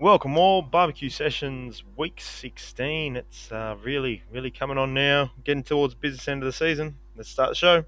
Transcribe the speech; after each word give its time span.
Welcome 0.00 0.38
all, 0.38 0.62
Barbecue 0.62 1.10
Sessions 1.10 1.82
Week 1.96 2.20
16. 2.20 3.16
It's 3.16 3.50
uh, 3.50 3.76
really, 3.82 4.22
really 4.30 4.50
coming 4.50 4.78
on 4.78 4.94
now. 4.94 5.32
Getting 5.42 5.64
towards 5.64 5.94
business 5.94 6.28
end 6.28 6.42
of 6.42 6.46
the 6.46 6.52
season. 6.52 6.96
Let's 7.16 7.28
start 7.28 7.50
the 7.50 7.54
show. 7.56 7.84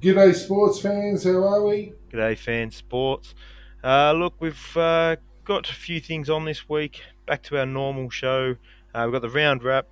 G'day, 0.00 0.32
sports 0.34 0.80
fans. 0.80 1.24
How 1.24 1.42
are 1.42 1.64
we? 1.66 1.94
G'day, 2.12 2.38
fans, 2.38 2.76
sports. 2.76 3.34
Uh, 3.82 4.12
look, 4.12 4.34
we've 4.38 4.76
uh, 4.76 5.16
got 5.44 5.68
a 5.68 5.74
few 5.74 6.00
things 6.00 6.30
on 6.30 6.44
this 6.44 6.68
week. 6.68 7.00
Back 7.26 7.42
to 7.44 7.58
our 7.58 7.66
normal 7.66 8.08
show. 8.10 8.54
Uh, 8.94 9.02
we've 9.06 9.12
got 9.12 9.22
the 9.22 9.30
round 9.30 9.64
wrap. 9.64 9.86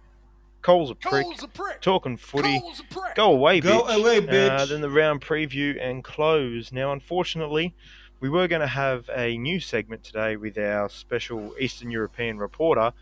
Cole's 0.63 0.91
a 0.91 0.95
prick. 0.95 1.25
Cole's 1.25 1.43
a 1.43 1.49
prick. 1.49 1.81
Talking 1.81 2.17
footy. 2.17 2.61
Cole's 2.61 2.81
a 2.81 2.95
prick. 2.95 3.15
Go 3.17 3.33
away, 3.33 3.59
Go 3.61 3.83
bitch. 3.83 4.01
away, 4.01 4.19
Uh, 4.19 4.21
bitch. 4.21 4.69
then 4.69 4.83
the 4.83 4.91
round 4.91 5.21
preview 5.21 5.77
and 5.81 6.05
close. 6.05 6.71
Now, 6.71 6.93
unfortunately, 6.93 7.75
we 8.21 8.29
were 8.29 8.49
going 8.49 8.61
to 8.61 8.67
have 8.67 9.09
a 9.15 9.37
new 9.39 9.61
segment 9.61 10.03
today 10.03 10.37
with 10.37 10.59
our 10.59 10.89
special 10.89 11.55
Eastern 11.61 11.91
European 11.91 12.39
reporter, 12.39 12.93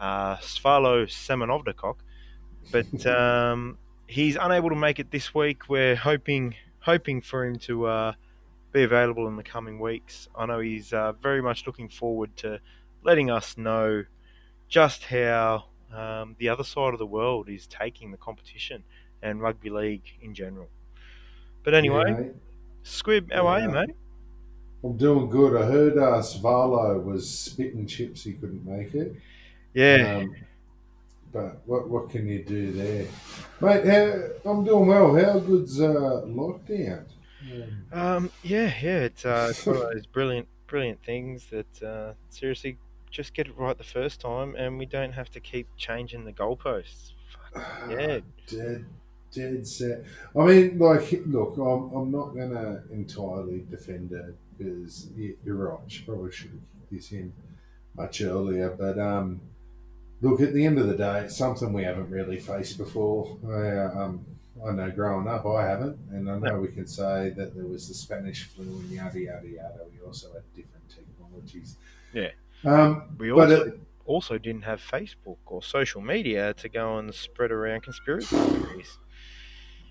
uh, 0.00 0.36
Svalo 0.36 1.06
Semenovnikov, 1.06 1.96
but 2.72 3.06
um, 3.06 3.78
he's 4.06 4.36
unable 4.36 4.70
to 4.70 4.76
make 4.76 4.98
it 4.98 5.10
this 5.10 5.34
week. 5.34 5.68
We're 5.68 5.96
hoping 5.96 6.54
hoping 6.80 7.20
for 7.20 7.44
him 7.44 7.58
to 7.58 7.86
uh, 7.86 8.12
be 8.72 8.82
available 8.82 9.26
in 9.28 9.36
the 9.36 9.42
coming 9.42 9.78
weeks. 9.78 10.28
I 10.36 10.46
know 10.46 10.60
he's 10.60 10.92
uh, 10.92 11.12
very 11.12 11.42
much 11.42 11.66
looking 11.66 11.88
forward 11.88 12.36
to 12.38 12.60
letting 13.02 13.30
us 13.30 13.56
know 13.56 14.04
just 14.68 15.04
how 15.04 15.64
um, 15.92 16.34
the 16.38 16.48
other 16.48 16.64
side 16.64 16.92
of 16.92 16.98
the 16.98 17.06
world 17.06 17.48
is 17.48 17.66
taking 17.66 18.10
the 18.10 18.16
competition 18.16 18.82
and 19.22 19.40
rugby 19.40 19.70
league 19.70 20.04
in 20.20 20.34
general. 20.34 20.68
But 21.62 21.74
anyway, 21.74 22.14
Yeah. 22.18 22.32
Squib, 22.82 23.32
how 23.32 23.46
are 23.48 23.60
you, 23.60 23.68
mate? 23.68 23.90
I'm 24.86 24.96
doing 24.96 25.28
good. 25.28 25.60
I 25.60 25.66
heard 25.66 25.98
uh, 25.98 26.22
Svalo 26.22 27.02
was 27.02 27.28
spitting 27.28 27.86
chips. 27.86 28.22
He 28.22 28.34
couldn't 28.34 28.64
make 28.64 28.94
it. 28.94 29.16
Yeah, 29.74 30.18
Um, 30.18 30.36
but 31.32 31.60
what 31.66 31.88
what 31.88 32.08
can 32.08 32.26
you 32.28 32.44
do 32.44 32.72
there, 32.72 33.06
mate? 33.60 33.84
How, 33.84 34.50
I'm 34.50 34.64
doing 34.64 34.86
well. 34.86 35.14
How 35.16 35.38
good's 35.40 35.80
uh, 35.80 36.22
lockdown? 36.24 37.04
Um, 37.92 38.00
um, 38.00 38.30
yeah, 38.42 38.72
yeah. 38.80 39.00
It's, 39.00 39.24
uh, 39.24 39.48
it's 39.50 39.66
one 39.66 39.76
of 39.76 39.82
those 39.82 40.06
brilliant, 40.06 40.48
brilliant 40.68 41.02
things 41.04 41.46
that 41.46 41.82
uh, 41.82 42.12
seriously 42.30 42.78
just 43.10 43.34
get 43.34 43.48
it 43.48 43.58
right 43.58 43.76
the 43.76 43.84
first 43.84 44.20
time, 44.20 44.54
and 44.54 44.78
we 44.78 44.86
don't 44.86 45.12
have 45.12 45.30
to 45.32 45.40
keep 45.40 45.66
changing 45.76 46.24
the 46.24 46.32
goalposts. 46.32 47.12
Fuck, 47.52 47.90
yeah, 47.90 48.20
dead, 48.46 48.84
dead 49.32 49.66
set. 49.66 50.04
I 50.38 50.44
mean, 50.46 50.78
like, 50.78 51.22
look, 51.26 51.56
I'm, 51.56 51.92
I'm 51.92 52.10
not 52.10 52.36
gonna 52.36 52.84
entirely 52.90 53.64
defend 53.68 54.12
it 54.12 54.36
because 54.56 55.08
you- 55.16 55.36
you're 55.44 55.56
right. 55.56 55.80
She 55.90 56.04
probably 56.04 56.32
should 56.32 56.50
have 56.50 56.60
kicked 56.72 56.90
this 56.90 57.12
in 57.12 57.32
much 57.94 58.20
earlier. 58.20 58.70
But 58.70 58.98
um, 58.98 59.40
look, 60.20 60.40
at 60.40 60.52
the 60.54 60.64
end 60.64 60.78
of 60.78 60.86
the 60.88 60.96
day, 60.96 61.20
it's 61.24 61.36
something 61.36 61.72
we 61.72 61.84
haven't 61.84 62.10
really 62.10 62.38
faced 62.38 62.78
before. 62.78 63.38
I, 63.48 63.78
um, 63.78 64.24
I 64.66 64.72
know 64.72 64.90
growing 64.90 65.28
up, 65.28 65.44
I 65.46 65.66
haven't, 65.66 65.98
and 66.10 66.30
I 66.30 66.38
know 66.38 66.60
we 66.60 66.68
can 66.68 66.86
say 66.86 67.30
that 67.36 67.54
there 67.54 67.66
was 67.66 67.88
the 67.88 67.94
Spanish 67.94 68.44
flu 68.44 68.64
and 68.64 68.90
yada 68.90 69.20
yada 69.20 69.48
yada. 69.48 69.80
We 69.92 70.04
also 70.06 70.32
had 70.32 70.42
different 70.54 70.88
technologies. 70.88 71.76
Yeah. 72.14 72.30
Um, 72.64 73.16
we 73.18 73.30
but 73.30 73.50
also 73.52 73.64
it, 73.66 73.80
also 74.06 74.38
didn't 74.38 74.62
have 74.62 74.80
Facebook 74.80 75.36
or 75.46 75.62
social 75.62 76.00
media 76.00 76.54
to 76.54 76.68
go 76.70 76.96
and 76.98 77.14
spread 77.14 77.50
around 77.52 77.82
conspiracy 77.82 78.34
theories. 78.36 78.98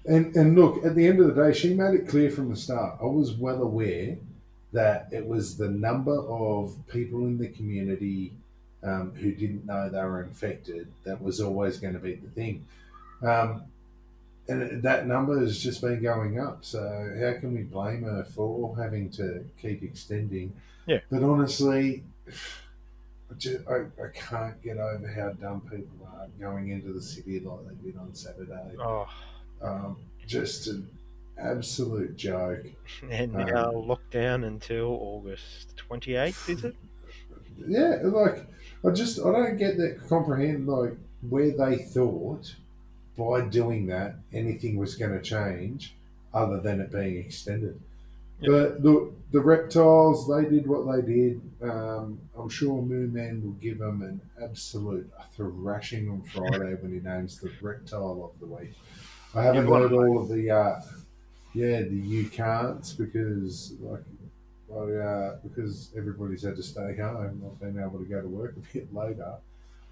And 0.06 0.36
and 0.36 0.56
look, 0.56 0.84
at 0.86 0.96
the 0.96 1.06
end 1.08 1.20
of 1.20 1.34
the 1.36 1.44
day, 1.44 1.54
she 1.54 1.74
made 1.74 1.94
it 1.96 2.08
clear 2.08 2.30
from 2.32 2.50
the 2.50 2.56
start. 2.56 2.98
I 3.02 3.06
was 3.06 3.34
well 3.34 3.62
aware 3.62 4.18
that 4.76 5.08
it 5.12 5.26
was 5.26 5.58
the 5.58 5.70
number 5.70 6.18
of 6.28 6.76
people 6.88 7.20
in 7.20 7.38
the 7.38 7.48
community 7.48 8.34
um, 8.84 9.14
who 9.16 9.32
didn't 9.32 9.66
know 9.66 9.90
they 9.90 10.04
were 10.04 10.22
infected 10.22 10.88
that 11.04 11.22
was 11.22 11.42
always 11.42 11.78
going 11.78 11.94
to 11.94 12.00
be 12.00 12.16
the 12.16 12.30
thing. 12.30 12.66
Um, 13.24 13.64
and 14.48 14.84
that 14.84 15.08
number 15.08 15.40
has 15.40 15.58
just 15.62 15.82
been 15.82 16.04
going 16.04 16.40
up. 16.40 16.60
So 16.64 16.80
how 17.20 17.40
can 17.40 17.56
we 17.56 17.64
blame 17.64 18.04
her 18.04 18.24
for 18.24 18.76
having 18.78 19.10
to 19.12 19.46
keep 19.60 19.82
extending? 19.82 20.54
Yeah. 20.86 21.00
But 21.10 21.24
honestly, 21.24 22.04
I, 22.28 23.34
just, 23.38 23.68
I, 23.68 23.86
I 24.02 24.10
can't 24.14 24.62
get 24.62 24.78
over 24.78 25.08
how 25.08 25.32
dumb 25.32 25.62
people 25.62 26.08
are 26.14 26.28
going 26.40 26.70
into 26.70 26.94
the 26.94 27.02
city 27.02 27.40
like 27.40 27.60
they 27.68 27.92
did 27.92 27.98
on 27.98 28.14
Saturday 28.14 28.76
Oh, 28.80 29.08
um, 29.64 29.98
just 30.28 30.68
an 30.68 30.88
absolute 31.38 32.16
joke. 32.16 32.66
and 33.10 33.36
Um, 33.36 33.46
now 33.46 33.72
locked 33.72 34.12
down 34.12 34.44
until 34.44 34.88
August 35.02 35.76
28th, 35.90 36.50
is 36.50 36.64
it? 36.64 36.76
Yeah, 37.68 38.00
like 38.04 38.46
I 38.86 38.90
just 38.92 39.20
I 39.20 39.32
don't 39.32 39.58
get 39.58 39.78
that 39.78 40.08
comprehend 40.10 40.68
like 40.68 40.98
where 41.30 41.52
they 41.52 41.78
thought 41.78 42.54
by 43.18 43.42
doing 43.42 43.88
that 43.88 44.16
anything 44.34 44.76
was 44.78 44.96
going 44.96 45.12
to 45.14 45.22
change 45.22 45.96
other 46.34 46.60
than 46.60 46.82
it 46.82 46.92
being 46.92 47.18
extended. 47.18 47.80
Yep. 48.42 48.52
But 48.52 48.84
look, 48.84 49.32
the 49.32 49.40
reptiles 49.40 50.28
they 50.28 50.44
did 50.50 50.68
what 50.68 50.86
they 50.92 51.02
did. 51.02 51.42
Um, 51.62 52.20
I'm 52.38 52.50
sure 52.50 52.82
Moon 52.82 53.14
Man 53.14 53.42
will 53.42 53.54
give 53.54 53.80
them 53.80 54.02
an 54.02 54.20
absolute 54.44 55.10
thrashing 55.34 56.10
on 56.10 56.22
Friday 56.24 56.76
when 56.82 56.92
he 56.94 57.00
names 57.00 57.40
the 57.40 57.50
reptile 57.62 58.30
of 58.34 58.40
the 58.42 58.54
week. 58.54 58.74
I 59.34 59.44
haven't 59.44 59.68
heard 59.68 59.94
all 59.94 60.22
of 60.22 60.28
the 60.28 60.52
uh, 60.52 60.82
yeah 61.56 61.82
the 61.82 61.96
you 61.96 62.26
can'ts 62.30 62.94
because 62.94 63.74
like 63.80 64.02
uh, 64.72 65.36
because 65.44 65.92
everybody's 65.98 66.44
had 66.44 66.56
to 66.58 66.64
stay 66.64 66.96
home. 66.98 67.42
I've 67.46 67.60
been 67.60 67.80
able 67.82 68.00
to 68.00 68.06
go 68.06 68.22
to 68.22 68.28
work 68.28 68.56
a 68.58 68.74
bit 68.74 68.94
later, 68.94 69.36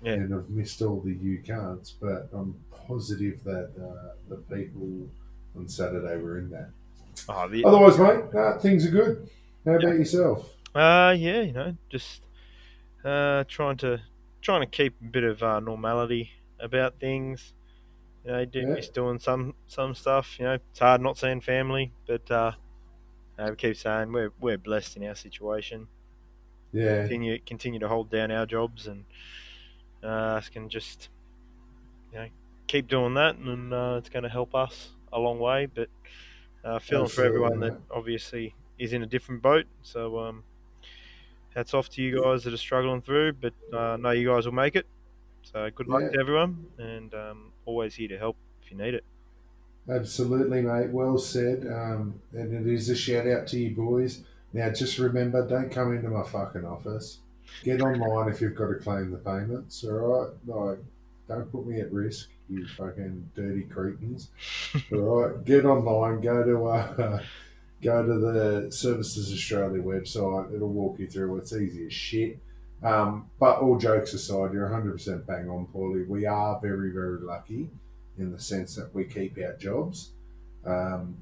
Yeah. 0.01 0.13
and 0.13 0.33
I've 0.35 0.49
missed 0.49 0.81
all 0.81 0.99
the 0.99 1.13
you 1.13 1.39
can'ts. 1.45 1.93
But 2.01 2.27
I'm 2.33 2.55
positive 2.87 3.43
that 3.45 3.69
uh, 3.79 4.15
the 4.29 4.37
people 4.55 5.07
on 5.55 5.67
Saturday 5.69 6.17
were 6.17 6.39
in 6.39 6.49
that. 6.49 6.69
Oh, 7.29 7.47
the, 7.47 7.63
Otherwise, 7.63 7.97
mate, 7.97 8.35
uh, 8.37 8.57
things 8.59 8.85
are 8.85 8.91
good. 8.91 9.29
How 9.65 9.75
about 9.75 9.95
yourself? 9.95 10.53
Uh, 10.75 11.15
yeah, 11.17 11.41
you 11.41 11.53
know, 11.53 11.77
just 11.89 12.21
uh, 13.05 13.43
trying 13.47 13.77
to 13.77 14.01
trying 14.41 14.61
to 14.61 14.67
keep 14.67 14.95
a 15.01 15.05
bit 15.05 15.23
of 15.23 15.41
uh, 15.41 15.59
normality 15.61 16.31
about 16.59 16.99
things. 16.99 17.53
You 18.23 18.31
know, 18.31 18.45
do, 18.45 18.65
Yeah. 18.65 18.75
miss 18.75 18.89
doing 18.89 19.19
some 19.19 19.55
some 19.67 19.95
stuff. 19.95 20.39
You 20.39 20.45
know, 20.45 20.53
it's 20.55 20.79
hard 20.79 21.01
not 21.01 21.17
seeing 21.17 21.41
family, 21.41 21.93
but 22.07 22.29
uh, 22.31 22.53
uh, 23.39 23.47
we 23.51 23.55
keep 23.57 23.77
saying 23.77 24.11
we're 24.13 24.33
we're 24.39 24.57
blessed 24.57 24.97
in 24.97 25.05
our 25.05 25.15
situation. 25.15 25.89
Yeah, 26.73 27.07
Continue 27.07 27.39
continue 27.39 27.79
to 27.79 27.87
hold 27.89 28.09
down 28.11 28.31
our 28.31 28.45
jobs, 28.45 28.87
and 28.87 29.05
uh, 30.03 30.41
can 30.51 30.69
just 30.69 31.09
you 32.11 32.19
know 32.19 32.27
keep 32.67 32.87
doing 32.87 33.13
that, 33.15 33.35
and 33.37 33.73
uh, 33.73 33.95
it's 33.97 34.09
going 34.09 34.23
to 34.23 34.29
help 34.29 34.55
us 34.55 34.95
a 35.11 35.19
long 35.19 35.39
way. 35.39 35.65
But 35.65 35.89
uh, 36.63 36.79
feeling 36.79 37.09
for 37.09 37.23
everyone 37.23 37.59
that 37.59 37.75
obviously 37.91 38.55
is 38.79 38.93
in 38.93 39.03
a 39.03 39.07
different 39.07 39.41
boat. 39.41 39.67
So 39.83 40.19
um, 40.19 40.45
hats 41.55 41.73
off 41.73 41.89
to 41.89 42.01
you 42.01 42.21
guys 42.21 42.43
that 42.43 42.53
are 42.53 42.57
struggling 42.57 43.01
through, 43.01 43.33
but 43.33 43.53
uh, 43.71 43.97
know 43.97 44.11
you 44.11 44.27
guys 44.27 44.45
will 44.45 44.53
make 44.53 44.75
it. 44.75 44.87
So 45.43 45.69
good 45.71 45.87
luck 45.89 46.05
Yeah. 46.05 46.13
to 46.13 46.19
everyone, 46.21 46.69
and 46.77 47.13
um, 47.15 47.52
always 47.65 47.95
here 47.95 48.07
to 48.09 48.17
help 48.17 48.35
if 48.61 48.71
you 48.71 48.77
need 48.77 48.93
it. 48.93 49.03
absolutely, 49.89 50.61
mate. 50.61 50.89
Well 50.89 51.17
said. 51.17 51.65
Um, 51.67 52.21
and 52.33 52.53
it 52.53 52.71
is 52.71 52.89
a 52.89 52.95
shout 52.95 53.27
out 53.27 53.47
to 53.47 53.59
you 53.59 53.75
boys. 53.75 54.21
Now, 54.53 54.69
just 54.69 54.99
remember, 54.99 55.47
don't 55.47 55.71
come 55.71 55.95
into 55.95 56.09
my 56.09 56.23
fucking 56.23 56.65
office. 56.65 57.19
Get 57.63 57.81
online 57.81 58.29
if 58.29 58.39
you've 58.41 58.55
got 58.55 58.67
to 58.67 58.75
claim 58.75 59.11
the 59.11 59.17
payments. 59.17 59.83
All 59.83 59.91
right, 59.91 60.29
like, 60.45 60.79
don't 61.27 61.51
put 61.51 61.65
me 61.65 61.79
at 61.81 61.91
risk, 61.91 62.29
you 62.49 62.65
fucking 62.67 63.31
dirty 63.35 63.63
cretins. 63.63 64.29
All 64.91 64.99
right, 64.99 65.45
get 65.45 65.65
online. 65.65 66.21
Go 66.21 66.43
to 66.43 66.67
uh, 66.67 67.23
go 67.81 68.05
to 68.05 68.17
the 68.19 68.71
Services 68.71 69.31
Australia 69.33 69.81
website. 69.81 70.53
It'll 70.53 70.69
walk 70.69 70.99
you 70.99 71.07
through. 71.07 71.37
It's 71.37 71.53
easy 71.53 71.87
as 71.87 71.93
shit. 71.93 72.39
Um, 72.83 73.29
but 73.39 73.59
all 73.59 73.77
jokes 73.77 74.13
aside, 74.13 74.53
you're 74.53 74.67
100% 74.69 75.25
bang 75.25 75.49
on, 75.49 75.67
Paulie. 75.73 76.07
We 76.07 76.25
are 76.25 76.59
very, 76.61 76.91
very 76.91 77.19
lucky 77.19 77.69
in 78.17 78.31
the 78.31 78.39
sense 78.39 78.75
that 78.75 78.93
we 78.93 79.05
keep 79.05 79.37
our 79.37 79.53
jobs. 79.53 80.11
Um, 80.65 81.17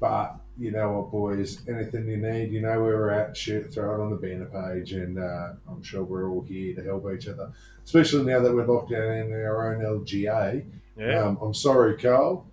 but 0.00 0.36
you 0.58 0.70
know 0.70 0.92
what, 0.92 1.10
boys? 1.10 1.66
Anything 1.68 2.06
you 2.06 2.18
need, 2.18 2.52
you 2.52 2.60
know 2.60 2.82
where 2.82 2.96
we're 2.96 3.10
at. 3.10 3.36
Shoot, 3.36 3.72
throw 3.72 3.94
it 3.94 4.04
on 4.04 4.10
the 4.10 4.16
banner 4.16 4.46
page, 4.46 4.92
and 4.92 5.18
uh, 5.18 5.52
I'm 5.68 5.82
sure 5.82 6.04
we're 6.04 6.28
all 6.30 6.42
here 6.42 6.74
to 6.74 6.84
help 6.84 7.10
each 7.12 7.28
other. 7.28 7.50
Especially 7.84 8.24
now 8.24 8.40
that 8.40 8.54
we're 8.54 8.66
locked 8.66 8.90
down 8.90 9.12
in 9.12 9.32
our 9.32 9.74
own 9.74 9.82
LGA. 9.82 10.64
Yeah, 10.98 11.24
Um, 11.24 11.38
I'm 11.40 11.54
sorry, 11.54 11.96
Carl. 11.96 12.46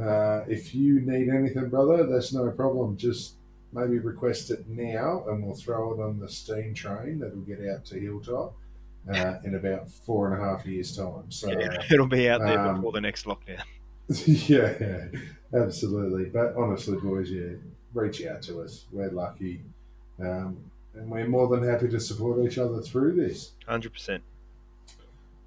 Uh, 0.00 0.42
if 0.46 0.74
you 0.74 1.00
need 1.00 1.28
anything, 1.28 1.68
brother, 1.70 2.06
that's 2.06 2.32
no 2.32 2.50
problem. 2.50 2.96
Just 2.96 3.34
maybe 3.72 3.98
request 3.98 4.50
it 4.50 4.68
now, 4.68 5.24
and 5.28 5.44
we'll 5.44 5.54
throw 5.54 5.92
it 5.92 6.00
on 6.00 6.18
the 6.18 6.28
steam 6.28 6.74
train 6.74 7.18
that'll 7.18 7.40
get 7.40 7.60
out 7.68 7.84
to 7.86 8.00
Hilltop 8.00 8.54
uh, 9.12 9.34
in 9.44 9.54
about 9.54 9.90
four 9.90 10.32
and 10.32 10.40
a 10.40 10.44
half 10.44 10.66
years' 10.66 10.96
time. 10.96 11.30
So, 11.30 11.50
yeah, 11.50 11.82
it'll 11.90 12.06
be 12.06 12.28
out 12.28 12.40
there 12.40 12.58
um, 12.58 12.76
before 12.76 12.92
the 12.92 13.00
next 13.00 13.26
lockdown. 13.26 13.62
yeah, 14.26 14.74
yeah, 14.80 15.06
absolutely. 15.54 16.26
But 16.26 16.54
honestly, 16.56 16.96
boys, 16.98 17.30
yeah, 17.30 17.52
reach 17.94 18.24
out 18.24 18.42
to 18.42 18.62
us. 18.62 18.84
We're 18.92 19.10
lucky. 19.10 19.62
Um, 20.20 20.58
and 20.94 21.10
we're 21.10 21.28
more 21.28 21.48
than 21.48 21.68
happy 21.68 21.88
to 21.88 22.00
support 22.00 22.44
each 22.44 22.58
other 22.58 22.80
through 22.80 23.14
this. 23.14 23.52
Hundred 23.66 23.92
percent. 23.92 24.22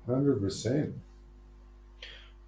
Hundred 0.06 0.42
percent. 0.42 0.96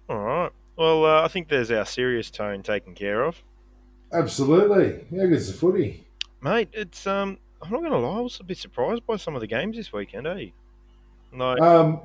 All 0.08 0.18
right. 0.18 0.50
Well, 0.76 1.04
uh, 1.04 1.22
I 1.22 1.28
think 1.28 1.48
there's 1.48 1.70
our 1.70 1.86
serious 1.86 2.30
tone 2.30 2.62
taken 2.62 2.94
care 2.94 3.22
of, 3.24 3.42
Absolutely. 4.14 5.04
How 5.18 5.26
good's 5.26 5.48
the 5.48 5.52
footy? 5.54 6.04
mate. 6.40 6.68
It's 6.72 7.06
um. 7.06 7.38
I'm 7.62 7.70
not 7.70 7.82
gonna 7.82 7.98
lie. 7.98 8.18
I 8.18 8.20
was 8.20 8.38
a 8.40 8.44
bit 8.44 8.58
surprised 8.58 9.06
by 9.06 9.16
some 9.16 9.34
of 9.34 9.40
the 9.40 9.46
games 9.46 9.76
this 9.76 9.90
weekend, 9.92 10.26
eh? 10.26 10.46
Like, 11.32 11.60
Um, 11.60 12.00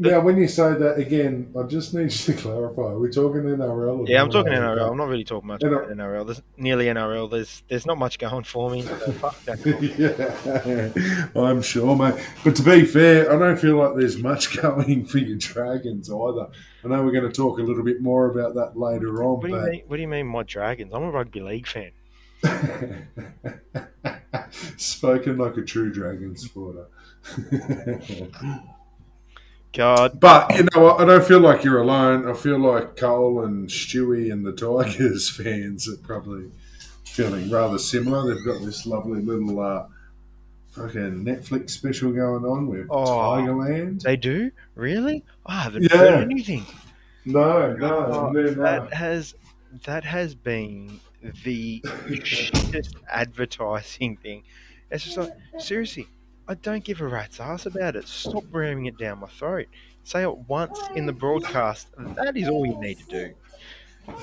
now, 0.00 0.20
when 0.20 0.38
you 0.38 0.48
say 0.48 0.72
that 0.72 0.96
again, 0.98 1.52
I 1.58 1.64
just 1.64 1.92
need 1.92 2.04
you 2.04 2.08
to 2.08 2.32
clarify. 2.42 2.94
We're 2.94 3.10
talking 3.12 3.42
NRL. 3.42 4.00
or 4.00 4.04
yeah, 4.08 4.22
I'm 4.22 4.30
talking 4.30 4.52
NRL? 4.52 4.78
NRL. 4.78 4.90
I'm 4.90 4.96
not 4.96 5.08
really 5.08 5.24
talking 5.24 5.46
much 5.48 5.60
NRL. 5.60 5.84
about 5.84 5.96
NRL. 5.96 6.26
There's 6.26 6.42
nearly 6.56 6.86
NRL. 6.86 7.30
There's 7.30 7.62
there's 7.68 7.84
not 7.84 7.98
much 7.98 8.18
going 8.18 8.44
for 8.44 8.70
me. 8.70 8.82
So 8.82 9.32
yeah, 9.66 11.28
I'm 11.36 11.60
sure, 11.60 11.94
mate. 11.94 12.14
But 12.42 12.56
to 12.56 12.62
be 12.62 12.86
fair, 12.86 13.30
I 13.30 13.38
don't 13.38 13.58
feel 13.58 13.76
like 13.76 13.94
there's 13.96 14.16
much 14.18 14.56
going 14.62 15.04
for 15.04 15.18
your 15.18 15.36
Dragons 15.36 16.10
either. 16.10 16.48
I 16.82 16.88
know 16.88 17.02
we're 17.04 17.12
going 17.12 17.30
to 17.30 17.32
talk 17.32 17.58
a 17.58 17.62
little 17.62 17.84
bit 17.84 18.00
more 18.00 18.30
about 18.30 18.54
that 18.54 18.78
later 18.78 19.22
on, 19.22 19.40
What 19.40 19.42
do 19.42 19.48
you 19.48 19.60
but 19.60 19.70
mean? 19.70 19.82
What 19.86 19.96
do 19.96 20.02
you 20.02 20.08
mean, 20.08 20.26
my 20.26 20.44
Dragons? 20.44 20.94
I'm 20.94 21.02
a 21.02 21.10
rugby 21.10 21.40
league 21.40 21.66
fan. 21.66 21.90
spoken 24.78 25.36
like 25.36 25.58
a 25.58 25.62
true 25.62 25.92
Dragon 25.92 26.34
supporter. 26.36 26.86
God, 29.72 30.18
but 30.18 30.54
you 30.56 30.66
know 30.74 30.82
what? 30.82 31.00
I 31.00 31.04
don't 31.04 31.24
feel 31.24 31.38
like 31.40 31.62
you're 31.62 31.80
alone. 31.80 32.28
I 32.28 32.32
feel 32.34 32.58
like 32.58 32.96
Cole 32.96 33.44
and 33.44 33.68
Stewie 33.68 34.32
and 34.32 34.44
the 34.44 34.52
Tigers 34.52 35.30
fans 35.36 35.88
are 35.88 35.96
probably 35.98 36.50
feeling 37.04 37.50
rather 37.50 37.78
similar. 37.78 38.34
They've 38.34 38.44
got 38.44 38.62
this 38.64 38.84
lovely 38.84 39.20
little 39.22 39.60
uh, 39.60 39.86
fucking 40.72 41.24
Netflix 41.24 41.70
special 41.70 42.10
going 42.12 42.44
on 42.44 42.66
with 42.66 42.88
Oh. 42.90 43.04
Tigerland. 43.06 44.02
they 44.02 44.16
do 44.16 44.50
really? 44.74 45.24
I 45.46 45.60
haven't 45.62 45.84
Yeah. 45.84 45.96
heard 45.98 46.24
anything. 46.30 46.66
No, 47.24 47.72
no, 47.74 48.06
Oh, 48.06 48.30
no, 48.30 48.42
no. 48.42 48.50
That 48.54 48.92
has 48.92 49.34
that 49.84 50.02
has 50.04 50.34
been 50.34 50.98
the 51.44 51.80
shittest 51.84 52.94
advertising 53.12 54.16
thing. 54.16 54.42
It's 54.90 55.04
just 55.04 55.16
like 55.16 55.30
seriously, 55.58 56.08
I 56.50 56.54
don't 56.54 56.82
give 56.82 57.00
a 57.00 57.06
rat's 57.06 57.38
ass 57.38 57.66
about 57.66 57.94
it. 57.94 58.08
Stop 58.08 58.42
ramming 58.50 58.86
it 58.86 58.98
down 58.98 59.20
my 59.20 59.28
throat. 59.28 59.68
Say 60.02 60.24
it 60.24 60.36
once 60.48 60.80
in 60.96 61.06
the 61.06 61.12
broadcast. 61.12 61.86
That 62.16 62.36
is 62.36 62.48
all 62.48 62.66
you 62.66 62.76
need 62.80 62.98
to 62.98 63.04
do. 63.04 63.34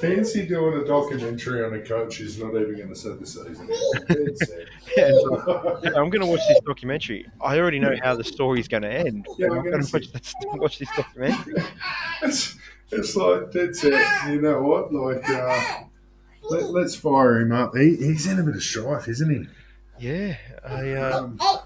Fancy 0.02 0.46
doing 0.46 0.82
a 0.82 0.86
documentary 0.86 1.64
on 1.64 1.74
a 1.74 1.80
coach 1.80 2.18
who's 2.18 2.38
not 2.38 2.50
even 2.50 2.76
going 2.76 2.90
to 2.90 2.96
set 2.98 3.18
the 3.22 3.26
season. 3.26 3.70
Dead 4.10 4.38
set. 4.40 4.68
Yeah, 4.98 5.92
I'm 5.96 6.10
going 6.10 6.20
to 6.20 6.26
watch 6.26 6.42
this 6.50 6.60
documentary. 6.66 7.26
I 7.40 7.60
already 7.60 7.80
know 7.80 7.96
how 8.04 8.14
the 8.14 8.26
story's 8.26 8.68
going 8.68 8.84
to 8.84 8.92
end. 8.92 9.26
Yeah, 9.38 9.48
I'm 9.48 9.64
going 9.64 9.82
to 9.82 9.94
watch 9.94 10.12
this, 10.12 10.34
watch 10.44 10.80
this 10.80 10.90
documentary. 10.98 11.64
it's, 12.24 12.58
it's 12.92 13.16
like 13.16 13.54
dead 13.54 13.74
set. 13.74 14.30
You 14.30 14.42
know 14.42 14.64
what? 14.64 14.94
Like, 14.94 15.30
uh, 15.30 15.84
let, 16.50 16.72
let's 16.72 16.94
fire 16.94 17.40
him 17.40 17.54
up. 17.54 17.74
He, 17.78 17.96
he's 17.96 18.28
in 18.28 18.38
a 18.38 18.44
bit 18.44 18.56
of 18.56 18.64
strife, 18.64 19.08
isn't 19.08 19.30
he? 19.30 19.48
Yeah, 20.00 20.38
I 20.64 20.94
um, 20.94 21.40
Um, 21.42 21.60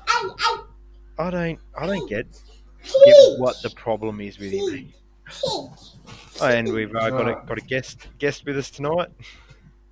I 1.20 1.30
don't 1.30 1.60
I 1.78 1.86
don't 1.88 2.10
get 2.10 2.26
get 3.06 3.40
what 3.40 3.62
the 3.62 3.70
problem 3.76 4.22
is 4.22 4.40
with 4.40 4.52
him. 4.52 4.92
And 6.42 6.74
we've 6.74 6.96
uh, 6.96 7.10
got 7.10 7.28
a 7.30 7.46
got 7.46 7.58
a 7.58 7.62
guest 7.62 8.08
guest 8.18 8.46
with 8.46 8.58
us 8.58 8.70
tonight. 8.72 9.10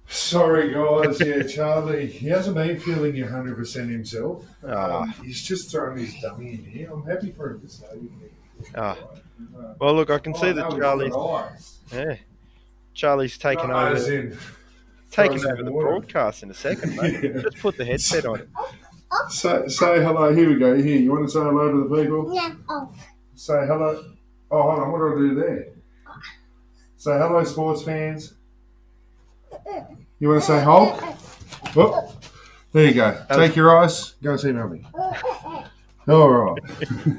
sorry, 0.08 0.74
guys. 0.74 1.20
Yeah, 1.26 1.44
Charlie. 1.44 2.08
He 2.08 2.28
hasn't 2.30 2.56
been 2.56 2.80
feeling 2.80 3.14
100% 3.14 3.90
himself. 3.92 4.46
Ah. 4.68 5.02
Um, 5.04 5.14
he's 5.24 5.42
just 5.44 5.70
thrown 5.72 5.98
his 5.98 6.16
dummy 6.22 6.54
in 6.54 6.66
here. 6.66 6.90
I'm 6.92 7.04
happy 7.06 7.32
for 7.32 7.52
him 7.52 7.62
to 7.62 7.68
stay 7.68 7.88
with 7.94 8.12
me. 8.20 8.30
Ah. 8.76 8.98
Uh, 8.98 9.74
Well, 9.80 9.94
look, 9.94 10.10
I 10.10 10.18
can 10.18 10.34
see 10.34 10.48
oh, 10.48 10.54
that 10.54 10.70
no, 10.70 10.70
he's 10.72 10.80
Charlie's 10.80 11.14
got 11.14 11.44
eyes. 11.52 11.78
yeah, 11.94 12.16
Charlie's 12.94 13.38
taken 13.38 13.70
Not 13.70 13.92
over 13.94 14.38
taking 15.12 15.46
over 15.46 15.64
the 15.64 15.72
water. 15.72 15.88
broadcast 15.88 16.44
in 16.44 16.50
a 16.52 16.54
second, 16.54 16.96
mate. 16.96 17.24
Yeah. 17.24 17.42
Just 17.44 17.60
put 17.60 17.78
the 17.78 17.86
headset 17.86 18.26
on. 18.26 18.48
Say, 19.30 19.68
say 19.68 20.04
hello. 20.04 20.34
Here 20.34 20.50
we 20.50 20.56
go. 20.56 20.76
Here, 20.76 20.98
you 20.98 21.12
want 21.12 21.26
to 21.26 21.32
say 21.32 21.40
hello 21.40 21.72
to 21.72 21.88
the 21.90 22.02
people? 22.02 22.34
Yeah. 22.34 22.54
Oh. 22.70 22.92
Say 23.36 23.66
hello. 23.66 24.04
Oh, 24.52 24.62
hold 24.64 24.80
on. 24.80 24.92
What 24.92 25.00
do 25.00 25.14
I 25.14 25.16
do 25.18 25.36
there? 25.36 25.68
Say 26.98 27.18
hello, 27.18 27.44
sports 27.44 27.84
fans. 27.84 28.34
You 30.20 30.30
want 30.30 30.42
to 30.42 30.48
say 30.48 30.62
Hulk? 30.62 31.02
Oh, 31.76 32.14
there 32.74 32.86
you 32.86 32.94
go. 32.94 33.26
Take 33.32 33.56
your 33.56 33.78
ice. 33.78 34.12
Go 34.22 34.36
see 34.36 34.52
Mummy. 34.52 34.86
All 36.08 36.30
right. 36.30 36.62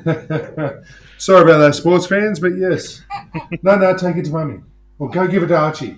Sorry 1.18 1.42
about 1.42 1.58
that, 1.58 1.74
sports 1.74 2.06
fans, 2.06 2.40
but 2.40 2.56
yes. 2.56 3.02
No, 3.62 3.76
no, 3.76 3.96
take 3.96 4.16
it 4.16 4.26
to 4.26 4.32
Mummy. 4.32 4.60
Well, 4.98 5.08
go 5.08 5.26
give 5.28 5.42
it 5.44 5.46
to 5.48 5.56
Archie. 5.56 5.96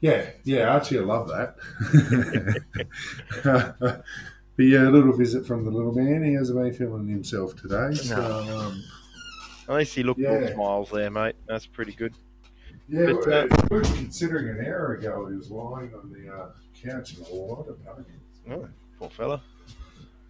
Yeah, 0.00 0.30
yeah, 0.44 0.68
Archie 0.70 0.98
will 0.98 1.06
love 1.06 1.28
that. 1.28 1.54
but 4.60 4.66
yeah, 4.66 4.86
a 4.86 4.90
little 4.90 5.14
visit 5.14 5.46
from 5.46 5.64
the 5.64 5.70
little 5.70 5.94
man. 5.94 6.22
He 6.22 6.34
hasn't 6.34 6.58
been 6.62 6.70
feeling 6.74 7.08
himself 7.08 7.56
today. 7.56 7.94
So, 7.94 8.20
um, 8.20 8.84
At 9.66 9.74
least 9.76 9.94
he 9.94 10.02
looked 10.02 10.22
all 10.22 10.38
Yeah. 10.38 10.52
smiles 10.52 10.90
there, 10.90 11.10
mate. 11.10 11.34
That's 11.48 11.64
pretty 11.64 11.92
good. 11.92 12.12
yeah, 12.86 13.06
But, 13.06 13.32
uh, 13.32 13.46
considering 13.94 14.50
an 14.50 14.66
hour 14.66 14.96
ago 14.96 15.26
he 15.30 15.36
was 15.36 15.50
lying 15.50 15.94
on 15.94 16.12
the 16.12 16.30
uh, 16.30 16.48
couch 16.78 17.16
in 17.16 17.24
a 17.24 17.34
lot 17.34 17.68
of 17.68 17.82
pain. 17.82 18.04
Oh, 18.50 18.68
poor 18.98 19.08
fella. 19.08 19.42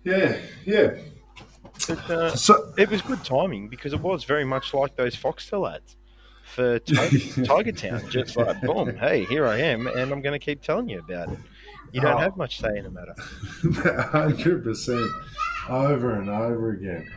Yeah, 0.05 0.37
yeah. 0.65 0.93
But, 1.89 2.11
uh, 2.11 2.37
So, 2.37 2.73
it 2.79 2.89
was 2.89 3.03
good 3.03 3.25
timing 3.25 3.67
because 3.67 3.93
it 3.93 4.01
was 4.01 4.23
very 4.23 4.45
much 4.45 4.73
like 4.73 4.95
those 4.95 5.17
Foxtel 5.17 5.75
ads 5.75 5.97
for 6.45 6.79
Tiger, 6.79 7.19
Tiger 7.45 7.73
Town. 7.73 8.09
Just 8.09 8.37
like, 8.37 8.61
boom, 8.61 8.97
hey, 8.97 9.25
here 9.25 9.49
I 9.49 9.57
am, 9.59 9.89
and 9.89 10.13
I'm 10.13 10.23
going 10.23 10.39
to 10.39 10.45
keep 10.45 10.63
telling 10.63 10.89
you 10.89 11.01
about 11.01 11.33
it. 11.33 11.39
You 11.93 12.01
don't 12.01 12.15
Oh. 12.17 12.19
have 12.19 12.37
much 12.37 12.59
say 12.61 12.77
in 12.79 12.85
the 12.85 12.91
matter. 12.91 13.15
hundred 14.11 14.65
percent 14.65 15.11
over 15.69 16.15
and 16.15 16.29
over 16.29 16.71
again. 16.73 17.09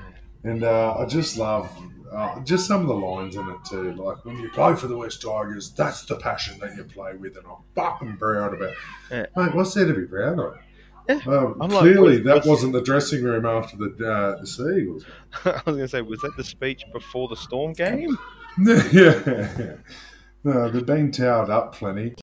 And 0.44 0.64
uh, 0.64 0.96
I 0.98 1.06
just 1.06 1.38
love 1.38 1.70
uh, 2.12 2.40
just 2.42 2.68
some 2.68 2.82
of 2.82 2.88
the 2.88 2.94
lines 2.94 3.36
in 3.36 3.48
it 3.50 3.58
too. 3.70 3.94
Like 3.94 4.24
when 4.26 4.38
you 4.40 4.50
play 4.50 4.76
for 4.76 4.88
the 4.88 4.98
West 4.98 5.22
Tigers, 5.22 5.72
that's 5.72 6.06
the 6.06 6.16
passion 6.18 6.60
that 6.60 6.76
you 6.76 6.84
play 6.84 7.16
with, 7.16 7.38
and 7.38 7.46
I'm 7.48 7.64
fucking 7.76 8.18
proud 8.18 8.54
of 8.54 8.62
it. 8.62 8.76
Yeah. 9.10 9.26
Mate, 9.36 9.56
what's 9.56 9.74
there 9.74 9.86
to 9.88 9.94
be 9.94 10.06
proud 10.06 10.40
of? 10.40 10.58
Yeah. 11.10 11.20
Um, 11.28 11.58
I'm 11.62 11.70
like, 11.70 11.82
clearly, 11.82 12.18
that 12.20 12.46
wasn't 12.46 12.74
the 12.74 12.82
dressing 12.82 13.24
room 13.24 13.46
after 13.46 13.76
the 13.78 14.10
uh, 14.10 14.40
the 14.40 14.48
Seagulls. 14.48 15.06
I 15.46 15.52
was 15.52 15.62
going 15.66 15.78
to 15.80 15.88
say, 15.88 16.02
was 16.02 16.20
that 16.22 16.36
the 16.38 16.44
speech 16.44 16.84
before 16.94 17.28
the 17.28 17.36
Storm 17.36 17.74
game? 17.74 18.18
yeah, 18.60 19.78
no, 20.44 20.70
they've 20.70 20.86
been 20.86 21.12
towed 21.12 21.50
up 21.50 21.74
plenty. 21.76 22.14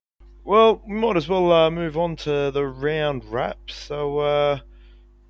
Well, 0.44 0.82
we 0.86 0.94
might 0.94 1.16
as 1.16 1.28
well 1.28 1.52
uh, 1.52 1.70
move 1.70 1.96
on 1.96 2.16
to 2.16 2.50
the 2.50 2.64
round 2.66 3.24
wrap. 3.26 3.58
So, 3.70 4.18
uh, 4.18 4.58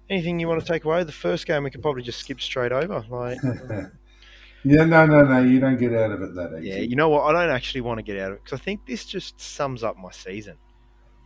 anything 0.09 0.39
you 0.41 0.49
want 0.49 0.61
to 0.61 0.67
take 0.67 0.85
away? 0.85 1.05
The 1.05 1.13
first 1.13 1.47
game 1.47 1.65
we 1.65 1.71
could 1.71 1.83
probably 1.83 2.03
just 2.03 2.21
skip 2.21 2.41
straight 2.41 2.73
over. 2.73 3.05
Like, 3.11 3.39
yeah, 4.65 4.85
no, 4.85 5.07
no, 5.07 5.25
no, 5.25 5.43
you 5.43 5.59
don't 5.61 5.77
get 5.79 5.93
out 5.95 6.13
of 6.13 6.23
it 6.23 6.35
that 6.37 6.59
easy. 6.61 6.69
yeah, 6.69 6.77
you 6.77 6.97
know 6.97 7.09
what? 7.09 7.23
I 7.25 7.33
don't 7.45 7.55
actually 7.55 7.81
want 7.83 7.99
to 7.99 8.03
get 8.03 8.19
out 8.19 8.31
of 8.31 8.37
it 8.39 8.45
because 8.45 8.59
I 8.61 8.63
think 8.63 8.87
this 8.87 9.05
just 9.05 9.41
sums 9.41 9.83
up 9.83 9.97
my 9.99 10.11
season. 10.13 10.57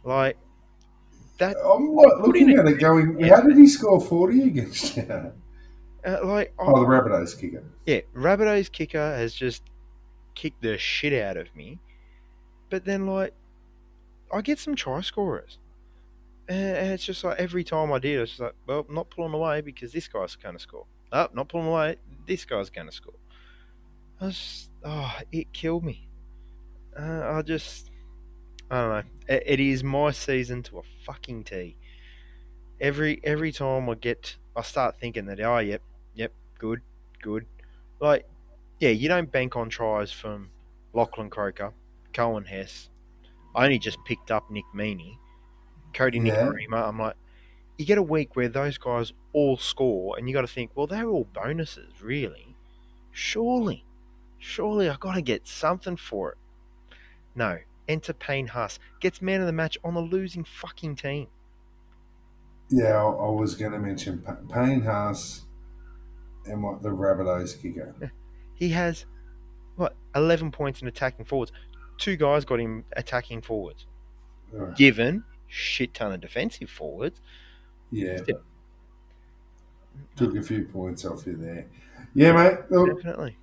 Like 0.02 0.36
that, 1.38 1.56
I'm 1.64 1.88
like 1.94 2.12
looking 2.20 2.50
at 2.58 2.66
it, 2.66 2.78
going, 2.78 3.18
Yeah. 3.20 3.36
how 3.36 3.42
did 3.42 3.56
he 3.56 3.66
score 3.66 4.00
forty 4.00 4.42
against 4.44 4.96
you? 4.96 5.02
uh, 5.02 6.18
like 6.24 6.52
Oh, 6.58 6.80
the 6.80 6.86
I- 6.86 7.00
Rabbitohs 7.00 7.38
kicker. 7.38 7.62
yeah, 7.86 8.00
Rabbitoh's 8.14 8.68
kicker 8.70 8.98
has 8.98 9.34
just 9.34 9.62
kicked 10.34 10.62
the 10.62 10.78
shit 10.78 11.12
out 11.22 11.36
of 11.36 11.54
me. 11.54 11.78
But 12.70 12.84
then, 12.84 13.06
like, 13.06 13.34
I 14.32 14.40
get 14.40 14.58
some 14.58 14.74
try 14.74 15.00
scorers. 15.00 15.58
And 16.48 16.92
it's 16.92 17.04
just 17.04 17.24
like 17.24 17.38
every 17.38 17.64
time 17.64 17.92
I 17.92 17.98
did, 17.98 18.20
it's 18.20 18.32
just 18.32 18.40
like, 18.40 18.54
well, 18.66 18.86
not 18.90 19.10
pulling 19.10 19.32
away 19.32 19.60
because 19.60 19.92
this 19.92 20.08
guy's 20.08 20.36
going 20.36 20.56
to 20.56 20.60
score. 20.60 20.86
Oh, 21.12 21.28
not 21.32 21.48
pulling 21.48 21.68
away, 21.68 21.96
this 22.26 22.44
guy's 22.44 22.70
going 22.70 22.88
to 22.88 22.92
score. 22.92 23.14
I 24.20 24.26
was 24.26 24.34
just, 24.34 24.70
oh, 24.84 25.18
it 25.32 25.52
killed 25.52 25.84
me. 25.84 26.08
Uh, 26.98 27.32
I 27.34 27.42
just, 27.42 27.90
I 28.70 28.80
don't 28.80 28.90
know. 28.90 29.02
It, 29.34 29.42
it 29.46 29.60
is 29.60 29.82
my 29.82 30.10
season 30.10 30.62
to 30.64 30.78
a 30.78 30.82
fucking 31.04 31.44
T. 31.44 31.76
Every 32.80 33.20
every 33.24 33.52
time 33.52 33.88
I 33.88 33.94
get, 33.94 34.36
I 34.56 34.62
start 34.62 34.98
thinking 35.00 35.26
that, 35.26 35.40
oh, 35.40 35.58
yep, 35.58 35.82
yep, 36.14 36.32
good, 36.58 36.82
good. 37.22 37.46
Like, 38.00 38.28
yeah, 38.80 38.90
you 38.90 39.08
don't 39.08 39.30
bank 39.30 39.56
on 39.56 39.70
tries 39.70 40.12
from 40.12 40.50
Lachlan 40.92 41.30
Croker, 41.30 41.72
Cohen 42.12 42.44
Hess. 42.44 42.90
I 43.54 43.64
only 43.64 43.78
just 43.78 44.02
picked 44.04 44.30
up 44.30 44.50
Nick 44.50 44.64
Meaney, 44.74 45.16
Cody 45.92 46.18
Yeah. 46.18 46.46
Nikorima. 46.46 46.88
I'm 46.88 46.98
like, 46.98 47.16
you 47.78 47.84
get 47.84 47.98
a 47.98 48.02
week 48.02 48.36
where 48.36 48.48
those 48.48 48.78
guys 48.78 49.12
all 49.32 49.56
score, 49.56 50.16
and 50.18 50.28
you 50.28 50.34
got 50.34 50.42
to 50.42 50.46
think, 50.46 50.70
well, 50.74 50.86
they're 50.86 51.08
all 51.08 51.24
bonuses, 51.32 52.00
really. 52.02 52.54
Surely, 53.12 53.84
surely 54.38 54.88
I 54.88 54.96
got 54.96 55.14
to 55.14 55.22
get 55.22 55.46
something 55.46 55.96
for 55.96 56.32
it. 56.32 56.38
No, 57.34 57.58
enter 57.88 58.12
Payne 58.12 58.48
Haas 58.48 58.78
gets 59.00 59.20
man 59.22 59.40
of 59.40 59.46
the 59.46 59.52
match 59.52 59.76
on 59.84 59.94
the 59.94 60.00
losing 60.00 60.44
fucking 60.44 60.96
team. 60.96 61.28
Yeah, 62.70 62.94
I, 62.96 63.04
I 63.04 63.30
was 63.30 63.54
going 63.54 63.72
to 63.72 63.78
mention 63.78 64.20
Pa- 64.22 64.36
Payne 64.52 64.82
Haas 64.82 65.42
and 66.46 66.62
what 66.62 66.82
the 66.82 66.88
Rabbitohs 66.90 67.60
kicker. 67.60 68.12
He 68.56 68.68
has 68.68 69.04
what 69.74 69.96
eleven 70.14 70.52
points 70.52 70.80
in 70.80 70.86
attacking 70.86 71.24
forwards. 71.24 71.50
Two 71.98 72.16
guys 72.16 72.44
got 72.44 72.60
him 72.60 72.84
attacking 72.96 73.42
forwards. 73.42 73.86
Uh, 74.56 74.66
Given 74.76 75.24
shit 75.48 75.94
ton 75.94 76.12
of 76.12 76.20
defensive 76.20 76.70
forwards. 76.70 77.20
yeah, 77.90 78.16
Still- 78.18 78.42
took 80.16 80.36
a 80.36 80.42
few 80.42 80.64
points 80.64 81.04
off 81.04 81.26
you 81.26 81.36
there. 81.36 81.66
Yeah, 82.14 82.32
mate. 82.32 82.58
Look, 82.70 82.96
Definitely. 82.96 83.36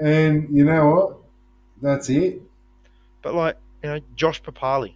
and 0.00 0.48
you 0.54 0.64
know 0.64 0.90
what? 0.90 1.16
That's 1.82 2.08
it. 2.08 2.40
But 3.22 3.34
like, 3.34 3.56
you 3.82 3.90
know, 3.90 4.00
Josh 4.16 4.42
Papalii 4.42 4.94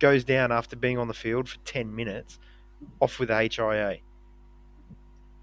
goes 0.00 0.24
down 0.24 0.52
after 0.52 0.76
being 0.76 0.98
on 0.98 1.08
the 1.08 1.14
field 1.14 1.48
for 1.48 1.58
ten 1.64 1.94
minutes, 1.94 2.38
off 3.00 3.18
with 3.18 3.28
HIA. 3.30 3.98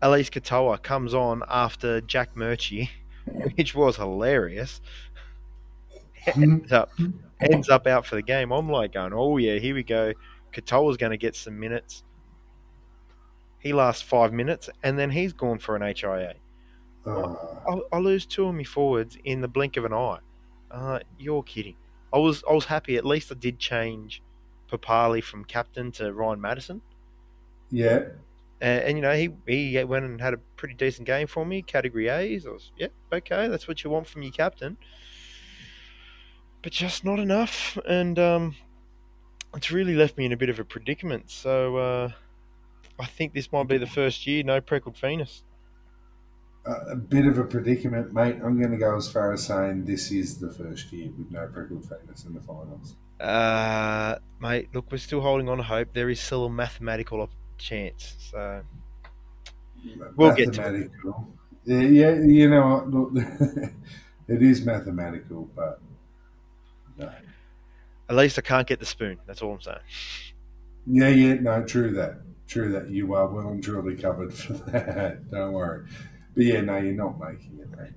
Eliesa 0.02 0.32
Katoa 0.32 0.82
comes 0.82 1.14
on 1.14 1.44
after 1.48 2.02
Jack 2.02 2.36
Murchie, 2.36 2.90
which 3.56 3.74
was 3.76 3.98
hilarious. 3.98 4.82
Ends 6.28 6.72
up 6.72 6.92
ends 7.42 7.70
up 7.70 7.88
out 7.88 8.06
for 8.06 8.16
the 8.16 8.22
game. 8.22 8.52
I'm 8.52 8.70
like 8.70 8.94
going, 8.94 9.14
oh 9.14 9.38
yeah, 9.38 9.58
here 9.58 9.76
we 9.76 9.84
go. 9.84 10.14
Katoa's 10.54 10.98
going 10.98 11.12
to 11.12 11.18
get 11.18 11.36
some 11.36 11.60
minutes. 11.60 12.04
He 13.60 13.74
lasts 13.74 14.02
five 14.02 14.34
minutes, 14.34 14.70
and 14.84 14.98
then 14.98 15.12
he's 15.12 15.34
gone 15.34 15.60
for 15.60 15.76
an 15.76 15.82
HIA. 15.82 16.36
Uh, 17.06 17.36
I, 17.68 17.80
I 17.94 18.00
lose 18.00 18.26
two 18.26 18.48
of 18.48 18.56
my 18.56 18.64
forwards 18.64 19.18
in 19.24 19.42
the 19.42 19.48
blink 19.48 19.78
of 19.78 19.86
an 19.86 19.94
eye. 19.94 20.20
Uh, 20.70 21.00
you're 21.18 21.44
kidding. 21.44 21.76
I 22.14 22.18
was 22.18 22.44
I 22.50 22.54
was 22.54 22.66
happy. 22.66 22.98
At 22.98 23.06
least 23.06 23.32
I 23.32 23.36
did 23.36 23.60
change 23.60 24.22
Papalii 24.72 25.24
from 25.24 25.46
captain 25.46 25.92
to 25.94 26.14
Ryan 26.14 26.42
Matterson, 26.42 26.82
yeah, 27.70 28.04
and, 28.60 28.84
and 28.84 28.98
you 28.98 29.02
know 29.02 29.14
he 29.14 29.32
he 29.48 29.84
went 29.84 30.06
and 30.06 30.20
had 30.20 30.34
a 30.34 30.38
pretty 30.58 30.76
decent 30.76 31.06
game 31.08 31.28
for 31.28 31.46
me, 31.46 31.62
category 31.62 32.10
A's. 32.10 32.46
I 32.46 32.50
was 32.50 32.72
yeah 32.78 32.88
okay, 33.12 33.48
that's 33.48 33.68
what 33.68 33.84
you 33.84 33.90
want 33.90 34.08
from 34.08 34.24
your 34.24 34.32
captain, 34.32 34.78
but 36.62 36.72
just 36.72 37.04
not 37.04 37.20
enough, 37.20 37.78
and 37.88 38.18
um, 38.20 38.56
it's 39.56 39.72
really 39.72 39.96
left 39.96 40.18
me 40.18 40.26
in 40.26 40.32
a 40.32 40.38
bit 40.38 40.50
of 40.50 40.60
a 40.60 40.64
predicament. 40.64 41.30
So 41.30 41.78
uh, 41.78 42.10
I 43.00 43.06
think 43.06 43.34
this 43.34 43.52
might 43.52 43.68
be 43.68 43.78
the 43.78 43.88
first 43.88 44.26
year 44.28 44.44
no 44.44 44.62
Preckled 44.62 44.98
Venus. 44.98 45.44
a, 46.66 46.92
a 46.92 46.96
bit 46.96 47.26
of 47.26 47.38
a 47.38 47.44
predicament, 47.44 48.14
mate. 48.14 48.38
I'm 48.44 48.60
going 48.60 48.72
to 48.72 48.78
go 48.78 48.96
as 48.96 49.12
far 49.12 49.34
as 49.34 49.46
saying 49.46 49.86
this 49.86 50.12
is 50.12 50.38
the 50.40 50.52
first 50.52 50.92
year 50.92 51.10
with 51.18 51.32
no 51.32 51.48
Preckled 51.48 51.86
Venus 51.90 52.26
in 52.26 52.34
the 52.34 52.42
finals. 52.42 52.96
Uh, 53.20 54.16
mate, 54.40 54.70
look, 54.74 54.92
we're 54.92 54.98
still 54.98 55.22
holding 55.22 55.48
on 55.50 55.58
to 55.58 55.64
hope. 55.64 55.94
There 55.94 56.10
is 56.10 56.20
still 56.20 56.46
a 56.46 56.50
mathematical 56.50 57.30
chance. 57.58 58.16
So 58.32 58.64
We'll 60.16 60.34
get 60.34 60.54
to 60.54 60.76
it. 60.76 60.92
Yeah, 61.64 61.80
yeah, 61.82 62.14
you 62.26 62.50
know 62.50 62.68
what? 62.68 62.90
Look, 62.90 63.12
it 64.28 64.42
is 64.42 64.66
mathematical, 64.66 65.50
but 65.56 65.80
no. 67.02 67.12
at 68.10 68.16
least 68.16 68.38
I 68.38 68.42
can't 68.42 68.68
get 68.68 68.80
the 68.80 68.86
spoon. 68.86 69.18
That's 69.26 69.42
all 69.42 69.54
I'm 69.54 69.62
saying. 69.62 69.78
Yeah, 70.88 71.10
yeah, 71.10 71.34
no, 71.36 71.64
true 71.64 71.92
that. 71.94 72.22
True 72.48 72.72
that. 72.74 72.90
You 72.90 73.14
are 73.14 73.28
well 73.28 73.50
and 73.50 73.64
truly 73.64 73.96
covered 73.96 74.34
for 74.34 74.54
that. 74.72 75.30
Don't 75.32 75.54
worry. 75.54 75.88
But 76.36 76.44
yeah, 76.44 76.62
no, 76.62 76.78
you're 76.78 76.94
not 76.94 77.20
making 77.20 77.60
it, 77.60 77.70
mate. 77.78 77.94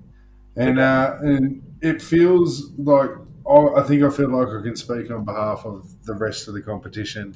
And 0.55 0.79
uh, 0.79 1.17
and 1.21 1.61
it 1.81 2.01
feels 2.01 2.71
like 2.77 3.09
I 3.49 3.81
I 3.81 3.83
think 3.83 4.03
I 4.03 4.09
feel 4.09 4.29
like 4.29 4.47
I 4.47 4.61
can 4.61 4.75
speak 4.75 5.11
on 5.11 5.25
behalf 5.25 5.65
of 5.65 6.05
the 6.05 6.13
rest 6.13 6.47
of 6.47 6.53
the 6.53 6.61
competition 6.61 7.35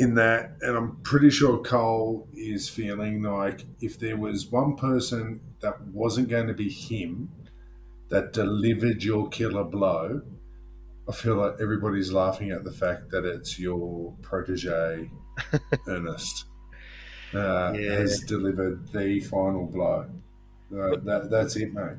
in 0.00 0.14
that, 0.14 0.52
and 0.62 0.76
I'm 0.76 0.96
pretty 1.02 1.30
sure 1.30 1.58
Cole 1.58 2.26
is 2.34 2.68
feeling 2.68 3.22
like 3.22 3.66
if 3.80 3.98
there 3.98 4.16
was 4.16 4.46
one 4.46 4.74
person 4.74 5.40
that 5.60 5.80
wasn't 5.88 6.28
going 6.28 6.46
to 6.46 6.54
be 6.54 6.70
him 6.70 7.30
that 8.08 8.32
delivered 8.32 9.04
your 9.04 9.28
killer 9.28 9.62
blow, 9.62 10.22
I 11.10 11.12
feel 11.12 11.34
like 11.34 11.54
everybody's 11.60 12.12
laughing 12.12 12.52
at 12.52 12.62
the 12.62 12.70
fact 12.70 13.10
that 13.10 13.24
it's 13.24 13.58
your 13.58 14.14
protege, 14.22 15.10
Ernest, 15.88 16.44
uh, 17.34 17.72
Yeah. 17.76 17.96
has 17.98 18.20
delivered 18.20 18.86
the 18.92 19.18
final 19.20 19.66
blow. 19.66 20.06
Uh, 20.72 20.96
that, 21.02 21.28
that's 21.28 21.56
it, 21.56 21.74
mate. 21.74 21.96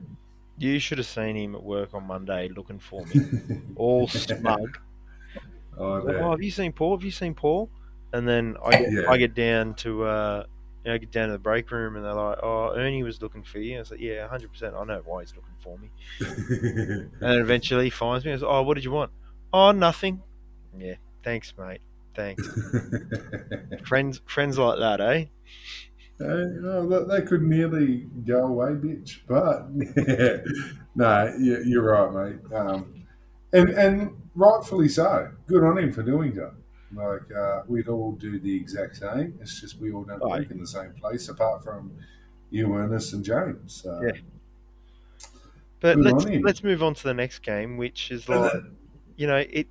You 0.57 0.79
should 0.79 0.97
have 0.99 1.07
seen 1.07 1.35
him 1.35 1.55
at 1.55 1.63
work 1.63 1.93
on 1.93 2.07
Monday 2.07 2.47
looking 2.55 2.79
for 2.79 3.05
me, 3.07 3.21
all 3.75 4.07
smug. 4.09 4.77
Bet. 4.77 5.77
Oh, 5.77 6.31
have 6.31 6.41
you 6.41 6.51
seen 6.51 6.71
Paul? 6.71 6.95
Have 6.95 7.03
you 7.03 7.11
seen 7.11 7.33
Paul? 7.33 7.69
And 8.13 8.25
then 8.27 8.55
I 8.63 8.71
get, 8.71 8.91
Yeah. 8.93 9.09
I 9.09 9.17
get 9.17 9.33
down 9.33 9.73
to 9.75 10.03
uh, 10.03 10.43
you 10.83 10.89
know, 10.89 10.95
I 10.95 10.97
get 10.97 11.11
down 11.11 11.27
to 11.27 11.33
the 11.33 11.39
break 11.39 11.69
room, 11.71 11.95
and 11.95 12.03
they're 12.03 12.13
like, 12.13 12.39
"Oh, 12.41 12.73
Ernie 12.75 13.03
was 13.03 13.21
looking 13.21 13.43
for 13.43 13.59
you." 13.59 13.77
I 13.77 13.79
was 13.79 13.91
like, 13.91 13.99
"Yeah, 13.99 14.27
hundred 14.27 14.51
percent. 14.51 14.75
I 14.75 14.83
know 14.83 15.01
why 15.05 15.21
he's 15.21 15.33
looking 15.35 15.55
for 15.59 15.77
me." 15.77 15.89
And 17.21 17.39
eventually 17.39 17.85
he 17.85 17.89
finds 17.89 18.25
me. 18.25 18.31
I 18.31 18.35
was 18.35 18.41
like, 18.41 18.51
"Oh, 18.51 18.63
what 18.63 18.75
did 18.75 18.83
you 18.83 18.91
want?" 18.91 19.11
"Oh, 19.53 19.71
nothing." 19.71 20.21
Yeah, 20.77 20.95
thanks, 21.23 21.53
mate. 21.57 21.81
Thanks. 22.15 22.47
friends, 23.85 24.21
friends 24.25 24.57
like 24.57 24.79
that, 24.79 25.01
eh? 25.01 25.25
Uh, 26.19 26.25
oh, 26.65 26.87
that, 26.87 27.07
that 27.07 27.25
could 27.25 27.41
nearly 27.41 28.07
go 28.25 28.45
away, 28.47 28.71
bitch. 28.71 29.19
But 29.27 29.69
no, 30.95 31.33
you, 31.39 31.63
you're 31.65 31.83
right, 31.83 32.31
mate. 32.31 32.55
Um, 32.55 33.05
and 33.53 33.69
and 33.69 34.11
rightfully 34.35 34.89
so. 34.89 35.31
Good 35.47 35.63
on 35.63 35.77
him 35.77 35.91
for 35.91 36.03
doing 36.03 36.33
that. 36.35 36.53
Like 36.93 37.31
uh, 37.31 37.63
we'd 37.67 37.87
all 37.87 38.13
do 38.13 38.39
the 38.39 38.55
exact 38.55 38.97
same. 38.97 39.37
It's 39.41 39.59
just 39.61 39.79
we 39.79 39.91
all 39.93 40.03
don't 40.03 40.19
Right. 40.21 40.41
work 40.41 40.51
in 40.51 40.59
the 40.59 40.67
same 40.67 40.93
place, 40.93 41.29
apart 41.29 41.63
from 41.63 41.97
you, 42.49 42.73
Ernest, 42.75 43.13
and 43.13 43.23
James. 43.23 43.81
So, 43.83 44.01
Yeah. 44.01 44.11
But 45.81 45.97
Good 45.97 46.05
let's 46.05 46.25
let's 46.43 46.63
move 46.63 46.81
on 46.83 46.93
to 46.95 47.03
the 47.03 47.13
next 47.13 47.39
game, 47.39 47.75
which 47.77 48.09
is 48.11 48.29
like 48.29 48.53
that- 48.53 48.71
you 49.15 49.27
know 49.27 49.37
it. 49.37 49.67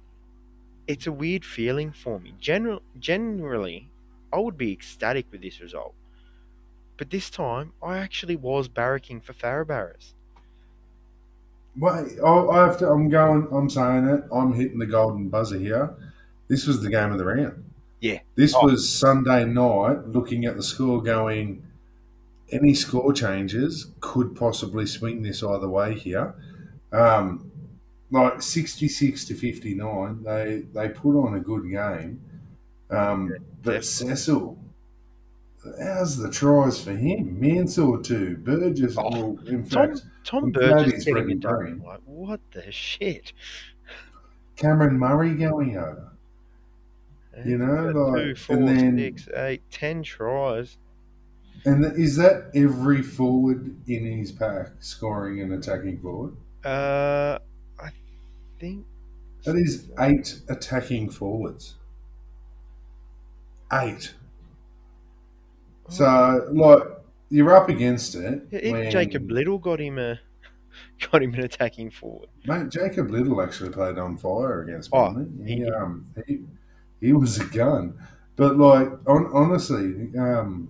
It's 0.86 1.06
a 1.06 1.12
weird 1.12 1.44
feeling 1.44 1.92
for 1.92 2.20
me. 2.20 2.34
General, 2.38 2.82
generally, 2.98 3.92
I 4.32 4.38
would 4.40 4.58
be 4.58 4.72
ecstatic 4.72 5.30
with 5.32 5.42
this 5.42 5.60
result, 5.60 5.96
but 6.96 7.10
this 7.10 7.30
time 7.30 7.72
I 7.82 7.98
actually 7.98 8.36
was 8.36 8.68
barracking 8.68 9.24
for 9.24 9.32
Farabarras. 9.32 10.14
Wait, 11.76 12.18
I, 12.20 12.28
I 12.28 12.66
have 12.66 12.78
to. 12.78 12.88
I'm 12.90 13.08
going. 13.08 13.46
I'm 13.52 13.70
saying 13.70 14.04
it. 14.06 14.24
I'm 14.32 14.52
hitting 14.52 14.78
the 14.78 14.86
golden 14.86 15.28
buzzer 15.28 15.58
here. 15.58 15.96
This 16.50 16.66
was 16.66 16.82
the 16.82 16.90
game 16.90 17.12
of 17.12 17.18
the 17.18 17.24
round. 17.24 17.62
Yeah. 18.00 18.18
This 18.34 18.52
Oh. 18.56 18.66
was 18.66 18.86
Sunday 18.88 19.44
night. 19.44 20.08
Looking 20.08 20.44
at 20.46 20.56
the 20.56 20.62
score, 20.62 21.00
going, 21.00 21.62
any 22.50 22.74
score 22.74 23.12
changes 23.12 23.92
could 24.00 24.34
possibly 24.34 24.84
swing 24.84 25.22
this 25.22 25.42
either 25.44 25.68
way 25.68 25.94
here. 25.94 26.34
Um, 26.92 27.50
like 28.10 28.42
66 28.42 29.24
to 29.26 29.34
59, 29.34 30.24
they 30.24 30.64
they 30.74 30.88
put 30.88 31.16
on 31.16 31.34
a 31.34 31.40
good 31.40 31.70
game. 31.70 32.20
Um, 32.90 33.28
but 33.62 33.74
definitely. 33.82 34.16
Cecil, 34.16 34.58
how's 35.80 36.16
the 36.16 36.30
tries 36.30 36.82
for 36.82 36.90
him? 36.96 37.38
Mansour 37.38 38.00
too. 38.02 38.38
Burgess, 38.38 38.96
Oh, 38.98 39.08
well, 39.10 39.38
in 39.46 39.62
Tom 39.68 39.88
fact, 39.90 40.02
Tom 40.24 40.50
Burgess 40.50 40.70
glad 40.72 40.86
is 40.88 40.92
he's 40.94 41.04
getting 41.04 41.14
Freddie 41.22 41.32
it 41.34 41.40
done. 41.40 41.58
Green. 41.58 41.82
Like 41.86 42.00
what 42.06 42.40
the 42.50 42.72
shit? 42.72 43.32
Cameron 44.56 44.98
Murray 44.98 45.34
going 45.34 45.76
over. 45.76 46.09
You 47.44 47.58
know, 47.58 47.92
Two, 47.92 47.98
like, 48.28 48.36
four, 48.36 48.56
and 48.56 48.68
then- 48.68 48.98
six, 48.98 49.28
eight, 49.34 49.62
ten 49.70 50.02
tries. 50.02 50.76
And 51.66 51.84
is 51.98 52.16
that 52.16 52.50
every 52.54 53.02
forward 53.02 53.76
in 53.86 54.04
his 54.18 54.32
pack 54.32 54.68
scoring 54.80 55.40
an 55.42 55.52
attacking 55.52 55.98
forward? 56.00 56.34
Uh, 56.64 57.38
I 57.78 57.90
think 58.58 58.86
That 59.44 59.56
is 59.56 59.90
eight 59.98 60.40
attacking 60.48 61.10
forwards. 61.10 61.74
Eight. 63.72 64.14
So, 65.88 66.48
like, 66.50 66.82
you're 67.30 67.54
up 67.54 67.68
against 67.68 68.14
it. 68.14 68.42
Even 68.52 68.72
when- 68.72 68.90
Jacob 68.90 69.30
Little 69.30 69.58
got 69.58 69.80
him 69.80 69.98
a 69.98 70.18
got 71.12 71.22
him 71.22 71.34
an 71.34 71.40
attacking 71.40 71.90
forward. 71.90 72.28
Mate, 72.46 72.68
Jacob 72.70 73.10
Little 73.10 73.42
actually 73.42 73.70
played 73.70 73.98
on 73.98 74.16
fire 74.16 74.62
against 74.62 74.90
Oh, 74.92 75.26
he 75.44 75.56
He, 75.56 75.64
um, 75.70 76.06
he, 76.26 76.40
he 77.00 77.12
was 77.12 77.38
a 77.38 77.44
gun. 77.44 77.98
But, 78.36 78.56
like, 78.56 78.88
on, 79.06 79.30
honestly, 79.32 80.10
um, 80.18 80.68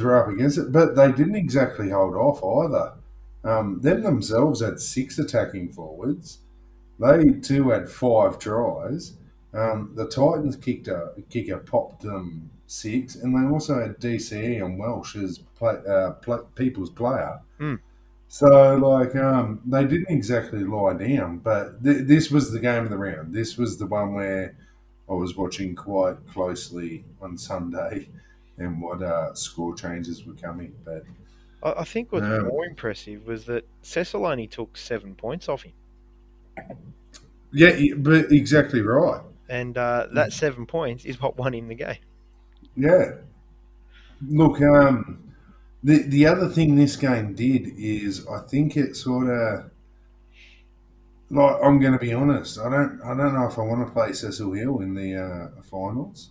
were 0.00 0.16
up 0.16 0.28
against 0.28 0.58
it, 0.58 0.72
but 0.72 0.94
they 0.96 1.12
didn't 1.12 1.36
exactly 1.36 1.90
hold 1.90 2.14
off 2.14 2.42
either. 2.42 2.92
Um, 3.44 3.80
them 3.80 4.02
themselves 4.02 4.62
had 4.62 4.80
six 4.80 5.18
attacking 5.18 5.72
forwards. 5.72 6.38
They 6.98 7.24
too 7.40 7.70
had 7.70 7.88
five 7.88 8.38
tries. 8.38 9.14
Um, 9.54 9.92
the 9.94 10.06
Titans 10.06 10.56
kicked 10.56 10.88
a 10.88 11.12
kicker 11.30 11.58
popped 11.58 12.02
them 12.02 12.50
six, 12.66 13.14
and 13.14 13.34
they 13.34 13.50
also 13.50 13.80
had 13.80 13.98
DCE 13.98 14.64
and 14.64 14.78
Welsh 14.78 15.16
as 15.16 15.38
play, 15.38 15.76
uh, 15.88 16.12
play, 16.12 16.38
people's 16.54 16.90
player. 16.90 17.40
Hmm. 17.58 17.76
So, 18.30 18.76
like, 18.76 19.16
um, 19.16 19.60
they 19.64 19.84
didn't 19.84 20.10
exactly 20.14 20.62
lie 20.64 20.92
down, 20.94 21.38
but 21.38 21.82
th- 21.82 22.06
this 22.06 22.30
was 22.30 22.52
the 22.52 22.60
game 22.60 22.84
of 22.84 22.90
the 22.90 22.98
round. 22.98 23.32
This 23.32 23.56
was 23.56 23.78
the 23.78 23.86
one 23.86 24.12
where 24.14 24.54
I 25.08 25.14
was 25.14 25.34
watching 25.36 25.74
quite 25.74 26.16
closely 26.26 27.04
on 27.22 27.38
Sunday 27.38 28.08
and 28.58 28.82
what 28.82 29.02
uh, 29.02 29.34
score 29.34 29.74
changes 29.74 30.26
were 30.26 30.34
coming. 30.34 30.74
But 30.84 31.04
I, 31.62 31.80
I 31.80 31.84
think 31.84 32.12
what's 32.12 32.26
Um, 32.26 32.48
more 32.48 32.66
impressive 32.66 33.26
was 33.26 33.46
that 33.46 33.66
Cecil 33.82 34.26
only 34.26 34.46
took 34.46 34.76
seven 34.76 35.14
points 35.14 35.48
off 35.48 35.62
him, 35.62 35.72
yeah, 37.52 37.94
but 37.96 38.30
exactly 38.30 38.82
right. 38.82 39.22
and 39.48 39.78
uh, 39.78 40.06
that 40.12 40.32
seven 40.32 40.66
points 40.66 41.04
is 41.04 41.20
what 41.20 41.36
won 41.38 41.54
him 41.54 41.68
the 41.68 41.74
game. 41.74 41.96
Yeah. 42.76 43.12
Look, 44.28 44.60
um, 44.60 45.27
the 45.82 46.02
the 46.02 46.26
other 46.26 46.48
thing 46.48 46.76
this 46.76 46.96
game 46.96 47.34
did 47.34 47.72
is 47.76 48.26
I 48.26 48.40
think 48.40 48.76
it 48.76 48.96
sort 48.96 49.28
of 49.28 49.70
like 51.30 51.56
I'm 51.62 51.78
going 51.80 51.92
to 51.92 51.98
be 51.98 52.12
honest. 52.12 52.58
I 52.58 52.70
don't 52.70 53.00
I 53.02 53.14
don't 53.14 53.34
know 53.34 53.46
if 53.46 53.58
I 53.58 53.62
want 53.62 53.86
to 53.86 53.92
play 53.92 54.12
Cecil 54.12 54.52
Hill 54.52 54.80
in 54.80 54.94
the 54.94 55.16
uh, 55.16 55.62
finals. 55.62 56.30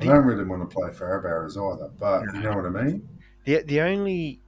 I 0.00 0.04
don't 0.06 0.24
really 0.24 0.44
want 0.44 0.68
to 0.68 0.74
play 0.74 0.88
Farabarras 0.90 1.58
either, 1.58 1.90
but 1.98 2.22
you 2.34 2.40
know 2.40 2.56
what 2.56 2.64
I 2.64 2.70
mean. 2.70 3.08
The 3.44 3.62
the 3.62 3.82
only 3.82 4.40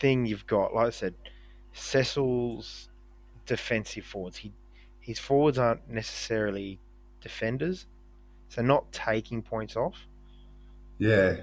thing 0.00 0.26
you've 0.26 0.46
got, 0.46 0.74
like 0.74 0.88
I 0.88 0.90
said, 0.90 1.14
Cecil's 1.72 2.88
defensive 3.46 4.04
forwards. 4.04 4.38
He 4.38 4.52
his 5.00 5.20
forwards 5.20 5.56
aren't 5.56 5.88
necessarily 5.88 6.80
defenders, 7.20 7.86
so 8.48 8.62
not 8.62 8.90
taking 8.92 9.40
points 9.40 9.76
off. 9.76 10.06
Yeah, 10.98 11.42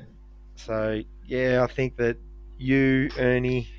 So 0.55 1.03
yeah, 1.25 1.63
I 1.63 1.67
think 1.72 1.98
that 1.98 2.17
you 2.57 3.12
Ernie 3.17 3.69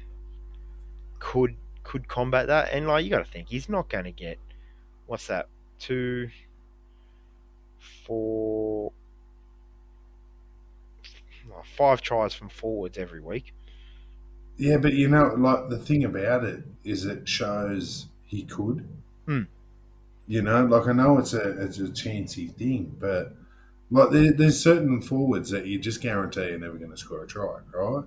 could 1.19 1.57
could 1.83 2.09
combat 2.09 2.47
that, 2.49 2.73
and 2.73 2.87
like 2.87 3.05
you 3.05 3.11
got 3.11 3.19
to 3.25 3.25
think 3.31 3.49
he's 3.49 3.69
not 3.69 3.89
going 3.89 4.05
to 4.05 4.13
get 4.13 4.39
what's 5.07 5.27
that 5.29 5.49
two, 5.79 6.31
four, 8.07 8.93
five 11.65 12.03
tries 12.03 12.35
from 12.35 12.49
forwards 12.49 12.99
every 12.99 13.21
week. 13.21 13.55
yeah, 14.57 14.77
but 14.77 14.93
you 14.95 15.09
know, 15.09 15.35
like 15.37 15.69
the 15.69 15.79
thing 15.79 16.05
about 16.05 16.45
it 16.45 16.65
is, 16.85 17.05
it 17.07 17.29
shows 17.29 18.07
he 18.25 18.45
could. 18.45 18.89
Hmm. 19.27 19.43
You 20.27 20.43
know, 20.43 20.65
like 20.67 20.87
I 20.89 20.93
know 20.93 21.19
it's 21.19 21.35
a 21.35 21.63
it's 21.63 21.79
a 21.79 21.91
chancy 21.93 22.49
thing, 22.49 22.97
but 22.99 23.35
like 23.95 24.11
there, 24.11 24.33
there's 24.33 24.63
certain 24.63 25.01
forwards 25.01 25.51
that 25.51 25.67
you 25.67 25.79
just 25.79 26.01
guarantee 26.03 26.51
are 26.51 26.59
never 26.59 26.77
going 26.79 26.91
to 26.91 26.97
score 26.97 27.23
a 27.25 27.27
try, 27.27 27.59
right? 27.75 28.05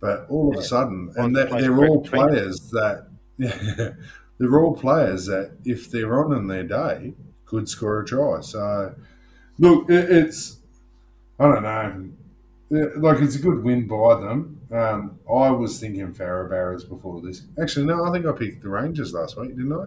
But 0.00 0.26
all 0.28 0.50
of 0.50 0.54
Yeah. 0.56 0.60
a 0.60 0.64
sudden, 0.64 1.12
and 1.16 1.36
that, 1.36 1.50
they're 1.50 1.78
all 1.78 2.02
players 2.02 2.70
that 2.72 3.08
they're 4.38 4.60
all 4.60 4.76
players 4.76 5.26
that 5.26 5.52
if 5.64 5.90
they're 5.90 6.24
on 6.24 6.32
in 6.36 6.46
their 6.48 6.64
day 6.64 7.14
could 7.46 7.68
score 7.68 8.00
a 8.00 8.04
try. 8.04 8.40
So 8.40 8.94
look, 9.58 9.90
it, 9.90 10.10
it's 10.10 10.58
I 11.38 11.44
don't 11.48 11.62
know. 11.62 12.10
Like 12.96 13.20
it's 13.20 13.36
a 13.36 13.40
good 13.40 13.62
win 13.62 13.86
by 13.86 14.20
them. 14.20 14.60
Um, 14.72 15.18
I 15.30 15.50
was 15.50 15.78
thinking 15.78 16.14
Farabarras 16.14 16.88
before 16.88 17.20
this. 17.20 17.42
Actually, 17.60 17.86
no, 17.86 18.04
I 18.04 18.12
think 18.12 18.26
I 18.26 18.32
picked 18.32 18.62
the 18.62 18.70
Rangers 18.70 19.12
last 19.12 19.38
week, 19.38 19.50
didn't 19.56 19.72
I? 19.72 19.84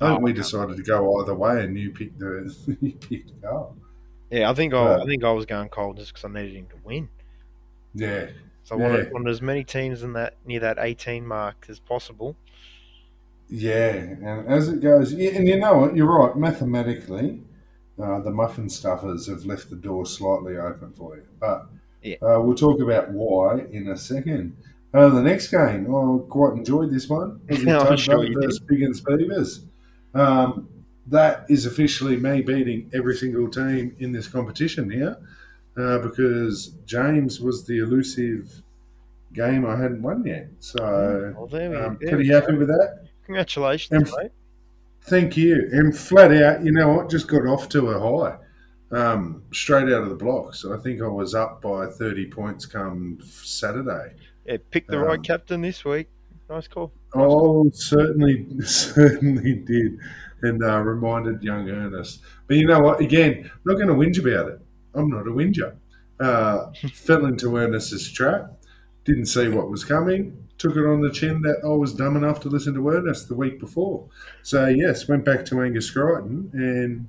I 0.00 0.08
think 0.08 0.20
Oh, 0.20 0.22
we 0.22 0.32
decided 0.32 0.76
to 0.76 0.82
go 0.82 1.20
either 1.20 1.34
way, 1.34 1.64
and 1.64 1.78
you 1.78 1.90
picked 1.92 2.18
the 2.18 2.54
you 2.80 2.92
picked 2.94 3.40
Carl. 3.42 3.76
Yeah, 4.32 4.50
I 4.50 4.54
think 4.54 4.72
I, 4.74 4.84
Right. 4.84 5.00
I 5.00 5.04
think 5.04 5.22
I 5.24 5.30
was 5.32 5.44
going 5.46 5.68
cold 5.68 5.98
just 5.98 6.12
because 6.14 6.24
I 6.24 6.28
needed 6.32 6.54
him 6.56 6.66
to 6.70 6.76
win. 6.84 7.08
Yeah, 7.94 8.28
So 8.64 8.76
I 8.76 8.78
wanted, 8.78 9.04
Yeah. 9.06 9.10
wanted 9.12 9.30
as 9.30 9.42
many 9.42 9.62
teams 9.64 10.02
in 10.02 10.14
that 10.14 10.34
near 10.46 10.60
that 10.60 10.78
18 10.80 11.26
mark 11.26 11.66
as 11.68 11.78
possible. 11.78 12.36
yeah. 13.48 13.90
And 13.90 14.48
as 14.48 14.68
it 14.68 14.80
goes, 14.80 15.12
and 15.12 15.46
you 15.46 15.58
know 15.58 15.76
what? 15.78 15.94
You're 15.96 16.06
right. 16.06 16.34
Mathematically, 16.36 17.42
uh, 18.02 18.20
the 18.20 18.30
muffin 18.30 18.68
stuffers 18.70 19.26
have 19.28 19.44
left 19.44 19.68
the 19.68 19.76
door 19.76 20.06
slightly 20.06 20.56
open 20.56 20.92
for 20.92 21.16
you, 21.16 21.24
but 21.38 21.66
Yeah. 22.02 22.16
uh, 22.22 22.40
we'll 22.40 22.54
talk 22.56 22.80
about 22.80 23.10
why 23.12 23.60
in 23.70 23.88
a 23.88 23.96
second. 23.96 24.56
Uh, 24.94 25.08
the 25.10 25.22
next 25.22 25.48
game, 25.48 25.94
I 25.94 26.18
quite 26.28 26.54
enjoyed 26.56 26.90
this 26.90 27.08
one. 27.08 27.40
Was 27.48 27.62
Yeah, 27.62 27.78
I'm 27.80 27.96
sure 27.96 28.24
you 28.24 28.34
versus 28.40 28.60
Biggins 28.60 29.00
Beavers. 29.04 29.66
Um, 30.14 30.68
that 31.06 31.44
is 31.48 31.66
officially 31.66 32.16
me 32.16 32.42
beating 32.42 32.90
every 32.94 33.16
single 33.16 33.48
team 33.48 33.94
in 33.98 34.12
this 34.12 34.28
competition 34.28 34.90
here 34.90 35.16
uh, 35.76 35.98
because 35.98 36.68
James 36.86 37.40
was 37.40 37.66
the 37.66 37.78
elusive 37.78 38.62
game 39.32 39.66
I 39.66 39.76
hadn't 39.76 40.02
won 40.02 40.24
yet. 40.24 40.48
So 40.60 41.34
Well, 41.36 41.46
there 41.46 41.70
we, 41.70 41.76
um, 41.76 41.98
there 42.00 42.10
pretty 42.16 42.28
happy 42.30 42.52
go. 42.52 42.58
with 42.58 42.68
that. 42.68 43.04
Congratulations, 43.26 43.90
And- 44.12 44.22
mate. 44.22 44.32
Thank 45.04 45.36
you. 45.36 45.68
And 45.72 45.96
flat 45.96 46.30
out, 46.32 46.64
you 46.64 46.70
know 46.70 46.88
what? 46.90 47.10
Just 47.10 47.26
got 47.26 47.44
off 47.44 47.68
to 47.70 47.88
a 47.88 47.98
high, 47.98 48.36
um, 48.96 49.42
straight 49.52 49.88
out 49.92 50.04
of 50.04 50.10
the 50.10 50.14
blocks. 50.14 50.64
I 50.64 50.76
think 50.76 51.02
I 51.02 51.08
was 51.08 51.34
up 51.34 51.60
by 51.60 51.86
30 51.86 52.26
points 52.26 52.66
come 52.66 53.18
Saturday. 53.20 54.12
Yeah, 54.46 54.58
pick 54.70 54.86
the 54.86 55.00
right 55.00 55.18
Um, 55.18 55.24
captain 55.24 55.60
this 55.60 55.84
week. 55.84 56.08
Nice 56.48 56.68
call. 56.68 56.92
Oh, 57.14 57.68
certainly, 57.72 58.46
certainly 58.60 59.54
did, 59.54 59.98
and 60.42 60.62
uh, 60.62 60.80
reminded 60.80 61.42
young 61.42 61.68
Ernest. 61.68 62.20
But 62.46 62.56
you 62.56 62.66
know 62.66 62.80
what? 62.80 63.00
Again, 63.00 63.50
I'm 63.52 63.60
not 63.64 63.74
going 63.74 63.88
to 63.88 63.94
whinge 63.94 64.18
about 64.18 64.52
it. 64.52 64.60
I'm 64.94 65.08
not 65.08 65.26
a 65.26 65.30
whinger. 65.30 65.76
Uh, 66.20 66.70
fell 66.92 67.26
into 67.26 67.56
Ernest's 67.56 68.10
trap. 68.10 68.52
Didn't 69.04 69.26
see 69.26 69.48
what 69.48 69.70
was 69.70 69.84
coming. 69.84 70.48
Took 70.58 70.76
it 70.76 70.86
on 70.86 71.00
the 71.00 71.10
chin 71.10 71.42
that 71.42 71.60
I 71.64 71.68
was 71.68 71.92
dumb 71.92 72.16
enough 72.16 72.40
to 72.40 72.48
listen 72.48 72.74
to 72.74 72.88
Ernest 72.88 73.28
the 73.28 73.34
week 73.34 73.58
before. 73.58 74.08
So 74.42 74.68
yes, 74.68 75.08
went 75.08 75.24
back 75.24 75.44
to 75.46 75.60
Angus 75.60 75.90
Crichton, 75.90 76.50
and 76.52 77.08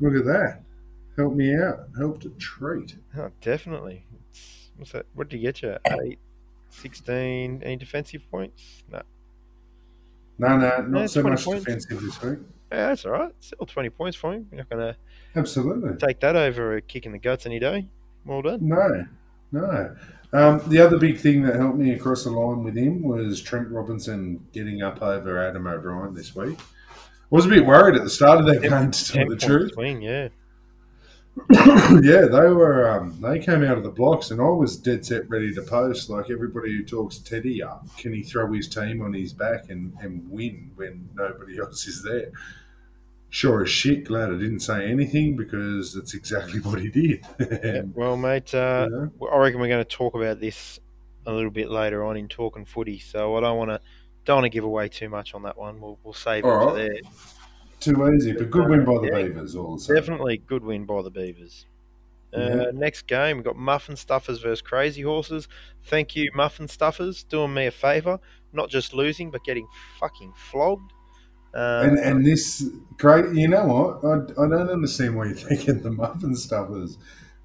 look 0.00 0.14
at 0.14 0.24
that. 0.24 0.62
Helped 1.18 1.36
me 1.36 1.54
out. 1.54 1.88
Helped 1.98 2.24
a 2.24 2.30
treat. 2.30 2.96
Oh, 3.18 3.30
definitely. 3.42 4.06
It's, 4.30 4.70
what's 4.76 4.92
that? 4.92 5.04
What 5.14 5.28
did 5.28 5.36
you 5.38 5.42
get 5.42 5.60
you? 5.60 5.76
Eight, 6.02 6.18
16. 6.70 7.62
Any 7.62 7.76
defensive 7.76 8.22
points? 8.30 8.84
No. 8.90 9.02
No, 10.42 10.56
no, 10.56 10.82
not 10.88 11.00
Yeah, 11.00 11.06
so 11.06 11.20
20 11.22 11.34
much 11.34 11.44
points. 11.44 11.64
defensive 11.64 12.00
this 12.02 12.22
week. 12.22 12.38
Yeah, 12.72 12.88
that's 12.88 13.04
all 13.04 13.12
right. 13.12 13.32
Still 13.40 13.66
20 13.66 13.90
points 13.90 14.16
for 14.16 14.32
him. 14.32 14.46
You're 14.50 14.58
not 14.58 14.70
going 14.70 14.82
to 14.94 14.96
Absolutely. 15.36 15.96
take 15.98 16.20
that 16.20 16.36
over 16.36 16.76
a 16.76 16.80
kick 16.82 17.06
in 17.06 17.12
the 17.12 17.18
guts 17.18 17.46
any 17.46 17.58
day. 17.58 17.86
Well 18.24 18.42
done. 18.42 18.58
No, 18.66 19.06
no. 19.52 19.96
Um, 20.32 20.62
the 20.68 20.78
other 20.78 20.98
big 20.98 21.18
thing 21.18 21.42
that 21.42 21.56
helped 21.56 21.76
me 21.76 21.92
across 21.92 22.24
the 22.24 22.30
line 22.30 22.64
with 22.64 22.76
him 22.76 23.02
was 23.02 23.42
Trent 23.42 23.68
Robinson 23.68 24.44
getting 24.52 24.80
up 24.82 25.02
over 25.02 25.38
Adam 25.38 25.66
O'Brien 25.66 26.14
this 26.14 26.34
week. 26.34 26.58
I 26.58 26.94
was 27.30 27.44
a 27.46 27.48
bit 27.48 27.64
worried 27.66 27.94
at 27.96 28.02
the 28.04 28.10
start 28.10 28.40
of 28.40 28.46
that 28.46 28.62
game, 28.62 28.90
to 28.90 29.12
tell 29.12 29.28
the 29.28 29.36
truth. 29.36 29.72
swing, 29.74 30.00
yeah. 30.02 30.28
yeah, 31.50 32.26
they 32.26 32.48
were. 32.48 32.88
Um, 32.90 33.18
they 33.20 33.38
came 33.38 33.64
out 33.64 33.78
of 33.78 33.82
the 33.84 33.90
blocks, 33.90 34.30
and 34.30 34.40
I 34.40 34.48
was 34.48 34.76
dead 34.76 35.04
set 35.04 35.28
ready 35.30 35.52
to 35.54 35.62
post. 35.62 36.10
Like 36.10 36.30
everybody 36.30 36.72
who 36.72 36.84
talks 36.84 37.18
Teddy 37.18 37.62
up, 37.62 37.86
can 37.96 38.12
he 38.12 38.22
throw 38.22 38.52
his 38.52 38.68
team 38.68 39.00
on 39.02 39.14
his 39.14 39.32
back 39.32 39.70
and, 39.70 39.94
and 40.00 40.28
win 40.30 40.70
when 40.74 41.08
nobody 41.14 41.58
else 41.60 41.86
is 41.86 42.02
there? 42.02 42.30
Sure 43.30 43.62
as 43.62 43.70
shit, 43.70 44.04
glad 44.04 44.28
I 44.28 44.34
didn't 44.34 44.60
say 44.60 44.90
anything 44.90 45.36
because 45.36 45.94
that's 45.94 46.12
exactly 46.12 46.60
what 46.62 46.78
he 46.80 46.88
did. 46.88 47.24
Yeah, 47.40 47.82
well, 47.94 48.16
mate, 48.18 48.54
uh, 48.54 48.88
Yeah. 48.90 49.28
I 49.32 49.38
reckon 49.38 49.58
we're 49.58 49.68
going 49.68 49.84
to 49.84 49.84
talk 49.84 50.14
about 50.14 50.38
this 50.38 50.78
a 51.24 51.32
little 51.32 51.50
bit 51.50 51.70
later 51.70 52.04
on 52.04 52.18
in 52.18 52.28
talking 52.28 52.66
footy. 52.66 52.98
So 52.98 53.36
I 53.36 53.40
don't 53.40 53.56
want 53.56 53.70
to 53.70 53.80
don't 54.26 54.36
want 54.36 54.44
to 54.44 54.50
give 54.50 54.64
away 54.64 54.88
too 54.88 55.08
much 55.08 55.34
on 55.34 55.42
that 55.42 55.56
one. 55.56 55.80
We'll, 55.80 55.98
we'll 56.04 56.12
save 56.12 56.44
it 56.44 56.48
All 56.48 56.60
for 56.60 56.66
right. 56.76 56.76
there. 56.76 57.10
Too 57.82 58.14
easy, 58.14 58.32
but 58.32 58.50
good 58.50 58.68
win 58.68 58.84
by 58.84 58.98
the 59.00 59.10
Yeah. 59.12 59.22
Beavers. 59.22 59.56
All 59.56 59.76
the 59.76 59.82
same. 59.82 59.96
Definitely 59.96 60.38
good 60.38 60.62
win 60.62 60.84
by 60.84 61.02
the 61.02 61.10
Beavers. 61.10 61.66
Uh. 62.32 62.66
Next 62.72 63.06
game, 63.06 63.36
we've 63.36 63.44
got 63.44 63.56
Muffin 63.56 63.96
Stuffers 63.96 64.38
versus 64.38 64.62
Crazy 64.62 65.02
Horses. 65.02 65.48
Thank 65.84 66.16
you, 66.16 66.30
Muffin 66.34 66.68
Stuffers, 66.68 67.24
doing 67.24 67.52
me 67.52 67.66
a 67.66 67.70
favour. 67.70 68.20
Not 68.52 68.70
just 68.70 68.94
losing, 68.94 69.30
but 69.30 69.44
getting 69.44 69.66
fucking 69.98 70.32
flogged. 70.36 70.92
Um, 71.54 71.90
And 71.90 71.98
and 71.98 72.26
this 72.26 72.64
great, 72.96 73.34
you 73.34 73.48
know 73.48 73.66
what? 73.66 74.04
I, 74.04 74.44
I 74.44 74.48
don't 74.48 74.70
understand 74.70 75.16
why 75.16 75.26
you're 75.26 75.34
thinking 75.34 75.82
the 75.82 75.90
muffin 75.90 76.34
stuffers. 76.34 76.96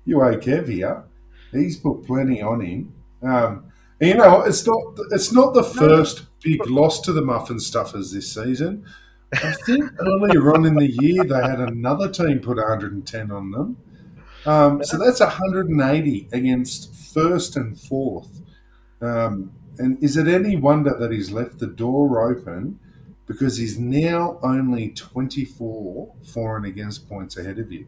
You 0.06 0.22
owe 0.22 0.38
Kev 0.38 0.70
here. 0.70 1.04
He's 1.52 1.78
put 1.78 2.06
plenty 2.06 2.42
on 2.42 2.62
him. 2.62 2.94
Um, 3.22 3.66
you 4.00 4.14
know? 4.14 4.42
It's 4.42 4.66
not 4.66 4.82
it's 5.12 5.34
not 5.34 5.54
the 5.54 5.64
first 5.64 6.24
big 6.42 6.66
loss 6.70 7.02
to 7.02 7.12
the 7.12 7.22
muffin 7.22 7.60
stuffers 7.60 8.12
this 8.12 8.34
season. 8.34 8.86
I 9.34 9.52
think 9.66 9.92
earlier 10.00 10.54
on 10.54 10.66
in 10.66 10.76
the 10.76 10.90
year 11.02 11.24
they 11.24 11.36
had 11.42 11.60
another 11.60 12.10
team 12.10 12.40
put 12.40 12.58
110 12.58 13.32
on 13.32 13.52
them. 13.52 13.78
Um, 14.46 14.84
so 14.84 14.98
that's 14.98 15.20
180 15.20 16.30
against 16.32 16.94
first 17.14 17.58
and 17.58 17.80
fourth. 17.80 18.42
Um, 19.02 19.52
and 19.78 20.02
is 20.04 20.18
it 20.18 20.28
any 20.28 20.56
wonder 20.56 20.96
that 20.98 21.12
he's 21.12 21.32
left 21.32 21.60
the 21.60 21.68
door 21.68 22.32
open 22.32 22.80
because 23.28 23.58
he's 23.58 23.78
now 23.78 24.40
only 24.42 24.90
24 24.90 26.14
for 26.24 26.58
and 26.58 26.66
against 26.66 27.10
points 27.10 27.38
ahead 27.38 27.60
of 27.60 27.72
you? 27.72 27.86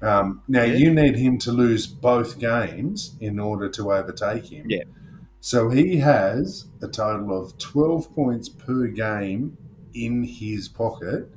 Um, 0.00 0.42
now, 0.48 0.62
Yeah. 0.62 0.74
you 0.74 0.94
need 0.94 1.16
him 1.16 1.38
to 1.38 1.52
lose 1.52 1.86
both 1.86 2.38
games 2.38 3.16
in 3.20 3.38
order 3.38 3.68
to 3.70 3.92
overtake 3.92 4.46
him. 4.46 4.66
Yeah. 4.68 4.82
So 5.40 5.70
he 5.70 5.96
has 5.98 6.66
a 6.80 6.86
total 6.88 7.36
of 7.36 7.58
12 7.58 8.14
points 8.14 8.48
per 8.48 8.86
game 8.86 9.56
in 9.94 10.24
his 10.24 10.68
pocket 10.68 11.28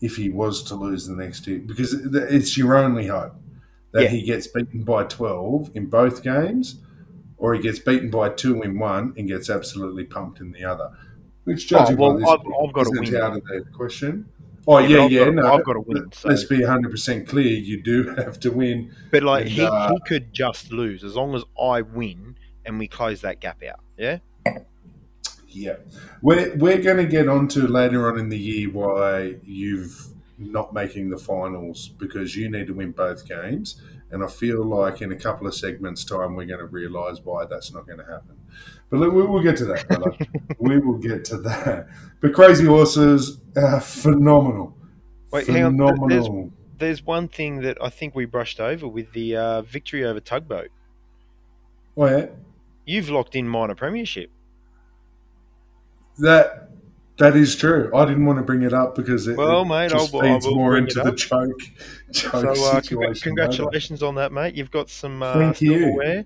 if 0.00 0.16
he 0.16 0.28
was 0.30 0.62
to 0.64 0.74
lose 0.74 1.06
the 1.06 1.14
next 1.16 1.44
two 1.44 1.60
because 1.60 1.92
it's 1.92 2.56
your 2.56 2.76
only 2.76 3.06
hope 3.06 3.34
that 3.92 4.02
Yeah. 4.04 4.08
he 4.08 4.22
gets 4.22 4.46
beaten 4.46 4.82
by 4.84 5.04
12 5.04 5.70
in 5.74 5.86
both 5.86 6.22
games 6.22 6.76
or 7.36 7.54
he 7.54 7.60
gets 7.60 7.78
beaten 7.78 8.10
by 8.10 8.28
two 8.28 8.62
in 8.62 8.78
one 8.78 9.14
and 9.16 9.26
gets 9.28 9.48
absolutely 9.50 10.04
pumped 10.04 10.40
in 10.40 10.52
the 10.52 10.64
other. 10.64 10.90
Which, 11.44 11.66
judging 11.68 11.96
Oh, 11.98 12.00
well, 12.00 12.12
by 12.14 12.20
this, 12.20 12.28
I've- 12.28 12.66
I've 12.66 12.72
got 12.74 12.84
to 12.84 13.00
win. 13.00 13.16
out 13.16 13.36
of 13.36 13.44
the 13.44 13.64
question. 13.72 14.26
Oh, 14.66 14.78
Yeah, 14.78 15.06
yeah. 15.06 15.24
Got- 15.26 15.34
no, 15.34 15.52
I've 15.54 15.64
got 15.64 15.72
to 15.74 15.80
win, 15.80 16.12
so- 16.12 16.28
Let's 16.28 16.44
be 16.44 16.58
100% 16.62 17.26
clear. 17.26 17.46
You 17.56 17.82
do 17.82 18.02
have 18.16 18.38
to 18.40 18.50
win. 18.50 18.90
But 19.10 19.22
like 19.22 19.42
And, 19.46 19.50
he, 19.52 19.62
uh, 19.62 19.90
he 19.92 19.98
could 20.06 20.34
just 20.34 20.70
lose 20.72 21.02
as 21.04 21.16
long 21.16 21.34
as 21.34 21.44
I 21.60 21.80
win 21.80 22.36
and 22.66 22.78
we 22.78 22.86
close 22.86 23.22
that 23.22 23.40
gap 23.40 23.62
out. 23.62 23.80
Yeah. 23.96 24.18
Yeah. 25.48 25.76
We're, 26.22 26.54
we're 26.56 26.82
going 26.82 26.98
to 26.98 27.06
get 27.06 27.28
onto 27.28 27.66
later 27.66 28.10
on 28.10 28.18
in 28.18 28.28
the 28.28 28.38
year 28.38 28.70
why 28.70 29.36
you've 29.44 30.08
not 30.38 30.72
making 30.72 31.10
the 31.10 31.18
finals 31.18 31.88
because 31.88 32.36
you 32.36 32.50
need 32.50 32.66
to 32.68 32.74
win 32.74 32.92
both 32.92 33.26
games. 33.26 33.80
And 34.10 34.22
I 34.24 34.28
feel 34.28 34.64
like 34.64 35.02
in 35.02 35.12
a 35.12 35.16
couple 35.16 35.46
of 35.46 35.54
segments' 35.54 36.04
time, 36.04 36.34
we're 36.34 36.46
going 36.46 36.60
to 36.60 36.66
realise 36.66 37.20
why 37.22 37.44
that's 37.46 37.72
not 37.72 37.86
going 37.86 37.98
to 37.98 38.04
happen. 38.04 38.36
But 38.90 39.00
look, 39.00 39.12
we 39.12 39.22
will 39.22 39.42
get 39.42 39.56
to 39.58 39.64
that, 39.66 39.86
brother. 39.88 40.16
we 40.58 40.78
will 40.78 40.96
get 40.96 41.24
to 41.26 41.38
that. 41.38 41.88
But 42.20 42.32
Crazy 42.32 42.64
Horses, 42.64 43.38
uh, 43.56 43.80
phenomenal. 43.80 44.74
Wait, 45.30 45.46
hang 45.46 45.64
on, 45.64 45.76
there's- 45.76 45.90
phenomenal. 45.98 46.52
There's 46.78 47.04
one 47.04 47.26
thing 47.26 47.62
that 47.62 47.76
I 47.82 47.88
think 47.88 48.14
we 48.14 48.24
brushed 48.24 48.60
over 48.60 48.86
with 48.86 49.12
the 49.12 49.36
uh, 49.36 49.62
victory 49.62 50.04
over 50.04 50.20
Tugboat. 50.20 50.70
Oh, 51.96 52.06
yeah. 52.06 52.26
You've 52.84 53.10
locked 53.10 53.34
in 53.34 53.48
minor 53.48 53.74
premiership. 53.74 54.30
That 56.18 56.70
that 57.18 57.34
is 57.36 57.56
true. 57.56 57.90
I 57.94 58.04
didn't 58.04 58.26
want 58.26 58.38
to 58.38 58.44
bring 58.44 58.62
it 58.62 58.72
up 58.72 58.94
because 58.94 59.26
it, 59.26 59.36
Well, 59.36 59.62
it 59.62 59.66
mate, 59.66 59.90
just 59.90 60.14
I'll- 60.14 60.20
feeds 60.20 60.46
will 60.46 60.54
more 60.54 60.76
into 60.76 61.02
the 61.02 61.12
choke. 61.12 61.60
choke 62.12 62.32
So 62.32 62.50
uh, 62.50 62.80
situation. 62.80 63.22
congratulations 63.22 64.02
on 64.02 64.14
that, 64.16 64.30
mate. 64.32 64.54
You've 64.54 64.70
got 64.70 64.88
some 64.88 65.22
uh, 65.22 65.52
silverware. 65.52 66.24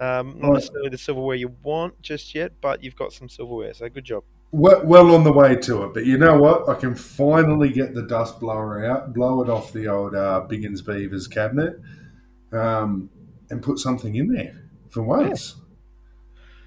Um, 0.00 0.36
not 0.38 0.48
Right. 0.48 0.54
necessarily 0.54 0.88
the 0.90 0.98
silverware 0.98 1.36
you 1.36 1.54
want 1.62 2.00
just 2.02 2.34
yet, 2.34 2.52
but 2.60 2.82
you've 2.82 2.96
got 2.96 3.12
some 3.12 3.28
silverware. 3.28 3.72
So 3.72 3.88
good 3.88 4.04
job. 4.04 4.24
well, 4.50 4.84
well 4.84 5.14
on 5.14 5.24
the 5.24 5.32
way 5.32 5.56
to 5.56 5.84
it. 5.84 5.94
But 5.94 6.04
you 6.04 6.18
know 6.18 6.36
what? 6.38 6.68
I 6.68 6.74
can 6.74 6.94
finally 6.94 7.70
get 7.70 7.94
the 7.94 8.02
dust 8.02 8.38
blower 8.40 8.84
out, 8.84 9.14
blow 9.14 9.42
it 9.42 9.48
off 9.48 9.72
the 9.72 9.86
old 9.88 10.14
uh, 10.14 10.44
Biggins 10.48 10.84
Beavers 10.84 11.26
cabinet, 11.28 11.80
um, 12.52 13.08
and 13.50 13.62
put 13.62 13.78
something 13.78 14.14
in 14.16 14.28
there 14.32 14.60
for 14.90 15.02
once. 15.02 15.54
well, 15.56 15.64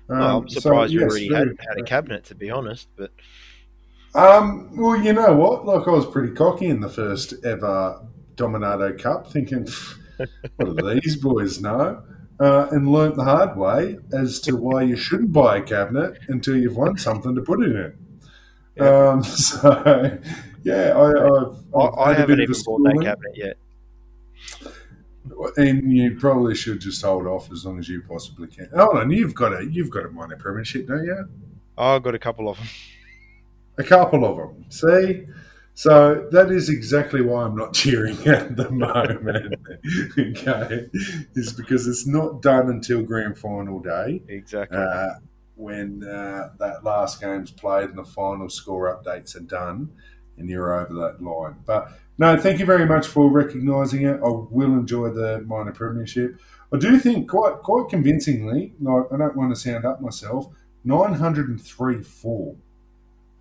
Um, 0.10 0.22
I'm 0.22 0.50
so, 0.50 0.60
surprised 0.60 0.94
you 0.94 1.02
yes, 1.02 1.10
already 1.10 1.30
very 1.30 1.48
had, 1.48 1.58
had 1.68 1.78
a 1.80 1.84
cabinet, 1.84 2.24
to 2.26 2.36
be 2.36 2.52
honest. 2.52 2.88
But 2.96 3.12
Um, 4.13 4.76
well, 4.78 4.96
you 4.96 5.13
know 5.13 5.34
what? 5.36 5.65
Like 5.65 5.88
I 5.88 5.91
was 5.91 6.06
pretty 6.06 6.34
cocky 6.34 6.68
in 6.68 6.80
the 6.80 6.89
first 6.89 7.34
ever 7.44 8.02
Dominato 8.36 8.98
Cup, 9.02 9.32
thinking, 9.32 9.68
"What 10.58 10.78
do 10.78 11.00
these 11.02 11.15
boys 11.18 11.62
know?" 11.62 12.04
Uh, 12.39 12.68
and 12.72 12.91
learnt 12.91 13.15
the 13.15 13.24
hard 13.24 13.58
way 13.58 13.98
as 14.12 14.41
to 14.41 14.58
why 14.58 14.82
you 14.82 14.98
shouldn't 14.98 15.32
buy 15.32 15.58
a 15.58 15.62
cabinet 15.62 16.20
until 16.28 16.56
you've 16.56 16.76
won 16.76 16.98
something 16.98 17.34
to 17.34 17.41
put 17.41 17.63
in 17.63 17.76
it. 17.76 17.96
Yeah. 18.76 19.10
Um, 19.10 19.24
so, 19.24 20.20
yeah, 20.63 20.91
I, 20.98 21.10
I've, 21.10 21.56
I, 21.74 21.80
I've 21.80 22.08
I 22.08 22.13
haven't 22.13 22.38
bit 22.38 22.50
even 22.50 22.62
bought 22.65 22.84
that 22.84 23.00
cabinet 23.02 23.36
yet. 23.36 23.58
And 25.58 25.92
you 25.96 26.16
probably 26.20 26.56
should 26.56 26.80
just 26.82 27.02
hold 27.04 27.26
off 27.28 27.52
as 27.52 27.66
long 27.66 27.80
as 27.80 27.90
you 27.90 28.02
possibly 28.08 28.48
can. 28.48 28.70
Hold 28.76 28.98
on, 28.98 29.10
you've 29.12 29.34
got 29.36 29.54
a 29.60 29.66
you've 29.66 29.90
got 29.90 30.06
a 30.06 30.10
minor 30.10 30.36
premiership, 30.38 30.88
don't 30.88 31.04
you? 31.04 31.28
I've 31.78 32.04
got 32.04 32.16
a 32.16 32.20
couple 32.20 32.48
of 32.50 32.58
them. 32.58 32.68
A 33.78 33.84
couple 33.84 34.24
of 34.26 34.38
them. 34.38 34.66
See? 34.70 35.26
So 35.78 36.30
that 36.32 36.52
is 36.52 36.70
exactly 36.70 37.20
why 37.22 37.44
I'm 37.44 37.56
not 37.58 37.74
cheering 37.82 38.18
at 38.28 38.56
the 38.56 38.70
moment. 38.72 39.56
okay. 40.18 40.88
Is 41.36 41.52
because 41.54 41.86
it's 41.88 42.08
not 42.08 42.42
done 42.42 42.70
until 42.70 43.02
grand 43.02 43.38
final 43.38 43.80
day 43.82 44.22
Exactly. 44.30 44.78
uh, 44.78 45.16
when 45.56 46.04
uh, 46.06 46.52
that 46.60 46.84
last 46.86 47.20
game's 47.20 47.52
played 47.52 47.90
and 47.90 47.98
the 47.98 48.06
final 48.06 48.48
score 48.50 48.96
updates 48.96 49.36
are 49.36 49.42
done 49.42 49.90
and 50.38 50.50
you're 50.50 50.80
over 50.80 50.94
that 50.94 51.22
line. 51.22 51.58
But 51.66 51.92
no, 52.17 52.38
thank 52.38 52.60
you 52.60 52.65
very 52.65 52.86
much 52.86 53.08
for 53.08 53.30
recognising 53.30 54.04
it. 54.04 54.15
I 54.15 54.30
will 54.30 54.73
enjoy 54.73 55.10
the 55.10 55.41
minor 55.41 55.71
premiership. 55.71 56.39
I 56.73 56.78
do 56.78 56.97
think 56.99 57.30
quite 57.30 57.60
quite 57.60 57.89
convincingly, 57.89 58.73
like, 58.80 59.06
I 59.12 59.17
don't 59.17 59.36
want 59.36 59.54
to 59.54 59.60
sound 59.60 59.86
up 59.86 60.01
myself, 60.01 60.47
903 60.84 62.01
4. 62.01 62.56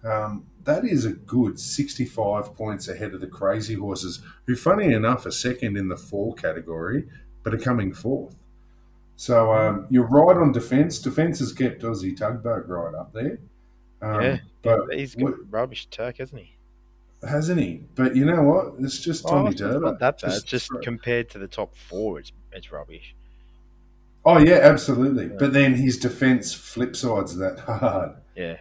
Um, 0.05 0.47
that 0.65 0.85
is 0.85 1.05
a 1.05 1.13
good 1.13 1.59
65 1.59 2.55
points 2.55 2.89
ahead 2.89 3.15
of 3.15 3.21
the 3.21 3.27
Crazy 3.27 3.75
Horses, 3.75 4.21
who, 4.47 4.57
funny 4.57 4.93
enough, 4.93 5.27
are 5.27 5.31
second 5.31 5.77
in 5.77 5.89
the 5.89 5.97
four 5.97 6.35
category, 6.35 7.05
but 7.43 7.55
are 7.55 7.59
coming 7.59 7.93
fourth. 7.93 8.37
So 9.17 9.53
um, 9.53 9.87
you're 9.91 10.07
right 10.07 10.37
on 10.37 10.53
defence. 10.53 10.99
Defence 10.99 11.39
has 11.39 11.53
kept 11.53 11.83
Aussie 11.83 12.17
Tugboat 12.17 12.67
right 12.67 12.95
up 12.95 13.13
there. 13.13 13.39
Um, 14.03 14.23
Yeah, 14.23 14.39
but 14.63 14.93
He's 14.93 15.15
got 15.15 15.35
rubbish 15.51 15.85
attack, 15.85 16.19
hasn't 16.19 16.41
he? 16.41 16.54
Hasn't 17.29 17.61
he? 17.61 17.83
But 17.95 18.15
you 18.17 18.25
know 18.25 18.43
what? 18.43 18.75
It's 18.81 18.99
just 19.01 19.25
Oh, 19.27 19.31
Tommy 19.31 19.51
it's 19.51 19.61
Turbo. 19.61 19.81
not 19.91 19.99
that 20.01 20.21
bad. 20.21 20.31
Just- 20.31 20.47
Just, 20.47 20.71
compared 20.83 21.29
to 21.31 21.39
the 21.39 21.49
top 21.49 21.75
four, 21.75 22.19
it's 22.19 22.33
it's 22.53 22.71
rubbish. 22.73 23.15
oh 24.25 24.39
yeah, 24.39 24.61
absolutely. 24.63 25.27
Yeah. 25.27 25.37
But 25.39 25.53
then 25.53 25.75
his 25.75 25.99
defence 25.99 26.55
flip 26.55 26.95
sides 26.97 27.37
that 27.37 27.59
hard. 27.61 28.13
Yeah. 28.37 28.59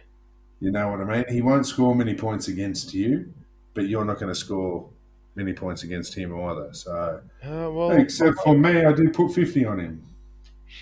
You 0.60 0.70
know 0.70 0.88
what 0.88 1.00
I 1.00 1.04
mean? 1.04 1.24
He 1.28 1.42
won't 1.42 1.66
score 1.66 1.94
many 1.94 2.14
points 2.14 2.48
against 2.48 2.94
you, 2.94 3.32
but 3.74 3.88
you're 3.88 4.04
not 4.04 4.18
going 4.18 4.28
to 4.32 4.34
score 4.34 4.88
many 5.34 5.52
points 5.52 5.82
against 5.82 6.14
him 6.14 6.34
either. 6.40 6.68
So, 6.72 7.20
Uh, 7.42 7.70
well, 7.70 7.90
except 7.90 8.38
for 8.44 8.56
me, 8.56 8.84
I 8.84 8.92
do 8.92 9.10
put 9.10 9.32
fifty 9.34 9.64
on 9.64 9.80
him. 9.80 10.02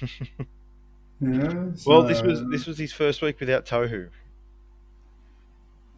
yeah. 1.21 1.65
well, 1.87 2.03
this 2.03 2.23
was 2.23 2.43
this 2.51 2.67
was 2.67 2.79
his 2.79 2.93
first 2.93 3.23
week 3.23 3.41
without 3.41 3.65
Tohu. 3.67 4.09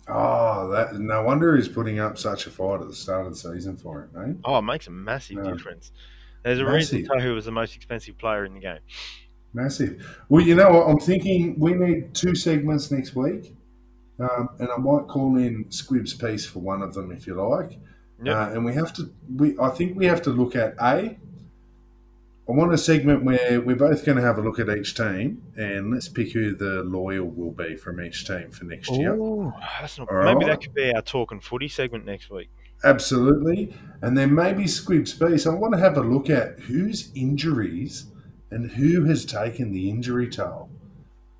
Oh, 0.07 0.69
that 0.71 0.95
no 0.97 1.23
wonder 1.23 1.57
he's 1.57 1.69
putting 1.69 1.99
up 1.99 2.19
such 2.19 2.47
a 2.47 2.51
fight 2.51 2.81
at 2.81 2.89
the 2.89 2.95
start 2.95 3.27
of 3.27 3.33
the 3.33 3.39
season 3.39 3.77
for 3.77 4.03
him, 4.03 4.11
eh? 4.31 4.41
Oh, 4.45 4.59
it 4.59 4.63
makes 4.63 4.87
a 4.87 4.91
massive 4.91 5.43
difference. 5.45 5.93
There's 6.43 6.59
a 6.59 6.65
Massive. 6.65 6.99
reason 7.01 7.17
Tohu 7.17 7.35
was 7.35 7.47
the 7.47 7.53
most 7.53 7.75
expensive 7.75 8.19
player 8.19 8.45
in 8.45 8.53
the 8.55 8.61
game. 8.61 8.81
Massive. 9.55 10.21
Well, 10.29 10.45
you 10.45 10.55
know 10.55 10.71
what? 10.73 10.89
I'm 10.91 10.99
thinking 10.99 11.59
we 11.59 11.73
need 11.73 12.15
two 12.15 12.35
segments 12.35 12.91
next 12.91 13.17
week, 13.17 13.55
um, 14.19 14.51
and 14.59 14.69
I 14.71 14.77
might 14.77 15.07
call 15.09 15.39
in 15.39 15.71
Squib's 15.71 16.13
piece 16.13 16.45
for 16.45 16.59
one 16.59 16.83
of 16.83 16.93
them 16.93 17.11
if 17.13 17.27
you 17.27 17.35
like. 17.35 17.79
Yep. 18.23 18.37
Uh, 18.37 18.53
and 18.53 18.65
we 18.65 18.75
have 18.75 18.93
to. 18.95 19.11
We 19.35 19.57
I 19.59 19.71
think 19.71 19.97
we 19.97 20.05
have 20.07 20.21
to 20.23 20.31
look 20.31 20.55
at 20.55 20.75
a. 20.83 21.17
I 22.47 22.53
want 22.53 22.75
a 22.75 22.79
segment 22.79 23.25
where 23.25 23.61
we're 23.61 23.75
both 23.75 24.05
going 24.05 24.19
to 24.19 24.23
have 24.23 24.37
a 24.37 24.43
look 24.43 24.59
at 24.59 24.69
each 24.69 24.95
team, 24.95 25.43
and 25.57 25.91
let's 25.91 26.09
pick 26.09 26.33
who 26.33 26.55
the 26.55 26.83
loyal 26.83 27.27
will 27.27 27.53
be 27.53 27.75
from 27.77 28.03
each 28.03 28.27
team 28.27 28.51
for 28.51 28.65
next 28.67 28.91
year. 28.91 29.15
Ooh, 29.15 29.53
that's 29.81 29.99
not, 29.99 30.09
maybe 30.13 30.45
right. 30.45 30.47
that 30.49 30.61
could 30.61 30.75
be 30.75 30.93
our 30.93 31.01
talking 31.01 31.41
footy 31.41 31.69
segment 31.69 32.05
next 32.05 32.29
week. 32.31 32.51
Absolutely. 32.85 33.75
And 34.03 34.17
then 34.17 34.35
maybe 34.35 34.67
Squib's 34.67 35.15
piece. 35.15 35.47
I 35.47 35.55
want 35.55 35.73
to 35.73 35.81
have 35.81 35.97
a 35.97 36.03
look 36.03 36.29
at 36.29 36.61
whose 36.61 37.11
injuries 37.15 38.07
and 38.51 38.71
who 38.71 39.05
has 39.05 39.25
taken 39.25 39.73
the 39.73 39.89
injury 39.89 40.29
toll. 40.29 40.69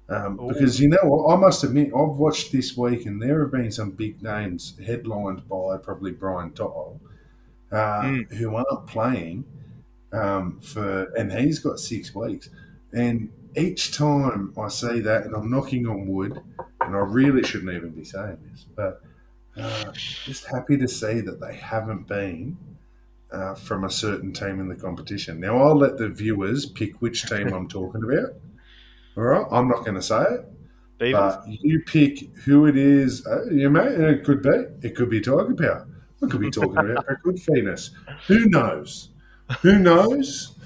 Um, 0.09 0.39
because 0.49 0.81
you 0.81 0.89
know 0.89 0.99
what, 1.03 1.35
I 1.35 1.37
must 1.39 1.65
admit, 1.65 1.89
I've 1.89 2.17
watched 2.17 2.51
this 2.53 2.77
week 2.77 3.07
and 3.07 3.21
there 3.21 3.41
have 3.41 3.53
been 3.53 3.71
some 3.71 3.91
big 3.91 4.23
names 4.23 4.79
headlined 4.85 5.49
by 5.49 5.79
probably 5.79 6.13
Brian 6.13 6.53
Toll 6.53 7.01
uh, 7.73 8.03
Mm. 8.03 8.33
who 8.35 8.55
aren't 8.55 8.87
playing 8.87 9.45
um, 10.15 10.61
for, 10.61 11.13
and 11.15 11.33
he's 11.33 11.59
got 11.59 11.79
six 11.79 12.15
weeks. 12.15 12.49
And 12.93 13.31
each 13.57 13.97
time 13.97 14.55
I 14.59 14.69
see 14.69 15.01
that, 15.01 15.25
and 15.25 15.35
I'm 15.35 15.51
knocking 15.51 15.87
on 15.87 16.07
wood, 16.07 16.41
and 16.81 16.95
I 16.95 17.01
really 17.01 17.43
shouldn't 17.43 17.73
even 17.75 17.91
be 17.91 18.05
saying 18.05 18.39
this, 18.51 18.67
but 18.75 19.03
uh, 19.57 19.93
just 19.93 20.47
happy 20.47 20.77
to 20.77 20.89
see 20.89 21.21
that 21.21 21.41
they 21.41 21.55
haven't 21.55 22.07
been 22.07 22.57
uh, 23.33 23.55
from 23.55 23.85
a 23.85 23.91
certain 23.91 24.33
team 24.33 24.61
in 24.61 24.69
the 24.69 24.77
competition. 24.77 25.41
Now, 25.41 25.59
I'll 25.59 25.77
let 25.77 25.99
the 25.99 26.09
viewers 26.09 26.67
pick 26.67 27.01
which 27.01 27.27
team 27.27 27.53
I'm 27.53 27.69
talking 27.69 28.03
about. 28.05 28.35
All 29.17 29.25
right, 29.25 29.47
I'm 29.51 29.69
not 29.69 29.85
going 29.85 29.95
to 29.95 30.03
say 30.03 30.23
it, 30.23 30.47
Beavers. 30.99 31.37
but 31.37 31.47
you 31.47 31.83
pick 31.87 32.35
who 32.45 32.67
it 32.67 32.77
is. 32.77 33.27
Uh, 33.27 33.45
you 33.51 33.71
may, 33.71 33.87
it 33.87 34.25
could 34.25 34.43
be. 34.43 34.65
It 34.83 34.97
could 34.97 35.11
be 35.11 35.21
Tiger 35.21 35.55
Power. 35.55 35.89
I 36.23 36.27
could 36.27 36.41
be 36.41 36.51
talking 36.51 36.79
about 36.79 37.05
a 37.09 37.17
Good 37.23 37.41
Venus. 37.45 37.91
Who 38.27 38.47
knows? 38.47 39.11
Who 39.63 39.79
knows? 39.79 40.57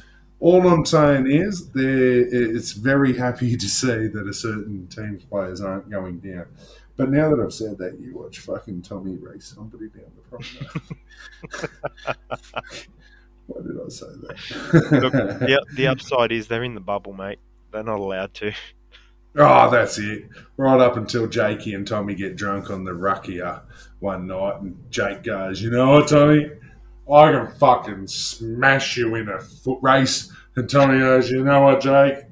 All 0.41 0.69
I'm 0.69 0.87
saying 0.87 1.31
is, 1.31 1.69
it's 1.75 2.73
very 2.73 3.17
happy 3.17 3.57
to 3.63 3.69
see 3.69 4.07
that 4.09 4.27
a 4.29 4.33
certain 4.33 4.87
team's 4.89 5.25
players 5.25 5.61
aren't 5.61 5.91
going 5.91 6.21
down. 6.21 6.47
But 6.97 7.11
now 7.11 7.31
that 7.31 7.41
I've 7.41 7.53
said 7.53 7.79
that, 7.79 8.01
you 8.01 8.17
watch 8.17 8.41
fucking 8.41 8.83
Tommy 8.83 9.17
race 9.17 9.55
somebody 9.55 9.89
down 9.89 10.11
the 10.17 10.23
promenade. 10.29 11.71
Why 13.47 13.63
did 13.63 13.77
I 13.81 13.89
say 13.89 14.07
Look, 14.21 15.13
that? 15.13 15.39
the, 15.41 15.65
the 15.77 15.87
upside 15.87 16.33
is 16.33 16.49
they're 16.49 16.65
in 16.65 16.75
the 16.75 16.81
bubble, 16.81 17.13
mate. 17.13 17.39
They're 17.73 17.85
not 17.85 18.01
allowed 18.01 18.35
to. 18.35 18.53
Oh, 19.37 19.71
that's 19.71 19.99
it. 19.99 20.29
Right 20.57 20.81
up 20.81 20.97
until 20.97 21.29
Jakey 21.29 21.75
and 21.75 21.87
Tommy 21.87 22.17
get 22.17 22.35
drunk 22.35 22.71
on 22.71 22.85
the 22.85 22.91
Ruckia 22.91 23.63
one 24.01 24.27
night, 24.27 24.61
and 24.61 24.77
Jake 24.91 25.23
goes, 25.23 25.63
"You 25.63 25.71
know 25.71 25.93
what, 25.93 26.09
Tommy? 26.09 26.51
I 27.13 27.33
can 27.33 27.49
fucking 27.59 28.07
smash 28.07 28.97
you 28.97 29.15
in 29.15 29.29
a 29.29 29.39
foot 29.39 29.79
race." 29.83 30.33
And 30.57 30.69
Tommy 30.69 30.99
goes, 30.99 31.31
"You 31.31 31.45
know 31.45 31.63
what, 31.63 31.81
Jake? 31.81 32.25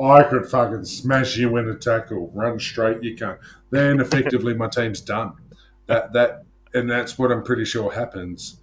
I 0.00 0.22
could 0.22 0.46
fucking 0.46 0.84
smash 0.84 1.36
you 1.36 1.56
in 1.56 1.68
a 1.68 1.74
tackle. 1.74 2.30
Run 2.34 2.58
straight, 2.58 3.02
you 3.02 3.16
can't." 3.16 3.38
Then 3.70 4.00
effectively, 4.00 4.54
my 4.54 4.68
team's 4.68 5.00
done. 5.00 5.32
That 5.86 6.12
that 6.12 6.44
and 6.74 6.90
that's 6.90 7.18
what 7.18 7.32
I'm 7.32 7.42
pretty 7.42 7.64
sure 7.64 7.92
happens. 7.92 8.58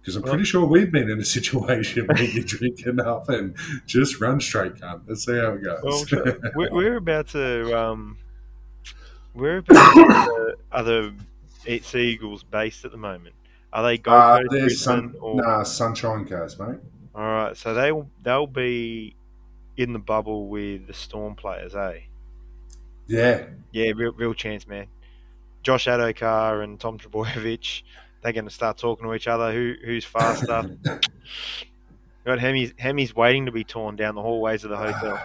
Because 0.00 0.16
I'm 0.16 0.22
pretty 0.22 0.44
sure 0.44 0.64
we've 0.64 0.90
been 0.90 1.10
in 1.10 1.20
a 1.20 1.24
situation 1.36 2.06
where 2.06 2.22
you 2.22 2.42
drink 2.42 2.86
enough 2.86 3.28
and 3.28 3.54
just 3.86 4.20
run 4.20 4.40
straight, 4.40 4.76
cunt. 4.76 5.02
Let's 5.06 5.26
see 5.26 5.36
how 5.36 5.52
it 5.52 5.62
goes. 5.62 6.10
Well, 6.10 6.36
we're, 6.54 6.70
we're 6.72 6.96
about 6.96 7.28
to 7.28 7.78
um, 7.78 8.16
we're 9.34 9.58
about 9.58 9.94
to 9.94 10.56
other 10.72 11.12
Sea 11.64 12.00
Eagles 12.00 12.42
based 12.42 12.84
at 12.84 12.92
the 12.92 12.96
moment. 12.96 13.34
Are 13.72 13.82
they 13.82 13.98
Gold 13.98 14.16
Uh, 14.16 14.38
Coast, 14.38 14.50
Brisbane, 14.50 14.76
sun, 14.78 15.14
or 15.20 15.34
nah, 15.36 15.62
Sunshine 15.62 16.24
Coast, 16.26 16.58
mate. 16.58 16.78
all 17.14 17.22
right? 17.22 17.56
So 17.56 17.74
they 17.74 17.92
they'll 18.22 18.46
be 18.46 19.14
in 19.76 19.92
the 19.92 19.98
bubble 19.98 20.48
with 20.48 20.86
the 20.86 20.94
Storm 20.94 21.34
players, 21.34 21.74
eh? 21.76 22.00
Yeah, 23.06 23.46
Yeah, 23.72 23.92
real 23.94 24.12
real 24.12 24.34
chance, 24.34 24.66
man. 24.66 24.86
Josh 25.62 25.86
Addo-Carr 25.86 26.62
and 26.62 26.78
Tom 26.80 26.98
Trbojevic, 26.98 27.82
they're 28.22 28.32
going 28.32 28.44
to 28.46 28.50
start 28.50 28.78
talking 28.78 29.06
to 29.06 29.14
each 29.14 29.26
other. 29.28 29.52
Who 29.52 29.74
who's 29.84 30.04
faster? 30.04 30.76
Got 32.24 32.38
Hemi's 32.40 32.72
Hemi's 32.78 33.14
waiting 33.16 33.46
to 33.46 33.52
be 33.52 33.64
torn 33.64 33.96
down 33.96 34.14
the 34.14 34.22
hallways 34.22 34.64
of 34.64 34.70
the 34.70 34.76
hotel. 34.76 35.18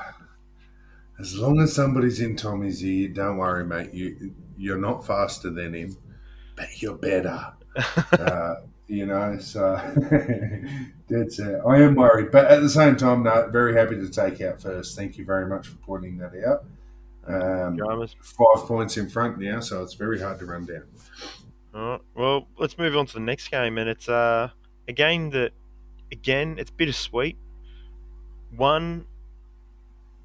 As 1.19 1.37
long 1.37 1.59
as 1.61 1.73
somebody's 1.73 2.19
in 2.21 2.35
Tommy's 2.35 2.83
ear, 2.83 3.09
don't 3.09 3.37
worry, 3.37 3.65
mate. 3.65 3.93
You 3.93 4.33
you're 4.57 4.77
not 4.77 5.05
faster 5.05 5.49
than 5.49 5.73
him, 5.73 5.97
you're 6.77 6.95
better. 6.95 7.53
uh, 8.11 8.55
you 8.87 9.05
know, 9.05 9.37
so 9.39 9.75
that's 11.09 11.39
it. 11.39 11.61
I 11.65 11.81
am 11.81 11.95
worried, 11.95 12.31
but 12.31 12.45
at 12.45 12.61
the 12.61 12.69
same 12.69 12.95
time, 12.95 13.23
no, 13.23 13.47
very 13.49 13.73
happy 13.75 13.95
to 13.95 14.09
take 14.09 14.41
out 14.41 14.61
first. 14.61 14.95
Thank 14.95 15.17
you 15.17 15.25
very 15.25 15.47
much 15.47 15.67
for 15.67 15.77
pointing 15.77 16.17
that 16.17 16.33
out. 16.45 16.65
Um, 17.25 17.79
five 18.21 18.67
points 18.67 18.97
in 18.97 19.09
front 19.09 19.39
now, 19.39 19.61
so 19.61 19.81
it's 19.81 19.93
very 19.93 20.19
hard 20.19 20.39
to 20.39 20.45
run 20.45 20.65
down. 20.65 20.83
Right. 21.73 22.01
Well, 22.15 22.47
let's 22.57 22.77
move 22.77 22.95
on 22.95 23.05
to 23.07 23.13
the 23.13 23.19
next 23.21 23.47
game, 23.49 23.77
and 23.77 23.89
it's 23.89 24.09
uh, 24.09 24.49
a 24.87 24.93
game 24.93 25.29
that, 25.31 25.51
again, 26.11 26.57
it's 26.59 26.69
bittersweet. 26.69 27.37
One 28.55 29.05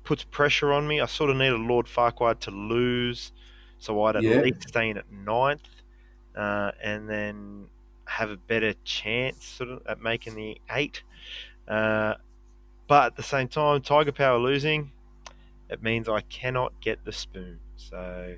puts 0.05 0.25
pressure 0.25 0.73
on 0.73 0.87
me. 0.89 1.01
I 1.01 1.07
sort 1.07 1.31
of 1.31 1.37
needed 1.37 1.61
Lord 1.61 1.89
Farquhar 1.89 2.35
to 2.35 2.51
lose, 2.51 3.33
so 3.79 4.03
I'd 4.03 4.17
at 4.17 4.25
Yeah. 4.25 4.41
least 4.41 4.69
stay 4.69 4.91
in 4.91 4.99
at 4.99 5.11
ninth, 5.11 5.63
uh, 6.39 6.71
and 6.83 7.09
then 7.09 7.67
have 8.07 8.31
a 8.31 8.37
better 8.37 8.73
chance 8.85 9.45
sort 9.45 9.69
of 9.69 9.83
at 9.87 10.01
making 10.01 10.35
the 10.35 10.59
eight. 10.71 11.03
Uh, 11.67 12.15
but 12.87 13.07
at 13.07 13.17
the 13.17 13.23
same 13.23 13.49
time, 13.49 13.83
Tiger 13.83 14.13
Power 14.13 14.39
losing, 14.39 14.93
it 15.69 15.83
means 15.83 16.09
I 16.09 16.23
cannot 16.23 16.73
get 16.81 17.05
the 17.05 17.13
spoon. 17.13 17.59
So, 17.77 18.37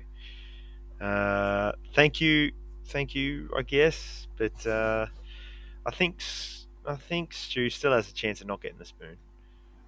uh, 0.99 1.71
thank 1.93 2.19
you 2.19 2.51
thank 2.91 3.15
you, 3.15 3.49
I 3.57 3.61
guess. 3.63 4.27
But 4.37 4.65
uh, 4.67 5.07
I 5.85 5.91
think 5.91 6.21
I 6.85 6.95
think 6.95 7.33
Stu 7.33 7.69
still 7.69 7.93
has 7.93 8.09
a 8.09 8.13
chance 8.13 8.41
of 8.41 8.47
not 8.47 8.61
getting 8.61 8.77
the 8.77 8.85
spoon. 8.85 9.17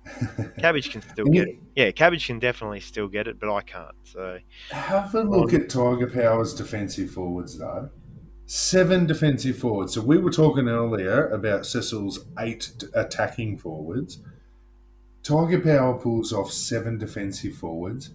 Cabbage 0.60 0.90
can 0.90 1.02
still 1.02 1.26
get 1.26 1.48
it. 1.48 1.60
Yeah, 1.76 1.92
Cabbage 1.92 2.28
can 2.28 2.40
definitely 2.40 2.82
still 2.82 3.08
get 3.08 3.28
it, 3.28 3.40
but 3.40 3.54
I 3.54 3.62
can't. 3.62 3.96
So 4.04 4.40
Have 4.72 5.16
a 5.16 5.22
look 5.22 5.54
at 5.54 5.70
Tiger 5.70 6.08
Power's 6.08 6.54
defensive 6.54 7.12
forwards, 7.12 7.58
though. 7.58 7.90
Seven 8.56 9.08
defensive 9.08 9.58
forwards. 9.58 9.96
So 9.96 10.02
we 10.02 10.20
were 10.20 10.30
talking 10.30 10.70
earlier 10.70 11.28
about 11.30 11.66
Cecil's 11.66 12.24
eight 12.38 12.72
attacking 12.94 13.58
forwards. 13.58 14.20
Tiger 15.24 15.60
Power 15.60 15.96
pulls 15.96 16.32
off 16.32 16.52
seven 16.52 17.00
defensive 17.00 17.56
forwards, 17.56 18.12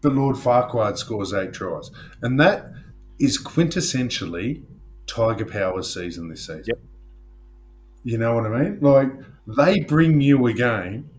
but 0.00 0.14
Lord 0.14 0.38
Farquhar 0.38 0.96
scores 0.96 1.34
eight 1.34 1.52
tries, 1.52 1.90
and 2.22 2.40
that 2.40 2.72
is 3.18 3.36
quintessentially 3.36 4.62
Tiger 5.06 5.44
Power's 5.44 5.92
season 5.92 6.30
this 6.30 6.46
season. 6.46 6.64
Yep. 6.66 6.78
You 8.02 8.16
know 8.16 8.34
what 8.34 8.46
I 8.46 8.62
mean? 8.62 8.78
Like 8.80 9.12
they 9.46 9.80
bring 9.80 10.22
you 10.22 10.46
a 10.46 10.54
game 10.54 11.10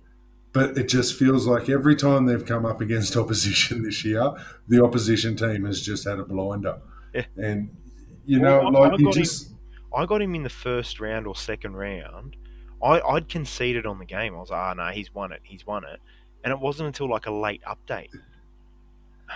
but 0.51 0.75
it 0.75 0.89
just 0.89 1.13
feels 1.13 1.45
like 1.45 1.69
every 1.69 1.95
time 1.95 2.25
they've 2.25 2.43
come 2.43 2.65
up 2.65 2.81
against 2.81 3.15
opposition 3.17 3.83
this 3.83 4.03
year, 4.03 4.31
the 4.67 4.83
opposition 4.83 5.35
team 5.35 5.65
has 5.65 5.79
just 5.79 6.05
had 6.05 6.17
a 6.17 6.25
blinder. 6.25 6.79
Yeah. 7.17 7.25
And 7.43 7.69
you 8.25 8.41
Well, 8.41 8.71
know, 8.71 8.77
I- 8.79 8.85
I 8.85 8.89
like 8.89 8.99
you 8.99 9.05
got 9.05 9.15
him- 9.17 9.57
I 9.95 10.05
got 10.05 10.21
him 10.21 10.35
in 10.35 10.43
the 10.43 10.49
first 10.49 10.99
round 10.99 11.25
or 11.27 11.35
second 11.35 11.75
round. 11.75 12.35
I, 12.83 12.99
I'd 13.01 13.27
conceded 13.29 13.85
on 13.85 13.97
the 13.99 14.05
game. 14.05 14.35
I 14.35 14.37
was 14.39 14.49
like, 14.51 14.59
ah, 14.59 14.73
no, 14.73 14.87
he's 14.89 15.13
won 15.15 15.31
it. 15.31 15.39
He's 15.43 15.65
won 15.65 15.83
it. 15.85 15.99
And 16.43 16.51
it 16.51 16.59
wasn't 16.59 16.87
until 16.87 17.09
like 17.09 17.25
a 17.25 17.31
late 17.31 17.61
update. 17.67 18.09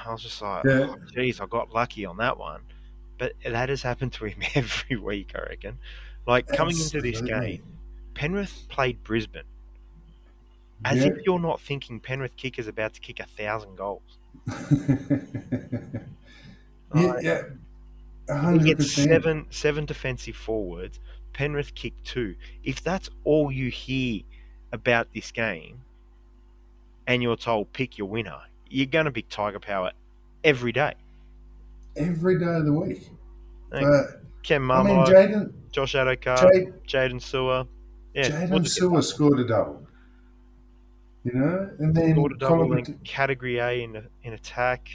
I 0.06 0.12
was 0.12 0.22
just 0.22 0.42
like, 0.42 0.64
Yeah. 0.66 0.88
oh, 0.92 0.98
geez, 1.16 1.40
I 1.42 1.46
got 1.48 1.74
lucky 1.74 2.06
on 2.06 2.18
that 2.18 2.38
one. 2.38 2.62
But 3.18 3.34
that 3.46 3.70
has 3.70 3.82
happened 3.82 4.14
to 4.14 4.26
him 4.26 4.40
every 4.56 4.98
week, 4.98 5.32
I 5.36 5.40
reckon. 5.50 5.80
Like 6.28 6.48
coming 6.48 6.78
into 6.78 7.02
this 7.02 7.22
game, 7.22 7.64
Penrith 8.14 8.66
played 8.70 9.04
Brisbane. 9.04 9.44
As 10.86 11.00
Yeah. 11.00 11.12
if 11.12 11.26
you're 11.26 11.40
not 11.40 11.62
thinking 11.62 12.00
Penrith 12.00 12.36
kicker's 12.36 12.68
about 12.68 12.94
to 12.96 13.00
kick 13.00 13.20
a 13.20 13.26
thousand 13.26 13.76
goals. 13.78 14.02
yeah, 16.96 17.14
yeah, 17.22 17.42
a 18.32 18.52
He 18.54 18.60
gets 18.60 18.92
seven 18.92 19.46
seven 19.50 19.86
defensive 19.86 20.36
forwards. 20.36 21.00
Penrith 21.34 21.74
kick 21.76 21.94
two. 22.04 22.36
If 22.64 22.84
that's 22.84 23.10
all 23.24 23.52
you 23.52 23.70
hear 23.70 24.22
about 24.74 25.08
this 25.14 25.32
game, 25.32 25.82
and 27.08 27.22
you're 27.24 27.36
told 27.38 27.72
pick 27.74 27.98
your 27.98 28.08
winner, 28.08 28.40
you're 28.70 28.86
going 28.86 29.06
to 29.06 29.12
pick 29.12 29.30
Tiger 29.30 29.60
Power 29.60 29.92
every 30.44 30.72
day. 30.72 30.94
every 31.96 32.40
day 32.40 32.46
of 32.46 32.66
the 32.66 32.74
week. 32.74 33.10
Like, 33.72 33.84
But 33.84 34.22
Ken 34.44 34.70
I 34.72 34.84
mean, 34.84 34.98
Jaden, 35.06 35.54
Josh 35.72 35.94
Addo-Carr, 35.94 36.52
Jaden 36.88 37.22
Sewer. 37.22 37.66
Yeah, 38.14 38.24
Jaden 38.30 38.50
we'll 38.50 38.60
just 38.60 38.76
get 38.76 38.82
Sewer 38.82 39.02
scored 39.02 39.40
a 39.40 39.48
double. 39.48 39.88
You 41.24 41.34
know, 41.34 41.70
and 41.80 41.96
then 41.96 42.14
scored 42.14 42.32
a 42.34 42.38
double 42.38 42.58
Colin, 42.68 42.80
in 42.80 43.00
category 43.04 43.60
A 43.60 43.84
in 43.84 44.08
in 44.24 44.34
attack. 44.34 44.90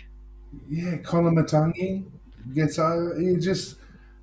yeah, 0.68 0.96
Colin 0.98 1.34
Matangi 1.36 2.04
gets 2.54 2.78
over. 2.78 3.20
You 3.20 3.38
just, 3.40 3.76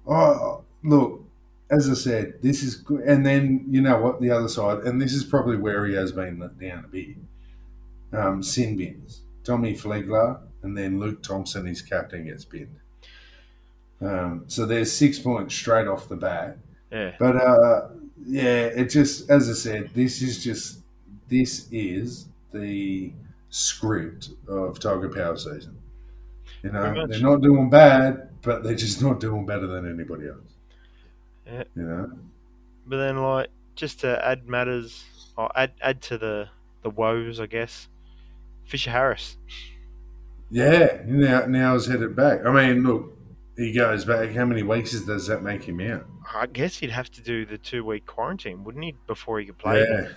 oh, 0.07 0.63
look, 0.83 1.23
as 1.69 1.89
I 1.89 1.93
said, 1.93 2.41
this 2.41 2.63
is 2.63 2.75
good. 2.75 3.01
And 3.01 3.25
then, 3.25 3.65
you 3.69 3.81
know 3.81 3.99
what, 3.99 4.21
the 4.21 4.31
other 4.31 4.47
side, 4.47 4.79
and 4.79 5.01
this 5.01 5.13
is 5.13 5.23
probably 5.23 5.57
where 5.57 5.85
he 5.85 5.93
has 5.95 6.11
been 6.11 6.39
let 6.39 6.59
down 6.59 6.85
a 6.85 6.87
bit. 6.87 7.17
Um, 8.11 8.43
sin 8.43 8.77
bins. 8.77 9.21
Tommy 9.43 9.73
Flegler 9.73 10.39
and 10.61 10.77
then 10.77 10.99
Luke 10.99 11.21
Thompson, 11.21 11.65
his 11.65 11.81
captain, 11.81 12.25
gets 12.25 12.45
binned. 12.45 12.79
Um, 14.01 14.45
so 14.47 14.65
there's 14.65 14.91
six 14.91 15.19
points 15.19 15.53
straight 15.53 15.87
off 15.87 16.09
the 16.09 16.15
bat. 16.15 16.57
Yeah, 16.91 17.13
But 17.19 17.35
uh, 17.35 17.89
yeah, 18.25 18.65
it 18.65 18.85
just 18.85 19.29
as 19.29 19.49
I 19.49 19.53
said, 19.53 19.89
this 19.93 20.21
is 20.21 20.43
just 20.43 20.79
this 21.27 21.67
is 21.71 22.27
the 22.51 23.11
script 23.49 24.29
of 24.47 24.79
Tiger 24.79 25.09
Power 25.09 25.37
season. 25.37 25.77
You 26.63 26.71
know, 26.71 27.07
they're 27.07 27.19
not 27.19 27.41
doing 27.41 27.69
bad, 27.69 28.29
but 28.41 28.63
they're 28.63 28.75
just 28.75 29.01
not 29.01 29.19
doing 29.19 29.45
better 29.45 29.67
than 29.67 29.85
anybody 29.87 30.29
else. 30.29 30.53
Yeah. 31.45 31.63
You 31.75 31.83
know, 31.83 32.11
but 32.87 32.97
then 32.97 33.17
like 33.17 33.49
just 33.75 33.99
to 34.01 34.25
add 34.25 34.47
matters, 34.47 35.03
or 35.37 35.51
add 35.57 35.73
add 35.81 36.01
to 36.03 36.17
the 36.17 36.47
the 36.81 36.89
woes, 36.89 37.39
I 37.39 37.47
guess. 37.47 37.89
Fisher 38.65 38.91
Harris. 38.91 39.37
yeah. 40.49 41.01
Now 41.05 41.45
now 41.45 41.73
he's 41.73 41.87
headed 41.87 42.15
back. 42.15 42.45
I 42.45 42.51
mean, 42.51 42.83
look, 42.83 43.17
he 43.57 43.73
goes 43.73 44.05
back. 44.05 44.31
How 44.31 44.45
many 44.45 44.63
weeks 44.63 44.97
does 45.01 45.27
that 45.27 45.43
make 45.43 45.63
him 45.63 45.81
out? 45.81 46.05
I 46.33 46.45
guess 46.45 46.77
he'd 46.77 46.91
have 46.91 47.11
to 47.11 47.21
do 47.21 47.45
the 47.45 47.57
two 47.57 47.83
week 47.83 48.05
quarantine, 48.05 48.63
wouldn't 48.63 48.83
he, 48.83 48.95
before 49.05 49.39
he 49.39 49.45
could 49.45 49.57
play? 49.57 49.85
Yeah. 49.87 50.07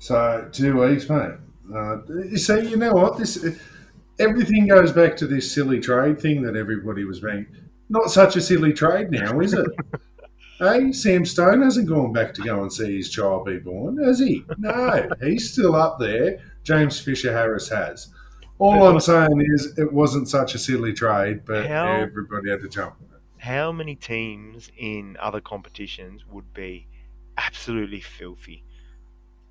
So 0.00 0.48
two 0.52 0.80
weeks, 0.80 1.08
mate. 1.08 1.30
Uh, 1.72 1.98
you 2.08 2.36
see, 2.36 2.68
you 2.68 2.76
know 2.76 2.92
what? 2.92 3.16
This 3.16 3.36
everything 4.18 4.66
goes 4.66 4.92
back 4.92 5.16
to 5.18 5.26
this 5.26 5.52
silly 5.52 5.80
trade 5.80 6.20
thing 6.20 6.42
that 6.42 6.56
everybody 6.56 7.04
was 7.04 7.20
being. 7.20 7.46
Not 7.88 8.10
such 8.10 8.36
a 8.36 8.40
silly 8.40 8.72
trade 8.72 9.10
now, 9.10 9.40
is 9.40 9.52
it? 9.54 9.66
hey, 10.58 10.92
Sam 10.92 11.24
Stone 11.24 11.62
hasn't 11.62 11.88
gone 11.88 12.12
back 12.12 12.32
to 12.34 12.42
go 12.42 12.62
and 12.62 12.72
see 12.72 12.96
his 12.96 13.10
child 13.10 13.46
be 13.46 13.58
born, 13.58 14.02
has 14.02 14.18
he? 14.18 14.44
No, 14.58 15.08
he's 15.22 15.52
still 15.52 15.74
up 15.74 15.98
there. 15.98 16.40
James 16.62 16.98
Fisher 17.00 17.32
Harris 17.32 17.68
has. 17.68 18.08
All 18.58 18.86
I'm 18.86 19.00
saying 19.00 19.44
is, 19.54 19.76
it 19.78 19.92
wasn't 19.92 20.28
such 20.28 20.54
a 20.54 20.58
silly 20.58 20.92
trade, 20.92 21.42
but 21.44 21.66
How- 21.66 21.86
everybody 21.88 22.50
had 22.50 22.60
to 22.60 22.68
jump. 22.68 22.94
How 23.38 23.72
many 23.72 23.94
teams 23.94 24.70
in 24.78 25.18
other 25.20 25.40
competitions 25.40 26.24
would 26.26 26.54
be 26.54 26.86
absolutely 27.36 28.00
filthy 28.00 28.64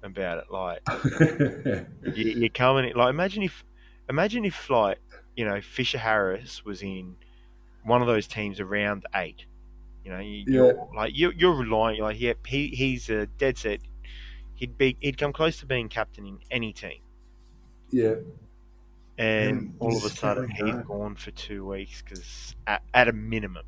about 0.02 0.40
it? 0.40 0.46
Like 0.50 0.82
you, 2.18 2.32
you're 2.32 2.50
coming 2.50 2.90
in, 2.90 2.98
like 2.98 3.12
imagine 3.12 3.44
if 3.44 3.64
imagine 4.10 4.46
if 4.46 4.70
like 4.70 5.00
you 5.36 5.46
know 5.46 5.62
Fisher 5.62 5.98
Harris 5.98 6.64
was 6.66 6.82
in 6.84 7.16
one 7.84 8.02
of 8.02 8.08
those 8.08 8.28
teams 8.28 8.60
around 8.60 9.06
eight. 9.16 9.46
You 10.06 10.12
know, 10.12 10.20
you, 10.20 10.44
Yeah. 10.48 10.54
you're, 10.54 10.90
like 10.96 11.18
you're, 11.18 11.34
you're 11.34 11.56
relying. 11.56 12.02
Like, 12.02 12.20
yeah, 12.20 12.34
he, 12.46 12.68
he's 12.68 13.10
a 13.10 13.26
dead 13.28 13.58
set. 13.58 13.80
He'd 14.56 14.78
be 14.78 14.98
he'd 15.00 15.18
come 15.18 15.32
close 15.34 15.58
to 15.60 15.66
being 15.66 15.88
captain 15.90 16.26
in 16.28 16.40
any 16.52 16.74
team, 16.74 17.00
Yeah. 17.92 18.16
and 19.18 19.50
And 19.58 19.74
all 19.80 19.96
of 19.96 20.04
a 20.04 20.10
sudden 20.10 20.50
he's 20.50 20.76
gone 20.86 21.16
for 21.16 21.32
two 21.32 21.66
weeks 21.66 22.02
because 22.02 22.56
at, 22.68 22.82
at 22.94 23.08
a 23.08 23.14
minimum, 23.14 23.64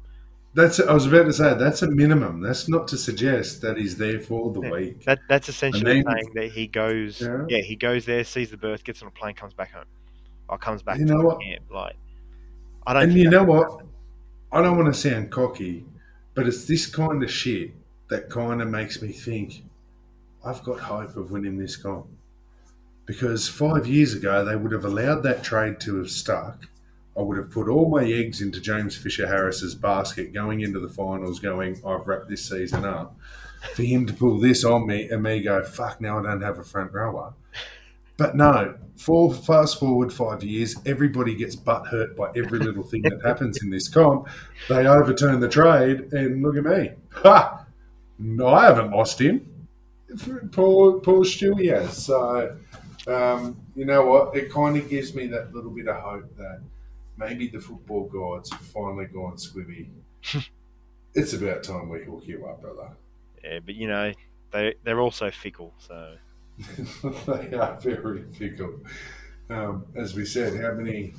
That's. 0.53 0.79
I 0.79 0.93
was 0.93 1.05
about 1.05 1.23
to 1.25 1.33
say 1.33 1.53
that's 1.55 1.81
a 1.81 1.89
minimum. 1.89 2.41
That's 2.41 2.67
not 2.69 2.87
to 2.89 2.97
suggest 2.97 3.61
that 3.61 3.77
he's 3.77 3.97
there 3.97 4.19
for 4.19 4.51
the 4.53 4.61
Yeah. 4.61 4.71
week. 4.71 5.03
that 5.05 5.19
that's 5.29 5.47
essentially 5.49 6.01
then- 6.01 6.05
saying 6.13 6.31
that 6.35 6.51
he 6.51 6.67
goes. 6.67 7.21
Yeah. 7.21 7.45
Yeah. 7.49 7.61
he 7.61 7.75
goes 7.75 8.05
there, 8.05 8.23
sees 8.23 8.51
the 8.51 8.57
berth, 8.57 8.83
gets 8.83 9.01
on 9.01 9.07
a 9.07 9.11
plane, 9.11 9.35
comes 9.35 9.53
back 9.53 9.71
home, 9.71 9.85
or 10.49 10.57
comes 10.57 10.83
back 10.83 10.99
You 10.99 11.05
to 11.07 11.13
know 11.13 11.21
what? 11.21 11.41
camp. 11.41 11.63
Like, 11.69 11.95
I 12.85 12.93
don't. 12.93 13.03
And 13.03 13.13
you 13.13 13.29
know 13.29 13.43
what? 13.43 13.81
I 14.51 14.61
don't 14.61 14.77
want 14.77 14.93
to 14.93 14.99
sound 14.99 15.31
cocky, 15.31 15.85
but 16.33 16.47
it's 16.47 16.65
this 16.65 16.85
kind 16.85 17.23
of 17.23 17.31
shit 17.31 17.71
that 18.09 18.29
kind 18.29 18.61
of 18.61 18.67
makes 18.69 19.01
me 19.01 19.11
think 19.11 19.63
I've 20.45 20.63
got 20.63 20.79
hope 20.79 21.17
of 21.17 21.31
winning 21.31 21.57
this 21.57 21.75
comp. 21.75 22.07
Because 23.05 23.47
five 23.47 23.85
years 23.85 24.13
ago, 24.13 24.43
they 24.45 24.55
would 24.55 24.71
have 24.71 24.85
allowed 24.85 25.21
that 25.23 25.43
trade 25.43 25.79
to 25.81 25.97
have 25.97 26.09
stuck. 26.09 26.67
I 27.17 27.21
would 27.21 27.37
have 27.37 27.51
put 27.51 27.69
all 27.69 27.89
my 27.89 28.03
eggs 28.03 28.41
into 28.41 28.59
James 28.59 28.97
Fisher 28.97 29.27
Harris's 29.27 29.73
basket 29.75 30.33
going 30.33 30.61
into 30.61 30.79
the 30.79 30.89
finals, 30.89 31.39
going, 31.39 31.81
I've 31.85 32.07
wrapped 32.07 32.29
this 32.29 32.47
season 32.47 32.83
up. 32.83 33.15
For 33.73 33.83
him 33.83 34.05
to 34.05 34.13
pull 34.13 34.39
this 34.39 34.63
on 34.63 34.85
me 34.85 35.09
and 35.09 35.23
me 35.23 35.41
go, 35.41 35.63
fuck, 35.63 36.01
now 36.01 36.19
I 36.19 36.23
don't 36.23 36.41
have 36.41 36.59
a 36.59 36.63
front 36.63 36.93
rower. 36.93 37.33
But 38.17 38.35
no, 38.35 38.75
for 38.95 39.33
fast 39.33 39.79
forward 39.79 40.11
five 40.13 40.43
years, 40.43 40.75
everybody 40.85 41.35
gets 41.35 41.55
butt 41.55 41.87
hurt 41.87 42.15
by 42.15 42.31
every 42.35 42.59
little 42.59 42.83
thing 42.83 43.01
that 43.03 43.21
happens 43.25 43.61
in 43.61 43.69
this 43.69 43.89
comp. 43.89 44.27
They 44.69 44.87
overturn 44.87 45.39
the 45.39 45.49
trade, 45.49 46.13
and 46.13 46.41
look 46.41 46.55
at 46.55 46.63
me. 46.63 46.91
Ha! 47.11 47.65
No, 48.17 48.47
I 48.47 48.65
haven't 48.65 48.91
lost 48.91 49.19
him. 49.19 49.67
Poor, 50.51 50.99
poor 50.99 51.25
Stewie 51.25 51.75
has. 51.75 52.05
So, 52.05 52.55
um, 53.07 53.57
you 53.75 53.85
know 53.85 54.05
what? 54.05 54.35
It 54.35 54.49
kind 54.49 54.77
of 54.77 54.89
gives 54.89 55.13
me 55.13 55.27
that 55.27 55.53
little 55.53 55.71
bit 55.71 55.87
of 55.89 56.01
hope 56.01 56.37
that 56.37 56.61
maybe 57.17 57.49
the 57.49 57.59
football 57.59 58.05
gods 58.05 58.51
have 58.51 58.61
finally 58.61 59.05
gone 59.05 59.35
squibby. 59.35 59.87
it's 61.15 61.33
about 61.33 61.63
time 61.63 61.89
we 61.89 62.03
hook 62.03 62.23
you 62.25 62.45
up, 62.45 62.61
brother. 62.61 62.91
Yeah, 63.43 63.59
but 63.59 63.75
you 63.75 63.87
know, 63.87 64.13
they 64.51 64.75
they're 64.83 65.01
also 65.01 65.29
fickle. 65.31 65.73
So 65.77 66.15
they 67.27 67.53
are 67.53 67.77
very 67.79 68.23
fickle. 68.23 68.79
Um, 69.49 69.85
as 69.95 70.15
we 70.15 70.25
said, 70.25 70.59
how 70.61 70.73
many? 70.73 71.13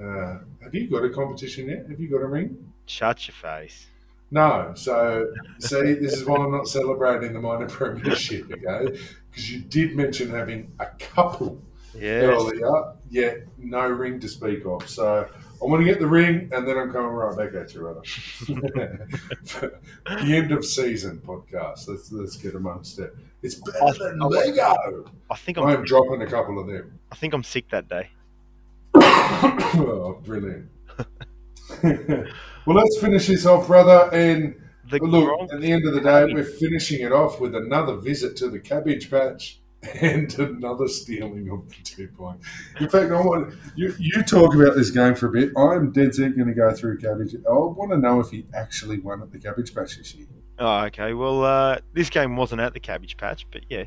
Uh, 0.00 0.38
have 0.62 0.74
you 0.74 0.88
got 0.88 1.04
a 1.04 1.10
competition 1.10 1.68
yet? 1.68 1.86
Have 1.88 2.00
you 2.00 2.08
got 2.08 2.22
a 2.22 2.26
ring? 2.26 2.72
shut 2.86 3.26
your 3.28 3.34
face. 3.34 3.86
No. 4.30 4.72
So, 4.74 5.32
see, 5.58 5.94
this 5.94 6.14
is 6.14 6.24
why 6.24 6.38
I'm 6.38 6.50
not 6.50 6.66
celebrating 6.66 7.32
the 7.32 7.40
minor 7.40 7.68
premiership, 7.68 8.50
okay? 8.50 8.98
Because 9.30 9.50
you 9.50 9.60
did 9.60 9.94
mention 9.94 10.30
having 10.30 10.72
a 10.80 10.86
couple 10.98 11.62
Yes. 11.94 12.24
earlier, 12.24 12.94
yet 13.10 13.46
no 13.58 13.86
ring 13.86 14.18
to 14.20 14.28
speak 14.28 14.64
of. 14.64 14.88
So, 14.88 15.28
I 15.62 15.66
want 15.66 15.80
to 15.80 15.84
get 15.84 16.00
the 16.00 16.08
ring, 16.08 16.50
and 16.52 16.66
then 16.66 16.76
I'm 16.76 16.92
coming 16.92 17.12
right 17.12 17.36
back 17.36 17.54
at 17.54 17.72
you, 17.72 17.80
brother. 17.80 18.00
the 20.06 20.36
end 20.36 20.50
of 20.50 20.64
season 20.64 21.22
podcast. 21.24 21.86
Let's 21.86 22.10
let's 22.10 22.36
get 22.36 22.56
amongst 22.56 22.98
it. 22.98 23.14
It's 23.42 23.54
better 23.54 23.92
than 23.98 24.18
Lego. 24.18 25.04
I 25.30 25.36
think 25.36 25.58
I 25.58 25.72
am 25.72 25.78
I'm. 25.78 25.84
dropping 25.84 26.22
a 26.22 26.26
couple 26.26 26.58
of 26.58 26.66
them. 26.66 26.98
I 27.12 27.14
think 27.14 27.32
I'm 27.32 27.44
sick 27.44 27.70
that 27.70 27.88
day. 27.88 28.10
oh, 28.96 30.20
brilliant. 30.24 30.68
well, 31.84 32.76
let's 32.76 32.98
finish 32.98 33.28
this 33.28 33.46
off, 33.46 33.68
brother. 33.68 34.10
And 34.12 34.56
The 34.90 34.98
look, 34.98 35.52
at 35.52 35.60
the 35.60 35.70
end 35.70 35.86
of 35.86 35.94
the 35.94 36.00
day, 36.00 36.24
we're 36.24 36.42
finishing 36.42 37.06
it 37.06 37.12
off 37.12 37.40
with 37.40 37.54
another 37.54 37.96
visit 37.96 38.36
to 38.38 38.50
the 38.50 38.58
cabbage 38.58 39.08
patch 39.10 39.61
and 40.00 40.32
another 40.38 40.86
stealing 40.86 41.50
of 41.50 41.68
the 41.68 41.82
two 41.82 42.08
point. 42.08 42.40
In 42.78 42.88
fact, 42.88 43.10
I 43.10 43.20
want 43.20 43.54
you. 43.74 43.94
You 43.98 44.22
talk 44.22 44.54
about 44.54 44.76
this 44.76 44.90
game 44.90 45.14
for 45.14 45.26
a 45.26 45.30
bit. 45.30 45.50
I'm 45.56 45.90
dead 45.90 46.14
set 46.14 46.36
going 46.36 46.48
to 46.48 46.54
go 46.54 46.72
through 46.72 46.98
cabbage. 46.98 47.34
I 47.34 47.52
want 47.52 47.90
to 47.90 47.98
know 47.98 48.20
if 48.20 48.30
he 48.30 48.46
actually 48.54 49.00
won 49.00 49.22
at 49.22 49.32
the 49.32 49.38
cabbage 49.38 49.74
patch 49.74 49.96
this 49.96 50.14
year. 50.14 50.26
Oh, 50.58 50.84
okay. 50.84 51.12
Well, 51.12 51.44
uh, 51.44 51.78
this 51.92 52.10
game 52.10 52.36
wasn't 52.36 52.60
at 52.60 52.72
the 52.72 52.80
Cabbage 52.80 53.16
Patch, 53.16 53.46
but 53.50 53.62
yeah, 53.68 53.84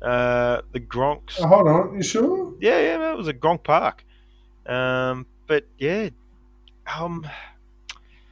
uh, 0.00 0.62
the 0.72 0.80
Gronks. 0.80 1.38
Oh, 1.38 1.46
hold 1.46 1.68
on, 1.68 1.94
you 1.94 2.02
sure? 2.02 2.54
Yeah, 2.60 2.78
yeah, 2.80 3.12
it 3.12 3.16
was 3.16 3.28
a 3.28 3.34
Gronk 3.34 3.64
Park. 3.64 4.04
Um, 4.64 5.26
but 5.46 5.66
yeah, 5.78 6.10
um, 6.86 7.26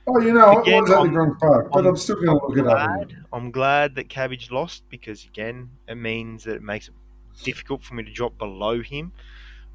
Oh, 0.06 0.20
you 0.20 0.34
know, 0.34 0.60
Again, 0.60 0.74
it 0.74 0.80
was 0.82 0.90
at 0.90 0.94
the 0.96 1.00
I'm- 1.00 1.14
Gronk 1.14 1.38
Park, 1.38 1.70
but 1.72 1.78
I'm- 1.78 1.86
I'm 1.86 1.96
still 1.96 2.16
going 2.16 2.26
to 2.28 2.46
look 2.46 2.58
it 2.58 2.66
up. 2.66 2.76
glad, 2.76 3.16
I'm 3.32 3.50
glad 3.50 3.94
that 3.94 4.08
Cabbage 4.08 4.50
lost 4.50 4.84
because 4.90 5.24
again, 5.24 5.70
it 5.88 5.94
means 5.94 6.44
that 6.44 6.56
it 6.56 6.62
makes 6.62 6.88
it 6.88 6.94
difficult 7.42 7.82
for 7.82 7.94
me 7.94 8.02
to 8.04 8.12
drop 8.12 8.36
below 8.36 8.80
him 8.82 9.12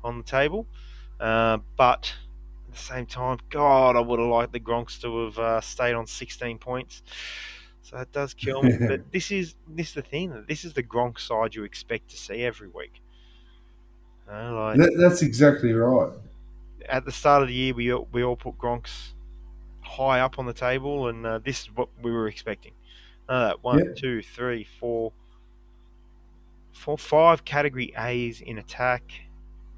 on 0.04 0.18
the 0.18 0.24
table. 0.24 0.68
Uh, 1.20 1.58
but 1.78 2.13
at 2.68 2.74
the 2.76 2.80
same 2.80 3.06
time, 3.08 3.39
God, 3.50 3.96
I 3.96 4.00
would 4.02 4.20
have 4.20 4.30
liked 4.30 4.54
the 4.54 4.60
Gronks 4.60 5.02
to 5.02 5.26
have 5.26 5.39
uh, 5.39 5.62
stayed 5.62 5.94
on 5.94 6.06
16 6.06 6.60
points. 6.60 7.02
So 7.82 7.98
that 7.98 8.12
does 8.12 8.36
kill 8.36 8.62
me. 8.62 8.74
but 8.88 9.12
this 9.12 9.32
is 9.32 9.56
this 9.68 9.89
is 9.89 9.94
the 9.96 10.02
thing. 10.04 10.46
This 10.48 10.63
is 10.63 10.74
the 10.74 10.84
Gronk 10.84 11.20
side 11.20 11.56
you 11.56 11.63
expect 11.63 12.10
to 12.12 12.18
see 12.18 12.44
every 12.44 12.68
week. 12.68 13.02
You 14.28 14.34
know, 14.34 14.54
like, 14.56 14.78
That, 14.78 14.96
that's 15.00 15.24
exactly 15.24 15.74
right. 15.74 16.12
at 16.88 17.04
the 17.04 17.12
start 17.12 17.42
of 17.42 17.48
the 17.48 17.54
year, 17.56 17.74
we 17.74 17.92
all, 17.92 18.08
we 18.12 18.24
all 18.24 18.36
put 18.36 18.60
Gronks 18.60 19.13
high 19.89 20.19
up 20.21 20.38
on 20.39 20.45
the 20.45 20.54
table, 20.54 21.08
and 21.08 21.25
uh, 21.25 21.39
this 21.39 21.62
is 21.63 21.69
what 21.75 21.89
we 22.02 22.12
were 22.12 22.28
expecting. 22.28 22.73
Uh, 23.28 23.54
one, 23.62 23.80
Yeah. 23.80 23.93
two, 23.95 24.21
three, 24.21 24.63
four, 24.80 25.12
four, 26.71 26.97
five 26.97 27.43
category 27.45 27.93
A's 27.97 28.41
in 28.41 28.58
attack, 28.58 29.04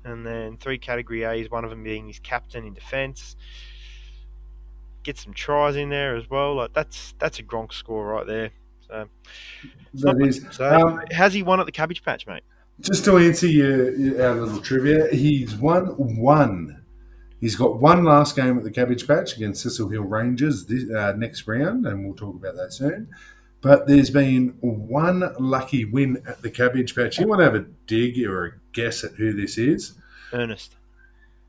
and 0.03 0.25
then 0.25 0.57
three 0.57 0.77
category 0.77 1.23
A's. 1.23 1.49
One 1.49 1.63
of 1.63 1.69
them 1.69 1.83
being 1.83 2.07
his 2.07 2.19
captain 2.19 2.65
in 2.65 2.73
defence. 2.73 3.35
Get 5.03 5.17
some 5.17 5.33
tries 5.33 5.75
in 5.75 5.89
there 5.89 6.15
as 6.15 6.29
well. 6.29 6.55
Like 6.55 6.73
that's 6.73 7.15
that's 7.17 7.39
a 7.39 7.43
Gronk 7.43 7.73
score 7.73 8.05
right 8.05 8.27
there. 8.27 8.51
So, 8.87 9.07
That 9.95 10.21
is. 10.21 10.45
so 10.51 10.65
Um, 10.69 11.01
has 11.11 11.33
he 11.33 11.43
won 11.43 11.59
at 11.59 11.65
the 11.65 11.71
Cabbage 11.71 12.03
Patch, 12.03 12.27
mate? 12.27 12.43
Just 12.81 13.05
to 13.05 13.17
answer 13.17 13.47
your, 13.47 13.91
your 13.95 14.21
our 14.27 14.35
little 14.35 14.61
trivia, 14.61 15.07
he's 15.11 15.55
won 15.55 15.85
one. 16.17 16.80
He's 17.41 17.55
got 17.55 17.81
one 17.81 18.03
last 18.03 18.35
game 18.35 18.57
at 18.59 18.63
the 18.63 18.71
Cabbage 18.71 19.07
Patch 19.07 19.35
against 19.35 19.63
Cecil 19.63 19.89
Hill 19.89 20.03
Rangers 20.03 20.65
this, 20.65 20.89
uh, 20.91 21.13
next 21.17 21.47
round, 21.47 21.87
and 21.87 22.05
we'll 22.05 22.15
talk 22.15 22.35
about 22.35 22.55
that 22.55 22.71
soon. 22.71 23.09
But 23.61 23.87
there's 23.87 24.11
been 24.11 24.49
one 24.61 25.33
lucky 25.39 25.85
win 25.85 26.21
at 26.27 26.43
the 26.43 26.51
Cabbage 26.51 26.95
Patch. 26.95 27.19
You 27.19 27.27
want 27.27 27.39
to 27.39 27.45
have 27.45 27.55
a 27.55 27.65
dig 27.87 28.23
or 28.23 28.45
a 28.45 28.51
guess 28.73 29.03
at 29.03 29.13
who 29.13 29.33
this 29.33 29.57
is? 29.57 29.95
Ernest. 30.31 30.75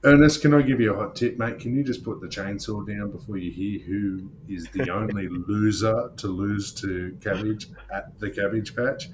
Ernest, 0.05 0.43
can 0.43 0.55
I 0.55 0.63
give 0.63 0.81
you 0.81 0.95
a 0.95 0.97
hot 0.97 1.15
tip, 1.15 1.39
mate? 1.39 1.59
Can 1.59 1.77
you 1.77 1.85
just 1.85 2.03
put 2.03 2.21
the 2.21 2.27
chainsaw 2.27 2.87
down 2.87 3.11
before 3.13 3.37
you 3.37 3.51
hear 3.51 3.79
who 3.81 4.31
is 4.49 4.67
the 4.71 4.91
only 4.95 5.29
loser 5.29 6.11
to 6.17 6.27
lose 6.27 6.73
to 6.81 7.17
Cabbage 7.21 7.69
at 7.93 8.19
the 8.19 8.31
Cabbage 8.31 8.75
Patch? 8.75 9.11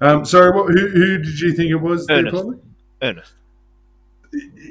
Um, 0.00 0.24
sorry, 0.24 0.50
what, 0.50 0.72
who, 0.72 0.88
who 0.88 1.18
did 1.18 1.40
you 1.40 1.52
think 1.52 1.70
it 1.70 1.76
was? 1.76 2.06
Ernest. 2.10 2.60
Ernest. 3.02 3.32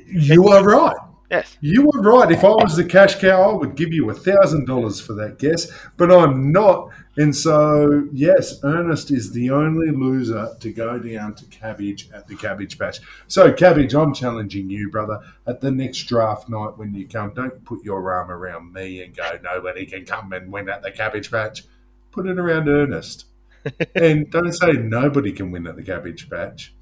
You 0.08 0.48
are 0.50 0.64
right. 0.64 0.96
Yes. 1.30 1.58
You 1.60 1.84
were 1.84 2.02
right. 2.02 2.32
If 2.32 2.46
I 2.46 2.50
was 2.50 2.78
the 2.78 2.86
cash 2.86 3.20
cow, 3.20 3.52
I 3.52 3.54
would 3.54 3.76
give 3.76 3.92
you 3.92 4.10
a 4.10 4.14
thousand 4.14 4.66
dollars 4.66 5.02
for 5.02 5.14
that 5.16 5.40
guess, 5.40 5.70
but 5.98 6.10
I'm 6.10 6.54
not. 6.54 6.90
And 7.18 7.36
so, 7.36 8.08
yes, 8.14 8.64
Ernest 8.64 9.12
is 9.12 9.32
the 9.34 9.50
only 9.50 9.90
loser 9.90 10.56
to 10.60 10.72
go 10.72 11.00
down 11.00 11.36
to 11.36 11.46
Cabbage 11.46 12.10
at 12.14 12.28
the 12.28 12.36
Cabbage 12.36 12.80
Patch. 12.80 13.00
So, 13.28 13.52
Cabbage, 13.52 13.94
I'm 13.94 14.14
challenging 14.14 14.70
you, 14.70 14.90
brother, 14.90 15.20
at 15.48 15.60
the 15.60 15.72
next 15.72 16.04
draft 16.04 16.48
night 16.48 16.78
when 16.78 16.94
you 16.94 17.08
come. 17.08 17.34
Don't 17.34 17.66
put 17.66 17.84
your 17.84 18.14
arm 18.14 18.32
around 18.32 18.72
me 18.72 19.02
and 19.02 19.16
go, 19.16 19.38
nobody 19.44 19.86
can 19.86 20.06
come 20.06 20.32
and 20.32 20.52
win 20.52 20.70
at 20.70 20.82
the 20.82 20.92
Cabbage 20.92 21.30
Patch. 21.30 21.64
Put 22.12 22.28
it 22.28 22.40
around 22.40 22.70
Ernest. 22.70 23.26
and 23.96 24.30
don't 24.32 24.54
say 24.54 24.74
nobody 24.74 25.34
can 25.34 25.52
win 25.52 25.68
at 25.68 25.76
the 25.76 25.84
Cabbage 25.84 26.30
Patch. 26.30 26.74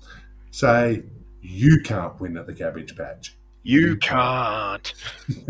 Say 0.52 1.04
you 1.42 1.82
can't 1.84 2.20
win 2.20 2.38
at 2.38 2.46
the 2.46 2.54
Cabbage 2.54 2.96
Patch. 2.96 3.36
You 3.68 3.98
can't. 3.98 4.94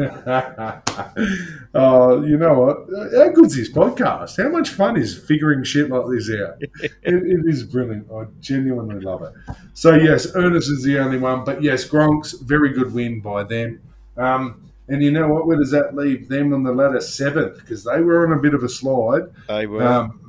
oh, 1.74 2.24
you 2.24 2.38
know 2.38 2.54
what? 2.54 2.88
How 3.14 3.28
good's 3.34 3.58
this 3.58 3.70
podcast? 3.70 4.42
How 4.42 4.48
much 4.48 4.70
fun 4.70 4.96
is 4.96 5.18
figuring 5.18 5.66
shit 5.66 5.90
like 5.90 6.06
this 6.10 6.30
out? 6.30 6.56
it, 6.62 6.94
it 7.04 7.46
is 7.46 7.64
brilliant. 7.64 8.10
I 8.10 8.24
genuinely 8.40 9.02
love 9.02 9.24
it. 9.24 9.34
So, 9.74 9.96
yes, 9.96 10.34
Ernest 10.34 10.72
is 10.72 10.82
the 10.84 10.98
only 10.98 11.18
one. 11.18 11.44
But, 11.44 11.62
yes, 11.62 11.84
Gronk's 11.84 12.32
very 12.32 12.72
good 12.72 12.94
win 12.94 13.20
by 13.20 13.44
them. 13.44 13.82
Um, 14.16 14.72
and 14.88 15.04
you 15.04 15.12
know 15.12 15.28
what? 15.28 15.46
Where 15.46 15.58
does 15.58 15.72
that 15.72 15.94
leave 15.94 16.30
them 16.30 16.54
on 16.54 16.64
the 16.64 16.72
ladder? 16.72 17.02
Seventh, 17.02 17.58
because 17.58 17.84
they 17.84 18.00
were 18.00 18.26
on 18.26 18.32
a 18.32 18.42
bit 18.42 18.54
of 18.54 18.64
a 18.64 18.70
slide. 18.70 19.24
They 19.50 19.68
were. 19.68 19.86
Um, 19.86 20.25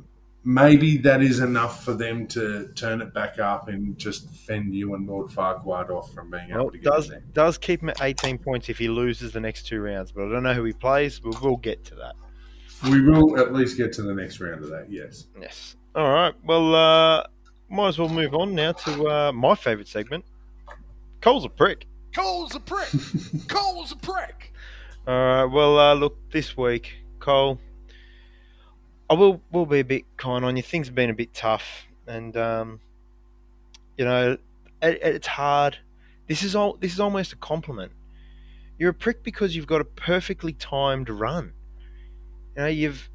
maybe 0.46 0.96
that 0.98 1.20
is 1.22 1.40
enough 1.40 1.84
for 1.84 1.92
them 1.92 2.26
to 2.28 2.68
turn 2.76 3.02
it 3.02 3.12
back 3.12 3.38
up 3.40 3.68
and 3.68 3.98
just 3.98 4.30
fend 4.30 4.74
you 4.74 4.94
and 4.94 5.06
Lord 5.06 5.26
Farquaad 5.28 5.90
off 5.90 6.14
from 6.14 6.30
being 6.30 6.50
Well, 6.50 6.60
able 6.62 6.70
to 6.70 6.78
get 6.78 6.84
does 6.92 7.08
there. 7.08 7.22
does 7.32 7.58
keep 7.58 7.82
him 7.82 7.88
at 7.90 8.00
18 8.00 8.38
points 8.38 8.68
if 8.68 8.78
he 8.78 8.88
loses 8.88 9.32
the 9.32 9.40
next 9.40 9.66
two 9.66 9.80
rounds, 9.80 10.12
but 10.12 10.24
I 10.26 10.30
don't 10.30 10.44
know 10.44 10.54
who 10.54 10.62
he 10.64 10.72
plays. 10.72 11.18
But 11.18 11.42
we'll 11.42 11.56
get 11.56 11.84
to 11.86 11.96
that. 11.96 12.14
We 12.90 13.02
will 13.02 13.38
at 13.40 13.52
least 13.52 13.76
get 13.76 13.92
to 13.94 14.02
the 14.02 14.14
next 14.14 14.38
round 14.40 14.62
of 14.62 14.70
that, 14.70 14.86
yes. 14.90 15.26
Yes. 15.40 15.74
All 15.96 16.12
right. 16.12 16.34
Well, 16.44 16.74
uh, 16.74 17.24
might 17.68 17.88
as 17.88 17.98
well 17.98 18.08
move 18.08 18.34
on 18.34 18.54
now 18.54 18.72
to 18.72 19.08
uh, 19.08 19.32
my 19.32 19.54
favourite 19.56 19.88
segment. 19.88 20.24
Cole's 21.20 21.44
a 21.44 21.48
prick. 21.48 21.86
Cole's 22.14 22.54
a 22.54 22.60
prick. 22.60 22.88
Cole's 23.48 23.90
a 23.92 23.96
prick. 23.96 24.52
All 25.08 25.14
right. 25.14 25.44
Well, 25.44 25.78
uh, 25.78 25.94
look, 25.94 26.16
this 26.30 26.56
week, 26.56 26.92
Cole, 27.18 27.58
I 29.08 29.14
will 29.14 29.40
will 29.52 29.66
be 29.66 29.80
a 29.80 29.84
bit 29.84 30.04
kind 30.16 30.44
on 30.44 30.56
you. 30.56 30.62
Things 30.62 30.88
have 30.88 30.94
been 30.94 31.10
a 31.10 31.14
bit 31.14 31.32
tough, 31.32 31.86
and 32.06 32.36
um, 32.36 32.80
you 33.96 34.04
know, 34.04 34.38
it, 34.82 34.98
it's 35.02 35.26
hard. 35.26 35.78
This 36.26 36.42
is 36.42 36.56
all. 36.56 36.76
This 36.80 36.92
is 36.92 37.00
almost 37.00 37.32
a 37.32 37.36
compliment. 37.36 37.92
You're 38.78 38.90
a 38.90 38.94
prick 38.94 39.22
because 39.22 39.56
you've 39.56 39.66
got 39.66 39.80
a 39.80 39.84
perfectly 39.84 40.52
timed 40.52 41.08
run. 41.08 41.52
You 42.56 42.62
know, 42.62 42.68
you've 42.68 43.08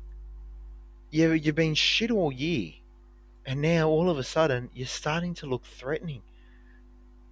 you 1.12 1.34
you've 1.34 1.56
been 1.56 1.76
shit 1.76 2.10
all 2.10 2.32
year, 2.32 2.72
and 3.46 3.62
now 3.62 3.90
all 3.90 4.10
of 4.10 4.18
a 4.18 4.24
sudden 4.24 4.70
you're 4.74 4.88
starting 4.88 5.34
to 5.36 5.46
look 5.46 5.66
threatening. 5.66 6.22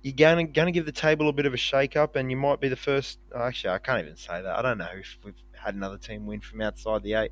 You're 0.02 0.14
going 0.14 0.54
to 0.54 0.72
give 0.72 0.86
the 0.86 0.94
table 0.94 1.28
a 1.28 1.34
bit 1.34 1.46
of 1.46 1.54
a 1.54 1.58
shake 1.58 1.98
up, 1.98 2.16
and 2.16 2.32
you 2.32 2.38
might 2.38 2.62
be 2.62 2.70
the 2.70 2.78
first. 2.78 3.20
Actually, 3.36 3.74
I 3.74 3.80
can't 3.80 4.02
even 4.02 4.16
say 4.16 4.42
that. 4.42 4.58
I 4.58 4.62
don't 4.62 4.78
know 4.78 4.88
if 4.98 5.18
we've 5.24 5.34
had 5.54 5.76
another 5.76 5.98
team 5.98 6.26
win 6.26 6.40
from 6.40 6.62
outside 6.62 7.04
the 7.04 7.14
eight, 7.16 7.32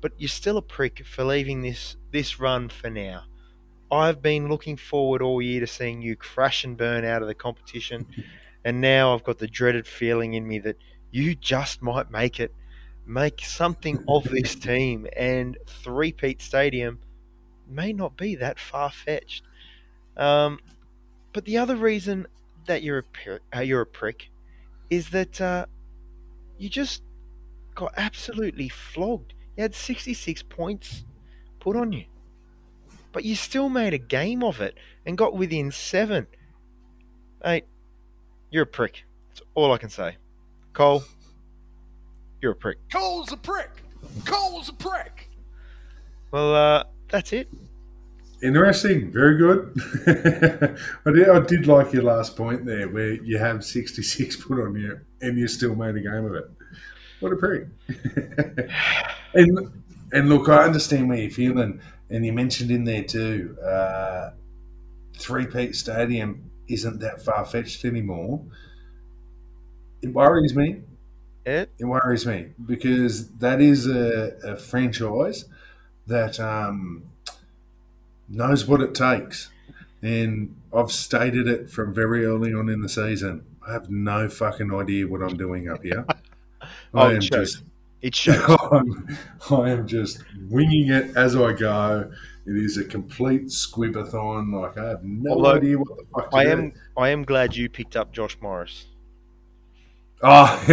but 0.00 0.12
you're 0.18 0.28
still 0.28 0.56
a 0.56 0.62
prick 0.62 1.04
for 1.04 1.24
leaving 1.24 1.62
this 1.62 1.96
this 2.10 2.38
run 2.40 2.68
for 2.68 2.90
now. 2.90 3.24
I've 3.90 4.20
been 4.20 4.48
looking 4.48 4.76
forward 4.76 5.22
all 5.22 5.40
year 5.40 5.60
to 5.60 5.66
seeing 5.66 6.02
you 6.02 6.16
crash 6.16 6.64
and 6.64 6.76
burn 6.76 7.04
out 7.04 7.22
of 7.22 7.28
the 7.28 7.34
competition, 7.34 8.06
and 8.64 8.80
now 8.80 9.14
I've 9.14 9.24
got 9.24 9.38
the 9.38 9.46
dreaded 9.48 9.86
feeling 9.86 10.34
in 10.34 10.46
me 10.46 10.58
that 10.60 10.76
you 11.10 11.34
just 11.34 11.82
might 11.82 12.10
make 12.10 12.38
it, 12.38 12.52
make 13.06 13.40
something 13.40 14.04
of 14.08 14.24
this 14.24 14.54
team, 14.70 15.06
and 15.16 15.56
three 15.66 16.12
Pete 16.12 16.42
Stadium 16.42 16.98
may 17.68 17.92
not 17.92 18.16
be 18.16 18.34
that 18.36 18.58
far 18.58 18.90
fetched. 18.90 19.42
Um, 20.16 20.60
but 21.32 21.44
the 21.44 21.58
other 21.58 21.76
reason 21.76 22.26
that 22.66 22.82
you're 22.82 23.04
a 23.26 23.56
uh, 23.56 23.60
you're 23.60 23.82
a 23.82 23.86
prick 23.86 24.30
is 24.90 25.10
that 25.10 25.40
uh, 25.40 25.66
you 26.58 26.68
just 26.68 27.02
got 27.74 27.94
absolutely 27.96 28.68
flogged. 28.68 29.34
You 29.58 29.62
had 29.62 29.74
66 29.74 30.44
points 30.44 31.02
put 31.58 31.74
on 31.74 31.90
you, 31.90 32.04
but 33.10 33.24
you 33.24 33.34
still 33.34 33.68
made 33.68 33.92
a 33.92 33.98
game 33.98 34.44
of 34.44 34.60
it 34.60 34.78
and 35.04 35.18
got 35.18 35.34
within 35.34 35.72
seven. 35.72 36.28
Mate, 37.44 37.64
you're 38.52 38.62
a 38.62 38.66
prick. 38.66 39.02
That's 39.30 39.42
all 39.56 39.72
I 39.72 39.78
can 39.78 39.88
say. 39.88 40.16
Cole, 40.74 41.02
you're 42.40 42.52
a 42.52 42.54
prick. 42.54 42.78
Cole's 42.92 43.32
a 43.32 43.36
prick. 43.36 43.70
Cole's 44.24 44.68
a 44.68 44.74
prick. 44.74 45.28
Well, 46.30 46.54
uh, 46.54 46.84
that's 47.08 47.32
it. 47.32 47.48
Interesting, 48.40 49.10
very 49.10 49.38
good. 49.38 49.76
I, 51.04 51.10
did, 51.10 51.28
I 51.28 51.40
did 51.40 51.66
like 51.66 51.92
your 51.92 52.04
last 52.04 52.36
point 52.36 52.64
there, 52.64 52.88
where 52.88 53.14
you 53.14 53.38
have 53.38 53.64
66 53.64 54.36
put 54.36 54.60
on 54.60 54.76
you 54.76 55.00
and 55.20 55.36
you 55.36 55.48
still 55.48 55.74
made 55.74 55.96
a 55.96 56.00
game 56.00 56.26
of 56.26 56.36
it. 56.36 56.48
What 57.20 57.32
a 57.32 57.36
prick. 57.36 57.66
and 59.34 59.72
and 60.12 60.28
look, 60.28 60.48
I 60.48 60.64
understand 60.64 61.08
where 61.08 61.18
you're 61.18 61.30
feeling, 61.30 61.80
and 62.10 62.24
you 62.24 62.32
mentioned 62.32 62.70
in 62.70 62.84
there 62.84 63.04
too, 63.04 63.56
uh, 63.62 64.30
Three 65.16 65.46
Peak 65.46 65.74
Stadium 65.74 66.50
isn't 66.68 67.00
that 67.00 67.22
far 67.22 67.44
fetched 67.44 67.84
anymore. 67.84 68.42
It 70.02 70.12
worries 70.12 70.54
me. 70.54 70.82
It 71.44 71.70
It 71.78 71.84
worries 71.84 72.26
me 72.26 72.50
because 72.64 73.28
that 73.38 73.60
is 73.60 73.86
a, 73.86 74.36
a 74.44 74.56
franchise 74.56 75.46
that 76.06 76.38
um, 76.40 77.04
knows 78.28 78.66
what 78.66 78.80
it 78.80 78.94
takes. 78.94 79.50
And 80.02 80.56
I've 80.72 80.92
stated 80.92 81.48
it 81.48 81.70
from 81.70 81.92
very 81.92 82.24
early 82.24 82.54
on 82.54 82.68
in 82.68 82.82
the 82.82 82.88
season. 82.88 83.44
I 83.66 83.72
have 83.72 83.90
no 83.90 84.28
fucking 84.28 84.72
idea 84.72 85.08
what 85.08 85.22
I'm 85.22 85.36
doing 85.36 85.68
up 85.68 85.82
here. 85.82 86.06
Oh, 86.94 87.08
I 87.08 87.14
it 87.14 87.22
shows. 87.24 87.54
just, 87.54 87.64
it 88.02 88.14
shows. 88.14 88.56
I'm, 88.72 89.18
I 89.50 89.70
am 89.70 89.86
just 89.86 90.24
winging 90.48 90.90
it 90.90 91.16
as 91.16 91.36
I 91.36 91.52
go. 91.52 92.10
It 92.46 92.56
is 92.56 92.78
a 92.78 92.84
complete 92.84 93.46
squibbathon. 93.46 94.52
Like 94.58 94.78
I 94.78 94.88
have 94.90 95.04
no 95.04 95.32
Although, 95.34 95.56
idea 95.56 95.78
what 95.78 95.98
the 95.98 96.04
fuck. 96.14 96.34
To 96.34 96.36
I 96.36 96.44
do. 96.44 96.50
am 96.50 96.72
I 96.96 97.08
am 97.10 97.24
glad 97.24 97.54
you 97.56 97.68
picked 97.68 97.96
up 97.96 98.12
Josh 98.12 98.38
Morris. 98.40 98.86
Oh, 100.20 100.64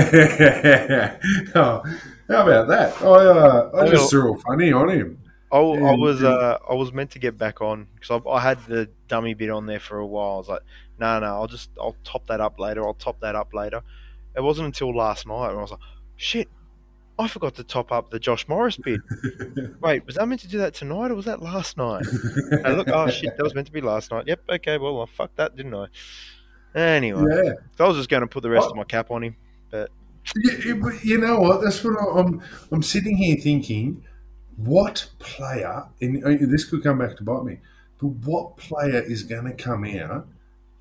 oh, 1.55 1.83
how 2.27 2.47
about 2.47 2.67
that? 2.67 2.99
I 3.01 3.05
uh, 3.05 3.71
I 3.75 3.87
just 3.89 4.09
threw 4.09 4.35
funny 4.39 4.71
on 4.71 4.89
him. 4.89 5.19
I, 5.51 5.57
I 5.57 5.95
was 5.95 6.23
uh, 6.23 6.57
I 6.67 6.73
was 6.73 6.91
meant 6.91 7.11
to 7.11 7.19
get 7.19 7.37
back 7.37 7.61
on 7.61 7.87
because 7.95 8.21
I, 8.25 8.29
I 8.29 8.39
had 8.41 8.65
the 8.65 8.89
dummy 9.07 9.33
bit 9.35 9.49
on 9.51 9.65
there 9.67 9.79
for 9.79 9.99
a 9.99 10.05
while. 10.05 10.33
I 10.33 10.37
was 10.37 10.47
like, 10.49 10.61
no, 10.99 11.19
no, 11.19 11.27
I'll 11.27 11.47
just 11.47 11.69
I'll 11.79 11.95
top 12.03 12.25
that 12.27 12.41
up 12.41 12.59
later. 12.59 12.85
I'll 12.85 12.95
top 12.95 13.19
that 13.19 13.35
up 13.35 13.53
later. 13.53 13.81
It 14.35 14.41
wasn't 14.41 14.65
until 14.65 14.95
last 14.95 15.27
night 15.27 15.49
when 15.49 15.57
I 15.57 15.61
was 15.61 15.71
like, 15.71 15.79
shit, 16.15 16.47
I 17.17 17.27
forgot 17.27 17.55
to 17.55 17.63
top 17.63 17.91
up 17.91 18.09
the 18.09 18.19
Josh 18.19 18.47
Morris 18.47 18.77
bid. 18.77 18.99
Wait, 19.81 20.05
was 20.05 20.17
I 20.17 20.25
meant 20.25 20.41
to 20.41 20.47
do 20.47 20.57
that 20.57 20.73
tonight 20.73 21.11
or 21.11 21.15
was 21.15 21.25
that 21.25 21.41
last 21.41 21.77
night? 21.77 22.05
And 22.51 22.77
look, 22.77 22.89
oh 22.89 23.09
shit, 23.09 23.37
that 23.37 23.43
was 23.43 23.55
meant 23.55 23.67
to 23.67 23.73
be 23.73 23.81
last 23.81 24.11
night. 24.11 24.25
Yep, 24.27 24.41
okay, 24.49 24.77
well 24.77 25.01
I 25.01 25.05
fucked 25.05 25.37
that, 25.37 25.55
didn't 25.55 25.73
I? 25.75 25.87
Anyway, 26.77 27.23
yeah. 27.45 27.53
I 27.79 27.87
was 27.87 27.95
just 27.97 28.09
going 28.09 28.21
to 28.21 28.27
put 28.27 28.43
the 28.43 28.49
rest 28.49 28.67
Oh. 28.67 28.71
of 28.71 28.75
my 28.75 28.83
cap 28.83 29.11
on 29.11 29.23
him. 29.23 29.35
But 29.71 29.89
you 31.03 31.17
know 31.17 31.39
what? 31.39 31.61
That's 31.61 31.83
what 31.83 31.97
I- 32.01 32.19
I'm. 32.19 32.41
I'm 32.71 32.83
sitting 32.83 33.15
here 33.15 33.37
thinking, 33.37 34.03
what 34.57 35.07
player? 35.19 35.85
And 36.01 36.23
uh, 36.23 36.29
this 36.41 36.65
could 36.65 36.83
come 36.83 36.97
back 36.99 37.15
to 37.17 37.23
bite 37.23 37.43
me. 37.43 37.59
But 37.99 38.07
what 38.07 38.57
player 38.57 38.99
is 39.01 39.23
going 39.23 39.45
to 39.45 39.53
come 39.53 39.85
out 39.85 40.27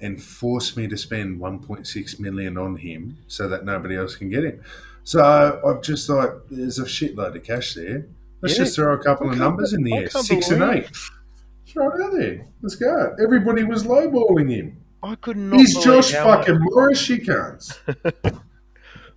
and 0.00 0.20
force 0.20 0.76
me 0.76 0.88
to 0.88 0.96
spend 0.96 1.40
1.6 1.40 2.18
million 2.20 2.58
on 2.58 2.76
him 2.76 3.18
so 3.28 3.46
that 3.48 3.64
nobody 3.64 3.96
else 3.96 4.16
can 4.16 4.30
get 4.30 4.44
him? 4.44 4.62
So 5.04 5.60
I've 5.66 5.82
just 5.82 6.06
thought, 6.06 6.48
there's 6.50 6.78
a 6.78 6.84
shitload 6.84 7.36
of 7.36 7.42
cash 7.44 7.74
there. 7.74 8.06
Let's 8.40 8.56
Yeah. 8.58 8.64
just 8.64 8.76
throw 8.76 8.94
a 8.94 8.98
couple 9.02 9.28
I 9.28 9.32
of 9.32 9.38
numbers 9.38 9.72
in 9.72 9.84
there, 9.84 10.00
I 10.00 10.02
air, 10.02 10.08
six 10.10 10.50
and 10.50 10.62
eight. 10.62 10.90
Throw 11.66 11.90
it 11.90 12.00
out 12.02 12.12
there. 12.12 12.46
Let's 12.62 12.74
go. 12.76 13.14
Everybody 13.22 13.64
was 13.64 13.84
lowballing 13.84 14.50
him. 14.50 14.76
I 15.02 15.14
could 15.16 15.36
not. 15.36 15.60
He's 15.60 15.76
Josh 15.84 16.12
fucking 16.12 16.58
Morris, 16.60 17.08
you 17.08 17.20
can't. 17.20 17.80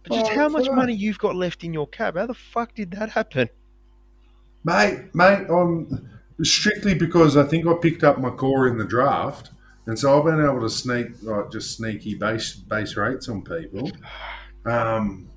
But 0.10 0.16
just 0.20 0.32
Oh, 0.32 0.36
how 0.36 0.48
much 0.48 0.68
fuck. 0.68 0.76
money 0.76 0.94
you've 0.94 1.20
got 1.20 1.36
left 1.36 1.66
in 1.66 1.74
your 1.74 1.86
cap? 1.88 2.16
How 2.16 2.26
the 2.28 2.34
fuck 2.34 2.74
did 2.74 2.92
that 2.92 3.10
happen? 3.10 3.50
Mate, 4.64 5.14
mate, 5.14 5.48
I'm 5.50 6.10
strictly 6.44 6.94
because 6.94 7.36
I 7.36 7.44
think 7.44 7.68
I 7.68 7.74
picked 7.74 8.06
up 8.06 8.18
my 8.18 8.30
core 8.30 8.68
in 8.70 8.78
the 8.78 8.86
draft, 8.86 9.52
and 9.86 10.00
so 10.00 10.18
I've 10.18 10.24
been 10.24 10.42
able 10.42 10.62
to 10.62 10.70
sneak 10.70 11.08
like 11.24 11.52
just 11.52 11.76
sneaky 11.76 12.16
base 12.16 12.56
base 12.56 12.96
rates 12.96 13.28
on 13.28 13.42
people, 13.42 13.92
um, 14.66 15.28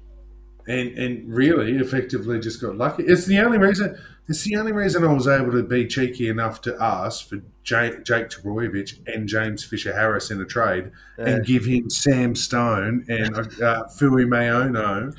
and 0.71 0.97
and 0.97 1.35
really 1.35 1.77
effectively 1.77 2.39
just 2.39 2.61
got 2.61 2.77
lucky. 2.77 3.03
It's 3.03 3.27
the 3.27 3.41
only 3.41 3.59
reason. 3.59 3.99
It's 4.29 4.45
the 4.45 4.57
only 4.57 4.73
reason 4.73 5.05
I 5.05 5.13
was 5.13 5.27
able 5.27 5.51
to 5.53 5.65
be 5.65 5.87
cheeky 5.87 6.29
enough 6.29 6.61
to 6.63 6.77
ask 6.81 7.29
for 7.29 7.43
Jake, 7.65 8.05
Jake 8.05 8.29
Trbojevic 8.29 9.01
and 9.13 9.29
James 9.29 9.65
Fisher 9.65 9.93
Harris 9.93 10.31
in 10.31 10.41
a 10.41 10.45
trade, 10.45 10.93
and 11.19 11.45
give 11.45 11.65
him 11.65 11.91
Sam 11.91 12.37
Stone 12.37 13.07
and 13.09 13.37
uh, 13.37 13.85
Fuimaono, 13.99 15.17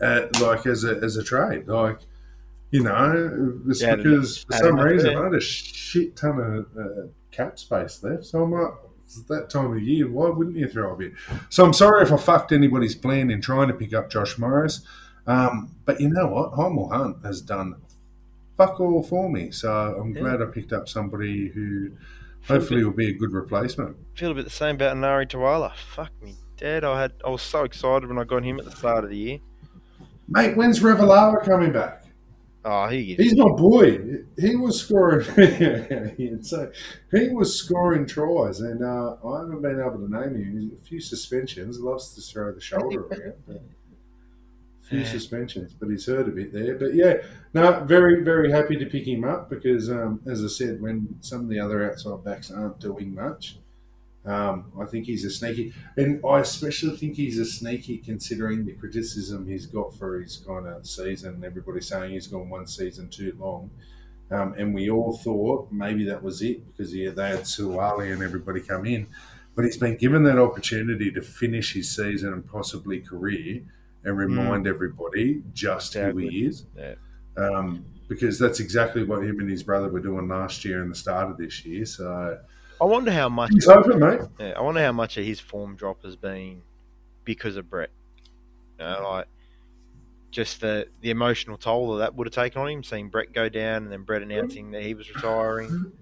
uh, 0.00 0.26
like 0.40 0.66
as 0.66 0.84
a 0.84 0.96
as 0.98 1.16
a 1.16 1.24
trade, 1.24 1.66
like. 1.68 2.00
You 2.72 2.82
know, 2.82 3.62
it's 3.68 3.80
Yeah, 3.80 3.94
because 3.94 4.42
for 4.42 4.52
some 4.54 4.76
reason. 4.80 5.16
I 5.16 5.22
had 5.22 5.34
a 5.34 5.40
shit 5.40 6.16
ton 6.16 6.40
of 6.40 6.66
uh, 6.76 7.06
cap 7.30 7.60
space 7.60 8.02
left. 8.02 8.24
So 8.24 8.42
I'm 8.42 8.50
like, 8.50 8.72
it's 9.06 9.22
that 9.24 9.48
time 9.50 9.72
of 9.72 9.80
year. 9.82 10.10
Why 10.10 10.28
wouldn't 10.28 10.56
you 10.56 10.68
throw 10.68 10.92
a 10.92 10.96
bit? 10.96 11.12
So 11.48 11.64
I'm 11.64 11.72
sorry 11.72 12.02
if 12.02 12.12
I 12.12 12.16
fucked 12.16 12.52
anybody's 12.52 12.94
plan 12.94 13.30
in 13.30 13.40
trying 13.40 13.68
to 13.68 13.74
pick 13.74 13.94
up 13.94 14.10
Josh 14.10 14.36
Morris. 14.38 14.82
Um, 15.26 15.70
but 15.84 16.00
you 16.00 16.08
know 16.08 16.26
what? 16.26 16.52
Hymel 16.52 16.90
Hunt 16.92 17.24
has 17.24 17.40
done 17.40 17.76
fuck 18.56 18.80
all 18.80 19.02
for 19.02 19.28
me. 19.30 19.50
So 19.50 19.70
I'm 20.00 20.14
Yeah. 20.14 20.20
glad 20.20 20.42
I 20.42 20.46
picked 20.46 20.72
up 20.72 20.88
somebody 20.88 21.48
who 21.48 21.90
hopefully 22.48 22.82
will 22.84 22.92
be 22.92 23.08
a 23.08 23.12
good 23.12 23.32
replacement. 23.32 23.96
feel 24.14 24.30
a 24.30 24.34
bit 24.34 24.44
the 24.44 24.50
same 24.50 24.76
about 24.76 24.96
Nari 24.96 25.26
Tawala. 25.26 25.72
Fuck 25.94 26.10
me 26.22 26.34
Dad. 26.56 26.84
I 26.84 27.00
had 27.02 27.12
I 27.24 27.28
was 27.30 27.42
so 27.42 27.64
excited 27.64 28.08
when 28.08 28.18
I 28.18 28.24
got 28.24 28.42
him 28.44 28.58
at 28.58 28.64
the 28.64 28.70
start 28.72 29.04
of 29.04 29.10
the 29.10 29.16
year. 29.16 29.38
Mate, 30.28 30.56
when's 30.56 30.80
Ravalawa 30.80 31.44
coming 31.44 31.70
back? 31.72 32.02
Oh, 32.68 32.88
he 32.88 33.14
He's 33.14 33.36
my 33.36 33.48
boy. 33.52 34.00
He 34.36 34.56
was 34.56 34.80
scoring. 34.80 35.22
so 36.42 36.72
he 37.12 37.28
was 37.28 37.54
scoring 37.54 38.06
tries, 38.06 38.58
and 38.58 38.82
uh, 38.82 39.14
I 39.24 39.38
haven't 39.38 39.62
been 39.62 39.78
able 39.80 40.04
to 40.04 40.10
name 40.10 40.34
him. 40.34 40.72
A 40.76 40.84
few 40.84 41.00
suspensions. 41.00 41.78
Loves 41.78 42.12
to 42.16 42.20
throw 42.20 42.52
the 42.52 42.60
shoulder 42.60 43.06
around. 43.06 43.60
few 44.82 44.98
Yeah. 44.98 45.04
suspensions, 45.04 45.74
but 45.78 45.90
he's 45.90 46.06
hurt 46.06 46.26
a 46.28 46.32
bit 46.32 46.52
there. 46.52 46.74
But 46.74 46.94
yeah, 46.94 47.18
no, 47.54 47.84
very 47.84 48.24
very 48.24 48.50
happy 48.50 48.76
to 48.78 48.86
pick 48.86 49.06
him 49.06 49.22
up 49.22 49.48
because, 49.48 49.88
um, 49.88 50.20
as 50.26 50.42
I 50.44 50.48
said, 50.48 50.80
when 50.82 51.18
some 51.20 51.42
of 51.42 51.48
the 51.48 51.60
other 51.60 51.88
outside 51.88 52.24
backs 52.24 52.50
aren't 52.50 52.80
doing 52.80 53.14
much, 53.14 53.58
um, 54.26 54.72
I 54.80 54.84
think 54.86 55.06
he's 55.06 55.24
a 55.24 55.30
sneaky, 55.30 55.72
and 55.96 56.20
I 56.26 56.40
especially 56.40 56.96
think 56.96 57.14
he's 57.14 57.38
a 57.38 57.44
sneaky 57.44 57.98
considering 57.98 58.64
the 58.64 58.72
criticism 58.72 59.46
he's 59.46 59.66
got 59.66 59.94
for 59.94 60.20
his 60.20 60.38
kind 60.38 60.66
of 60.66 60.86
season. 60.86 61.42
Everybody's 61.44 61.86
saying 61.86 62.12
he's 62.12 62.26
gone 62.26 62.50
one 62.50 62.66
season 62.66 63.08
too 63.08 63.36
long. 63.38 63.70
Um, 64.30 64.54
and 64.58 64.74
we 64.74 64.90
all 64.90 65.16
thought 65.16 65.70
maybe 65.70 66.04
that 66.06 66.20
was 66.20 66.42
it 66.42 66.66
because 66.66 66.92
yeah, 66.92 67.10
they 67.10 67.28
had 67.28 67.40
Suaalii 67.42 68.12
and 68.12 68.22
everybody 68.22 68.60
come 68.60 68.84
in. 68.84 69.06
But 69.54 69.64
he's 69.64 69.76
been 69.76 69.96
given 69.96 70.24
that 70.24 70.38
opportunity 70.38 71.12
to 71.12 71.22
finish 71.22 71.72
his 71.72 71.94
season 71.94 72.32
and 72.32 72.46
possibly 72.46 73.00
career 73.00 73.62
and 74.04 74.18
remind 74.18 74.66
everybody 74.66 75.42
just 75.52 75.94
who 75.94 76.16
he 76.18 76.44
is. 76.46 76.66
Yeah. 76.76 76.94
Um, 77.36 77.84
because 78.08 78.38
that's 78.38 78.60
exactly 78.60 79.02
what 79.02 79.22
him 79.24 79.40
and 79.40 79.50
his 79.50 79.62
brother 79.62 79.88
were 79.88 80.00
doing 80.00 80.28
last 80.28 80.64
year 80.64 80.82
and 80.82 80.90
the 80.90 80.94
start 80.94 81.30
of 81.30 81.38
this 81.38 81.64
year. 81.64 81.84
So 81.86 82.38
I 82.80 82.84
wonder 82.84 83.10
how 83.10 83.28
much. 83.28 83.50
he's 83.52 83.68
open, 83.68 83.98
mate. 83.98 84.20
Yeah, 84.38 84.52
I 84.56 84.60
wonder 84.60 84.82
how 84.82 84.92
much 84.92 85.16
of 85.16 85.24
his 85.24 85.40
form 85.40 85.76
drop 85.76 86.02
has 86.04 86.16
been 86.16 86.62
because 87.24 87.56
of 87.56 87.70
Brett. 87.70 87.90
You 88.78 88.84
know, 88.84 89.08
like 89.10 89.26
just 90.30 90.60
the 90.60 90.86
the 91.00 91.10
emotional 91.10 91.56
toll 91.56 91.94
that 91.94 91.98
that 91.98 92.14
would 92.14 92.26
have 92.26 92.34
taken 92.34 92.60
on 92.60 92.68
him, 92.68 92.84
seeing 92.84 93.08
Brett 93.08 93.32
go 93.32 93.48
down 93.48 93.84
and 93.84 93.92
then 93.92 94.02
Brett 94.02 94.22
announcing 94.22 94.70
that 94.72 94.82
he 94.82 94.94
was 94.94 95.12
retiring. 95.14 95.92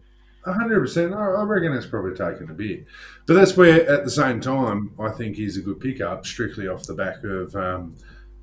A 0.47 0.53
hundred 0.53 0.81
percent. 0.81 1.15
I 1.15 1.25
I 1.27 1.43
reckon 1.45 1.73
it's 1.73 1.87
probably 1.87 2.17
taken 2.17 2.51
a 2.51 2.55
bit, 2.55 2.85
but 3.27 3.35
that's 3.35 3.57
where, 3.57 3.89
at 3.89 4.05
the 4.05 4.11
same 4.11 4.41
time, 4.41 4.93
I 4.99 5.11
think 5.11 5.37
he's 5.37 5.57
a 5.57 5.61
good 5.61 5.81
pickup, 5.81 6.27
strictly 6.27 6.69
off 6.69 6.83
the 6.85 6.95
back 6.95 7.23
of 7.25 7.55
um, 7.57 7.97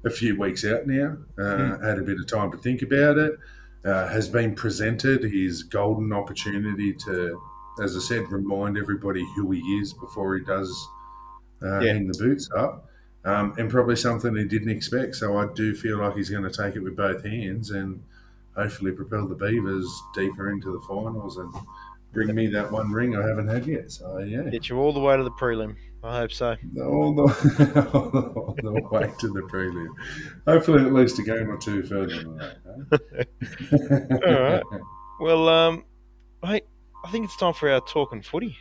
a 0.05 0.09
few 0.09 0.39
weeks 0.39 0.65
out 0.65 0.87
now. 0.87 1.17
Uh, 1.37 1.77
Had 1.79 1.99
a 1.99 2.03
bit 2.03 2.19
of 2.19 2.25
time 2.25 2.51
to 2.51 2.57
think 2.57 2.81
about 2.81 3.17
it. 3.17 3.37
Uh, 3.83 4.07
has 4.07 4.29
been 4.29 4.55
presented 4.55 5.23
his 5.23 5.63
golden 5.63 6.13
opportunity 6.13 6.93
to, 6.93 7.41
as 7.81 7.95
I 7.95 7.99
said, 7.99 8.31
remind 8.31 8.77
everybody 8.77 9.25
who 9.35 9.51
he 9.51 9.59
is 9.79 9.93
before 9.93 10.35
he 10.37 10.43
does 10.43 10.87
uh, 11.63 11.79
Yeah. 11.79 11.93
hang 11.93 12.07
the 12.07 12.17
boots 12.17 12.49
up, 12.57 12.85
um, 13.25 13.53
and 13.57 13.69
probably 13.69 13.95
something 13.95 14.35
he 14.35 14.45
didn't 14.45 14.69
expect. 14.71 15.15
So 15.15 15.37
I 15.37 15.47
do 15.53 15.73
feel 15.75 15.99
like 15.99 16.15
he's 16.15 16.29
going 16.29 16.43
to 16.43 16.49
take 16.51 16.75
it 16.75 16.79
with 16.81 16.95
both 16.95 17.23
hands 17.23 17.69
and 17.71 18.01
hopefully 18.55 18.91
propel 18.91 19.27
the 19.27 19.35
Beavers 19.35 19.87
deeper 20.13 20.49
into 20.49 20.71
the 20.73 20.81
finals 20.87 21.37
and 21.37 21.53
bring 22.13 22.33
me 22.35 22.47
that 22.47 22.69
one 22.71 22.91
ring 22.91 23.15
I 23.15 23.25
haven't 23.25 23.47
had 23.47 23.65
yet. 23.65 23.91
So 23.91 24.17
yeah, 24.19 24.41
Get 24.49 24.67
you 24.69 24.77
all 24.79 24.91
the 24.91 24.99
way 24.99 25.15
to 25.15 25.23
the 25.23 25.31
prelim. 25.31 25.75
I 26.03 26.17
hope 26.17 26.31
so. 26.31 26.55
all 26.83 27.13
the, 27.13 27.89
all 27.93 28.55
the 28.61 28.71
way 28.91 29.13
to 29.19 29.27
the 29.29 29.41
prelim. 29.43 29.87
Hopefully, 30.47 30.83
at 30.83 30.91
least 30.93 31.19
a 31.19 31.23
game 31.23 31.49
or 31.49 31.57
two 31.57 31.83
further 31.83 32.15
than 32.23 32.37
that. 32.37 32.57
huh? 32.65 34.19
All 34.27 34.41
right. 34.41 34.63
Well, 35.19 35.47
um, 35.47 35.85
hey, 36.43 36.61
I 37.03 37.11
think 37.11 37.25
it's 37.25 37.35
time 37.35 37.53
for 37.53 37.69
our 37.69 37.81
talk 37.81 38.11
and 38.13 38.25
footy. 38.25 38.57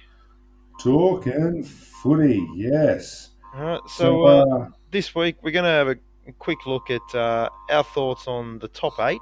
Talk 0.83 1.27
and 1.27 1.67
footy, 1.67 2.47
yes. 2.55 3.31
All 3.55 3.63
right. 3.63 3.81
So, 3.87 4.25
So, 4.25 4.27
uh, 4.27 4.45
uh, 4.45 4.69
this 4.91 5.15
week 5.15 5.37
we're 5.43 5.51
going 5.51 5.65
to 5.65 5.71
have 5.71 5.89
a 5.89 5.97
quick 6.39 6.67
look 6.67 6.91
at 6.91 7.15
uh, 7.15 7.49
our 7.71 7.85
thoughts 7.85 8.27
on 8.27 8.59
the 8.61 8.69
top 8.69 8.99
eight, 9.01 9.21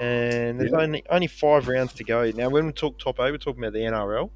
and 0.00 0.58
there's 0.60 0.72
Yeah. 0.72 0.80
only 0.80 1.04
only 1.10 1.26
five 1.28 1.68
rounds 1.68 1.92
to 1.94 2.04
go. 2.04 2.30
Now, 2.34 2.48
when 2.48 2.66
we 2.66 2.72
talk 2.72 2.98
top 2.98 3.20
eight, 3.20 3.30
we're 3.30 3.38
talking 3.38 3.62
about 3.62 3.74
the 3.74 3.84
NRL. 3.84 4.30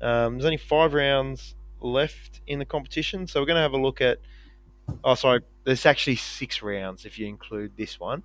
Um, 0.00 0.34
there's 0.34 0.44
only 0.44 0.58
five 0.58 0.94
rounds 0.94 1.54
left 1.80 2.40
in 2.46 2.58
the 2.58 2.64
competition, 2.64 3.26
so 3.26 3.40
we're 3.40 3.46
going 3.46 3.56
to 3.56 3.62
have 3.62 3.72
a 3.72 3.80
look 3.80 4.00
at. 4.00 4.18
Oh, 5.02 5.14
sorry, 5.16 5.40
there's 5.64 5.84
actually 5.84 6.16
six 6.16 6.62
rounds 6.62 7.04
if 7.04 7.18
you 7.18 7.26
include 7.26 7.76
this 7.76 7.98
one. 7.98 8.22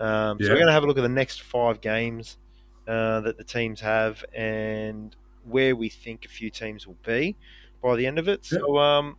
Um, 0.00 0.38
So 0.40 0.48
we're 0.48 0.54
going 0.56 0.66
to 0.66 0.72
have 0.72 0.82
a 0.82 0.86
look 0.86 0.98
at 0.98 1.02
the 1.02 1.08
next 1.08 1.42
five 1.42 1.80
games 1.80 2.38
uh, 2.86 3.20
that 3.20 3.36
the 3.38 3.44
teams 3.44 3.80
have 3.80 4.24
and 4.34 5.14
where 5.44 5.74
we 5.74 5.88
think 5.88 6.24
a 6.24 6.28
few 6.28 6.50
teams 6.50 6.86
will 6.86 6.98
be 7.04 7.36
by 7.82 7.96
the 7.96 8.06
end 8.06 8.18
of 8.18 8.28
it. 8.28 8.44
So, 8.44 8.78
um, 8.78 9.16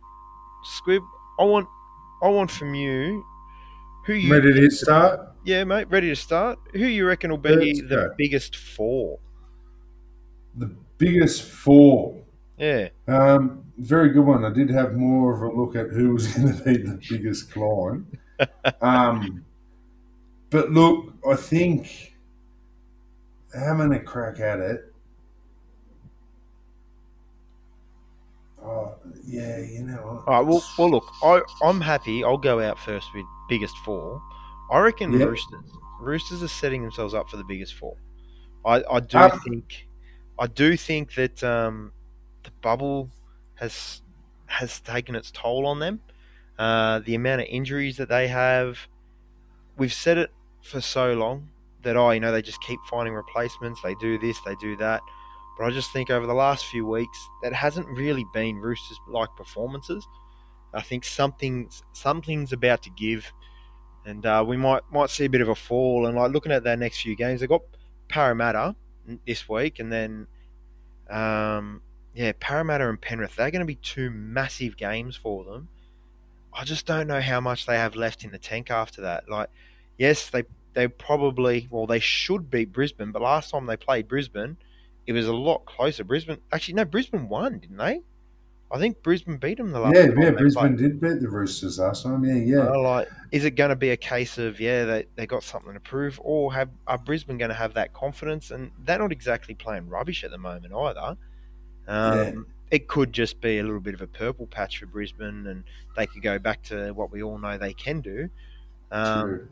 Squib, 0.64 1.02
I 1.38 1.44
want 1.44 1.68
I 2.22 2.28
want 2.28 2.50
from 2.50 2.74
you 2.74 3.24
who 4.06 4.14
you 4.14 4.32
ready 4.32 4.52
to 4.52 4.70
start? 4.70 5.20
yeah 5.44 5.64
mate 5.64 5.88
ready 5.90 6.08
to 6.08 6.16
start. 6.16 6.58
Who 6.72 6.86
you 6.86 7.06
reckon 7.06 7.30
will 7.30 7.38
be 7.38 7.54
Let's 7.54 7.80
the 7.82 7.86
go. 7.88 8.14
biggest 8.16 8.56
four? 8.56 9.18
The 10.56 10.74
biggest 10.98 11.42
four. 11.42 12.20
Yeah, 12.56 12.88
Um, 13.08 13.64
very 13.78 14.10
good 14.10 14.24
one. 14.24 14.44
I 14.44 14.50
did 14.50 14.70
have 14.70 14.94
more 14.94 15.34
of 15.34 15.42
a 15.42 15.48
look 15.60 15.74
at 15.74 15.88
who 15.90 16.12
was 16.14 16.28
going 16.36 16.56
to 16.56 16.62
be 16.64 16.76
the 16.76 17.00
biggest 17.10 17.50
climb. 17.50 18.06
Um, 18.80 19.44
but 20.50 20.70
look, 20.72 21.14
I 21.28 21.36
think 21.36 22.13
having 23.54 23.92
a 23.92 24.00
crack 24.00 24.40
at 24.40 24.60
it. 24.60 24.92
Oh, 28.62 28.94
yeah, 29.24 29.58
you 29.58 29.82
know. 29.84 30.24
All 30.26 30.34
right. 30.34 30.46
Well, 30.46 30.62
well, 30.78 30.90
look, 30.90 31.04
I 31.22 31.42
I'm 31.62 31.80
happy. 31.80 32.24
I'll 32.24 32.38
go 32.38 32.60
out 32.60 32.78
first 32.78 33.08
with 33.14 33.24
biggest 33.48 33.76
four. 33.78 34.22
I 34.70 34.78
reckon 34.80 35.12
Yeah. 35.12 35.24
Roosters. 35.24 35.64
Roosters 36.00 36.42
are 36.42 36.48
setting 36.48 36.82
themselves 36.82 37.14
up 37.14 37.28
for 37.28 37.36
the 37.36 37.44
biggest 37.44 37.74
four. 37.74 37.96
I 38.64 38.82
I 38.90 39.00
do 39.00 39.18
Um, 39.18 39.40
think 39.44 39.88
I 40.38 40.46
do 40.48 40.76
think 40.76 41.14
that 41.14 41.42
um, 41.44 41.92
the 42.44 42.50
bubble 42.62 43.10
has 43.56 44.02
has 44.46 44.80
taken 44.80 45.14
its 45.14 45.30
toll 45.30 45.66
on 45.66 45.78
them. 45.80 46.00
Uh, 46.58 47.00
the 47.00 47.14
amount 47.14 47.42
of 47.42 47.48
injuries 47.48 47.96
that 47.98 48.08
they 48.08 48.28
have, 48.28 48.78
we've 49.76 49.92
said 49.92 50.18
it 50.18 50.30
for 50.62 50.80
so 50.80 51.14
long 51.14 51.50
that 51.84 51.96
oh, 51.96 52.10
you 52.10 52.20
know, 52.20 52.32
they 52.32 52.42
just 52.42 52.60
keep 52.60 52.80
finding 52.88 53.14
replacements. 53.14 53.80
They 53.82 53.94
do 53.96 54.18
this, 54.18 54.40
they 54.40 54.54
do 54.56 54.76
that. 54.76 55.00
But 55.56 55.64
I 55.66 55.70
just 55.70 55.92
think 55.92 56.10
over 56.10 56.26
the 56.26 56.34
last 56.34 56.66
few 56.66 56.84
weeks, 56.84 57.18
that 57.42 57.52
hasn't 57.52 57.86
really 57.86 58.24
been 58.32 58.56
Roosters 58.56 58.98
like 59.08 59.28
performances. 59.36 60.06
I 60.72 60.82
think 60.82 61.04
something's 61.04 61.82
something's 61.92 62.52
about 62.52 62.82
to 62.82 62.90
give, 62.90 63.32
and 64.04 64.26
uh, 64.26 64.44
we 64.46 64.56
might 64.56 64.82
might 64.90 65.10
see 65.10 65.26
a 65.26 65.30
bit 65.30 65.40
of 65.40 65.48
a 65.48 65.54
fall. 65.54 66.06
And 66.06 66.16
like 66.16 66.32
looking 66.32 66.52
at 66.52 66.64
their 66.64 66.76
next 66.76 67.00
few 67.02 67.14
games, 67.14 67.40
they've 67.40 67.48
got 67.48 67.62
Parramatta 68.08 68.74
this 69.26 69.48
week, 69.48 69.78
and 69.78 69.92
then 69.92 70.26
um, 71.08 71.80
yeah, 72.14 72.32
Parramatta 72.40 72.88
and 72.88 73.00
Penrith. 73.00 73.36
They're 73.36 73.50
going 73.50 73.60
to 73.60 73.66
be 73.66 73.76
two 73.76 74.10
massive 74.10 74.76
games 74.76 75.16
for 75.16 75.44
them. 75.44 75.68
I 76.52 76.64
just 76.64 76.86
don't 76.86 77.08
know 77.08 77.20
how 77.20 77.40
much 77.40 77.66
they 77.66 77.76
have 77.76 77.96
left 77.96 78.24
in 78.24 78.30
the 78.30 78.38
tank 78.38 78.70
after 78.70 79.02
that. 79.02 79.28
Like, 79.28 79.48
yes, 79.98 80.30
they 80.30 80.44
they 80.74 80.88
probably 80.88 81.68
well 81.70 81.86
they 81.86 82.00
should 82.00 82.50
beat 82.50 82.72
Brisbane, 82.72 83.12
but 83.12 83.22
last 83.22 83.50
time 83.50 83.66
they 83.66 83.76
played 83.76 84.08
Brisbane, 84.08 84.56
it 85.06 85.12
was 85.12 85.26
a 85.26 85.32
lot 85.34 85.64
closer. 85.64 86.04
Brisbane 86.04 86.38
actually 86.52 86.74
no, 86.74 86.84
Brisbane 86.84 87.28
won, 87.28 87.58
didn't 87.58 87.78
they? 87.78 88.00
I 88.72 88.78
think 88.78 89.02
Brisbane 89.02 89.36
beat 89.36 89.58
them 89.58 89.70
the 89.70 89.78
last 89.78 89.94
yeah, 89.94 90.06
time 90.06 90.20
yeah, 90.20 90.30
Brisbane 90.30 90.76
played. 90.76 90.78
did 90.78 91.00
beat 91.00 91.20
the 91.20 91.28
Roosters 91.28 91.78
last 91.78 92.02
time. 92.02 92.24
Yeah, 92.24 92.34
yeah. 92.34 92.68
Uh, 92.70 92.80
like, 92.80 93.08
is 93.30 93.44
it 93.44 93.52
going 93.52 93.68
to 93.68 93.76
be 93.76 93.90
a 93.90 93.96
case 93.96 94.36
of 94.36 94.58
yeah 94.58 94.84
they, 94.84 95.06
they 95.14 95.26
got 95.26 95.44
something 95.44 95.74
to 95.74 95.80
prove, 95.80 96.18
or 96.22 96.52
have 96.54 96.70
are 96.86 96.98
Brisbane 96.98 97.38
going 97.38 97.50
to 97.50 97.54
have 97.54 97.74
that 97.74 97.92
confidence? 97.92 98.50
And 98.50 98.72
they're 98.84 98.98
not 98.98 99.12
exactly 99.12 99.54
playing 99.54 99.88
rubbish 99.88 100.24
at 100.24 100.30
the 100.32 100.38
moment 100.38 100.74
either. 100.74 101.16
Um, 101.86 102.18
Yeah. 102.18 102.32
It 102.70 102.88
could 102.88 103.12
just 103.12 103.40
be 103.40 103.58
a 103.58 103.62
little 103.62 103.78
bit 103.78 103.94
of 103.94 104.00
a 104.00 104.08
purple 104.08 104.46
patch 104.48 104.78
for 104.78 104.86
Brisbane, 104.86 105.46
and 105.46 105.62
they 105.96 106.06
could 106.06 106.22
go 106.22 106.40
back 106.40 106.62
to 106.64 106.90
what 106.92 107.12
we 107.12 107.22
all 107.22 107.38
know 107.38 107.56
they 107.56 107.74
can 107.74 108.00
do. 108.00 108.28
Um, 108.90 109.28
True. 109.28 109.48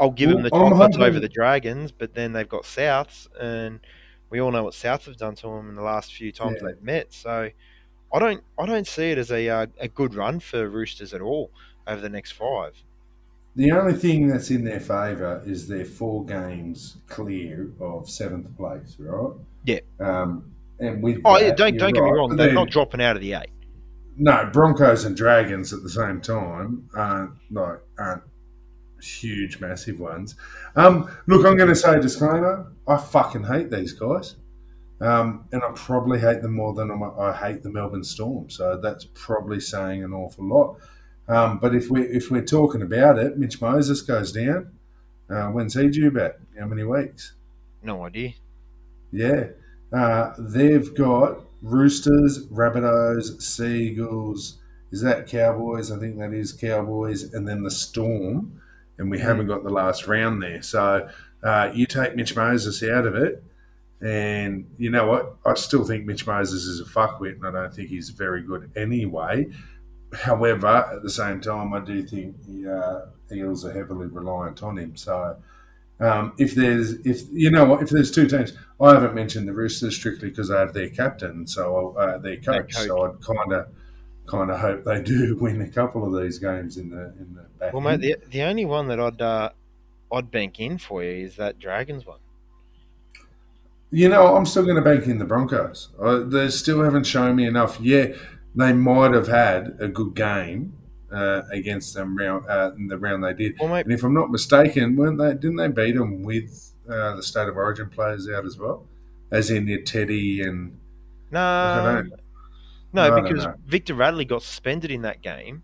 I'll 0.00 0.10
give 0.10 0.30
them 0.30 0.42
the 0.42 0.50
Well, 0.52 0.70
chocolates 0.70 0.96
over 0.98 1.20
the 1.20 1.28
Dragons, 1.28 1.92
but 1.92 2.14
then 2.14 2.32
they've 2.32 2.48
got 2.48 2.62
Souths, 2.64 3.28
and 3.40 3.80
we 4.30 4.40
all 4.40 4.50
know 4.50 4.64
what 4.64 4.74
Souths 4.74 5.04
have 5.06 5.16
done 5.16 5.34
to 5.36 5.46
them 5.48 5.68
in 5.68 5.76
the 5.76 5.82
last 5.82 6.12
few 6.12 6.32
times 6.32 6.58
Yeah. 6.60 6.68
they've 6.68 6.82
met. 6.82 7.12
So 7.12 7.50
I 8.12 8.18
don't, 8.18 8.42
I 8.58 8.66
don't 8.66 8.86
see 8.86 9.10
it 9.10 9.18
as 9.18 9.30
a 9.30 9.48
uh, 9.48 9.66
a 9.78 9.88
good 9.88 10.14
run 10.14 10.40
for 10.40 10.68
Roosters 10.68 11.14
at 11.14 11.20
all 11.20 11.50
over 11.86 12.00
the 12.00 12.08
next 12.08 12.32
five. 12.32 12.82
The 13.56 13.70
only 13.70 13.94
thing 13.94 14.26
that's 14.26 14.50
in 14.50 14.64
their 14.64 14.80
favour 14.80 15.40
is 15.46 15.68
they're 15.68 15.84
four 15.84 16.24
games 16.24 16.96
clear 17.08 17.70
of 17.80 18.10
seventh 18.10 18.56
place, 18.56 18.96
right? 18.98 19.32
Yeah. 19.64 19.78
Um, 20.00 20.50
and 20.80 21.00
with 21.02 21.20
Oh 21.24 21.38
yeah, 21.38 21.48
that, 21.48 21.56
don't 21.56 21.76
don't 21.76 21.92
get 21.92 22.02
me 22.02 22.10
right, 22.10 22.16
wrong, 22.16 22.30
but 22.30 22.38
they're 22.38 22.52
not 22.52 22.70
dropping 22.70 23.00
out 23.00 23.14
of 23.14 23.22
the 23.22 23.34
eight. 23.34 23.50
No, 24.16 24.48
Broncos 24.52 25.04
and 25.04 25.16
Dragons 25.16 25.72
at 25.72 25.82
the 25.82 25.88
same 25.90 26.20
time 26.20 26.88
aren't 26.96 27.32
like 27.52 27.78
aren't 27.98 28.22
huge, 29.04 29.60
massive 29.60 30.00
ones. 30.00 30.34
Um, 30.76 31.10
look, 31.26 31.46
I'm 31.46 31.56
going 31.56 31.68
to 31.68 31.76
say 31.76 31.96
a 31.96 32.00
disclaimer. 32.00 32.72
I 32.86 32.96
fucking 32.96 33.44
hate 33.44 33.70
these 33.70 33.92
guys, 33.92 34.36
um, 35.00 35.46
and 35.52 35.62
I 35.62 35.70
probably 35.74 36.18
hate 36.20 36.42
them 36.42 36.54
more 36.54 36.74
than 36.74 36.90
I'm, 36.90 37.02
I 37.02 37.32
hate 37.32 37.62
the 37.62 37.70
Melbourne 37.70 38.04
Storm. 38.04 38.50
So 38.50 38.78
that's 38.80 39.06
probably 39.14 39.60
saying 39.60 40.02
an 40.04 40.12
awful 40.12 40.46
lot. 40.46 40.78
Um, 41.26 41.58
but 41.58 41.74
if 41.74 41.90
we 41.90 42.02
if 42.02 42.30
we're 42.30 42.44
talking 42.44 42.82
about 42.82 43.18
it, 43.18 43.38
Mitch 43.38 43.60
Moses 43.60 44.02
goes 44.02 44.32
down. 44.32 44.72
Uh, 45.30 45.46
when's 45.48 45.74
he 45.74 45.88
due 45.88 46.10
back? 46.10 46.34
How 46.58 46.66
many 46.66 46.84
weeks? 46.84 47.32
No 47.82 48.04
idea. 48.04 48.34
Yeah. 49.10 49.46
Uh, 49.92 50.34
they've 50.38 50.94
got 50.94 51.44
Roosters, 51.62 52.46
Rabbitohs, 52.48 53.40
Seagulls, 53.40 54.58
Is 54.90 55.00
that 55.00 55.26
Cowboys? 55.26 55.90
I 55.90 55.98
think 55.98 56.18
that 56.18 56.34
is 56.34 56.52
Cowboys, 56.52 57.32
and 57.32 57.48
then 57.48 57.62
the 57.62 57.70
Storm, 57.70 58.60
and 58.98 59.10
we 59.10 59.18
haven't 59.18 59.46
got 59.46 59.64
the 59.64 59.70
last 59.70 60.06
round 60.06 60.42
there. 60.42 60.62
So 60.62 61.08
uh, 61.42 61.70
you 61.74 61.86
take 61.86 62.16
Mitch 62.16 62.34
Moses 62.34 62.82
out 62.82 63.06
of 63.06 63.14
it, 63.14 63.42
and 64.00 64.66
you 64.78 64.90
know 64.90 65.06
what? 65.06 65.36
I 65.46 65.54
still 65.54 65.84
think 65.84 66.04
Mitch 66.04 66.26
Moses 66.26 66.64
is 66.64 66.80
a 66.80 66.84
fuckwit, 66.84 67.36
and 67.36 67.46
I 67.46 67.50
don't 67.50 67.74
think 67.74 67.88
he's 67.88 68.10
very 68.10 68.42
good 68.42 68.70
anyway. 68.76 69.46
However, 70.12 70.66
at 70.66 71.02
the 71.02 71.10
same 71.10 71.40
time, 71.40 71.72
I 71.72 71.80
do 71.80 72.02
think 72.02 72.36
the 72.44 72.72
uh, 72.72 73.34
Eels 73.34 73.64
are 73.64 73.72
heavily 73.72 74.06
reliant 74.06 74.62
on 74.62 74.78
him. 74.78 74.96
So, 74.96 75.36
um, 76.00 76.32
if 76.38 76.54
there's, 76.54 76.92
if 77.06 77.22
you 77.32 77.50
know 77.50 77.64
what, 77.64 77.82
if 77.82 77.90
there's 77.90 78.10
two 78.10 78.26
teams, 78.26 78.52
I 78.80 78.92
haven't 78.92 79.14
mentioned 79.14 79.48
the 79.48 79.52
Roosters 79.52 79.96
strictly 79.96 80.28
because 80.28 80.50
I 80.50 80.60
have 80.60 80.72
their 80.72 80.88
captain, 80.88 81.46
so 81.46 81.96
uh, 81.98 82.18
their 82.18 82.36
coach. 82.36 82.74
coach. 82.74 82.86
So 82.86 83.06
I'd 83.06 83.20
kind 83.20 83.52
of, 83.52 83.68
kind 84.26 84.50
of 84.50 84.60
hope 84.60 84.84
they 84.84 85.02
do 85.02 85.36
win 85.40 85.60
a 85.62 85.68
couple 85.68 86.04
of 86.04 86.22
these 86.22 86.38
games 86.38 86.76
in 86.76 86.90
the 86.90 87.12
in 87.18 87.34
the 87.34 87.46
back. 87.64 87.72
Well, 87.72 87.82
mate, 87.82 88.00
the, 88.00 88.16
the 88.30 88.42
only 88.42 88.64
one 88.64 88.88
that 88.88 89.00
I'd 89.00 89.20
uh, 89.20 89.50
I'd 90.12 90.30
bank 90.30 90.60
in 90.60 90.78
for 90.78 91.02
you 91.02 91.24
is 91.24 91.36
that 91.36 91.58
Dragons 91.58 92.06
one. 92.06 92.18
You 93.90 94.08
know, 94.08 94.36
I'm 94.36 94.46
still 94.46 94.64
going 94.64 94.76
to 94.76 94.82
bank 94.82 95.06
in 95.06 95.18
the 95.18 95.24
Broncos. 95.24 95.90
Uh, 96.00 96.20
they 96.24 96.48
still 96.50 96.82
haven't 96.82 97.04
shown 97.04 97.36
me 97.36 97.46
enough. 97.46 97.78
Yeah, 97.80 98.06
they 98.54 98.72
might 98.72 99.12
have 99.12 99.28
had 99.28 99.76
a 99.78 99.88
good 99.88 100.14
game 100.14 100.76
uh, 101.12 101.42
against 101.52 101.94
them 101.94 102.16
round, 102.16 102.44
uh, 102.48 102.72
in 102.76 102.88
the 102.88 102.98
round 102.98 103.22
they 103.22 103.34
did. 103.34 103.54
Well, 103.60 103.68
mate, 103.68 103.86
And 103.86 103.94
if 103.94 104.02
I'm 104.02 104.14
not 104.14 104.30
mistaken, 104.30 104.96
weren't 104.96 105.18
they? 105.18 105.34
Didn't 105.34 105.56
they 105.56 105.68
beat 105.68 105.94
them 105.96 106.24
with 106.24 106.72
uh, 106.90 107.14
the 107.14 107.22
state 107.22 107.48
of 107.48 107.56
origin 107.56 107.88
players 107.88 108.28
out 108.28 108.44
as 108.44 108.58
well, 108.58 108.84
as 109.30 109.50
in 109.50 109.68
your 109.68 109.82
Teddy 109.82 110.42
and 110.42 110.76
I 111.32 112.02
no, 112.02 112.16
no, 112.92 113.02
I 113.02 113.08
don't 113.08 113.24
because. 113.24 113.46
Victor 113.66 113.94
Radley 113.94 114.24
got 114.24 114.42
suspended 114.42 114.90
in 114.90 115.02
that 115.02 115.22
game, 115.22 115.62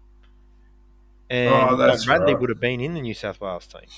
and 1.31 1.71
Oh, 1.71 1.77
that's 1.77 1.99
like, 1.99 2.07
Radley 2.07 2.35
right. 2.35 2.41
would 2.41 2.51
have 2.51 2.61
been 2.61 2.81
in 2.81 2.95
the 2.95 3.01
New 3.03 3.15
South 3.15 3.41
Wales 3.41 3.67
team. 3.67 3.89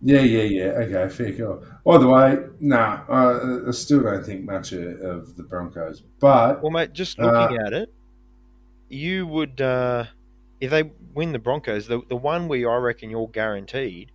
Yeah, 0.00 0.20
yeah, 0.20 0.42
yeah. 0.42 0.64
Okay, 0.82 1.08
fair 1.12 1.32
call. 1.36 1.64
By 1.84 1.98
the 1.98 2.06
way, 2.08 2.38
nah, 2.60 3.04
I, 3.08 3.68
I 3.68 3.70
still 3.72 4.02
don't 4.02 4.24
think 4.24 4.44
much 4.44 4.72
of, 4.72 5.00
of 5.00 5.36
the 5.36 5.42
Broncos, 5.42 6.02
but 6.20 6.60
Well, 6.60 6.70
mate, 6.70 6.92
just 6.92 7.18
Uh, 7.18 7.22
looking 7.22 7.56
at 7.56 7.72
it, 7.72 7.92
you 8.88 9.26
would 9.26 9.60
uh, 9.60 10.06
if 10.60 10.70
they 10.70 10.84
win 11.14 11.32
the 11.32 11.38
Broncos, 11.38 11.86
the 11.88 12.02
the 12.08 12.16
one 12.16 12.48
where 12.48 12.70
I 12.70 12.76
reckon 12.78 13.10
you're 13.10 13.28
guaranteed 13.28 14.12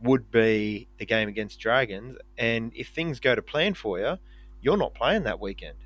would 0.00 0.30
be 0.30 0.88
the 0.98 1.06
game 1.06 1.28
against 1.28 1.60
Dragons, 1.60 2.18
and 2.38 2.72
if 2.76 2.90
things 2.90 3.20
go 3.20 3.34
to 3.34 3.42
plan 3.42 3.74
for 3.74 3.98
you, 4.00 4.18
you're 4.60 4.78
not 4.78 4.94
playing 4.94 5.24
that 5.24 5.40
weekend. 5.40 5.78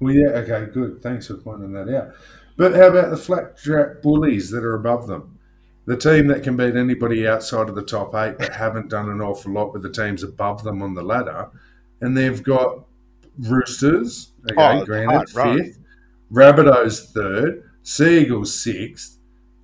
Well, 0.00 0.14
yeah, 0.14 0.28
okay, 0.28 0.66
good. 0.72 1.02
Thanks 1.02 1.26
for 1.26 1.34
pointing 1.36 1.72
that 1.72 1.88
out. 1.88 2.14
But 2.58 2.74
how 2.74 2.88
about 2.88 3.10
the 3.10 3.16
flapjack 3.16 4.02
bullies 4.02 4.50
that 4.50 4.64
are 4.64 4.74
above 4.74 5.06
them? 5.06 5.38
The 5.86 5.96
team 5.96 6.26
that 6.26 6.42
can 6.42 6.56
beat 6.56 6.76
anybody 6.76 7.26
outside 7.26 7.70
of 7.70 7.74
the 7.76 7.82
top 7.82 8.14
eight, 8.14 8.36
but 8.36 8.52
haven't 8.52 8.90
done 8.90 9.08
an 9.08 9.22
awful 9.22 9.52
lot 9.52 9.72
with 9.72 9.82
the 9.82 9.90
teams 9.90 10.22
above 10.22 10.62
them 10.64 10.82
on 10.82 10.92
the 10.94 11.02
ladder. 11.02 11.48
And 12.02 12.14
they've 12.16 12.42
got 12.42 12.84
Roosters, 13.38 14.32
okay, 14.50 14.80
Oh, 14.80 14.84
granted, 14.84 15.30
hard 15.32 15.58
fifth. 15.60 15.78
Rabbitohs 16.32 17.12
third. 17.12 17.62
Seagulls 17.84 18.60
sixth. 18.60 19.18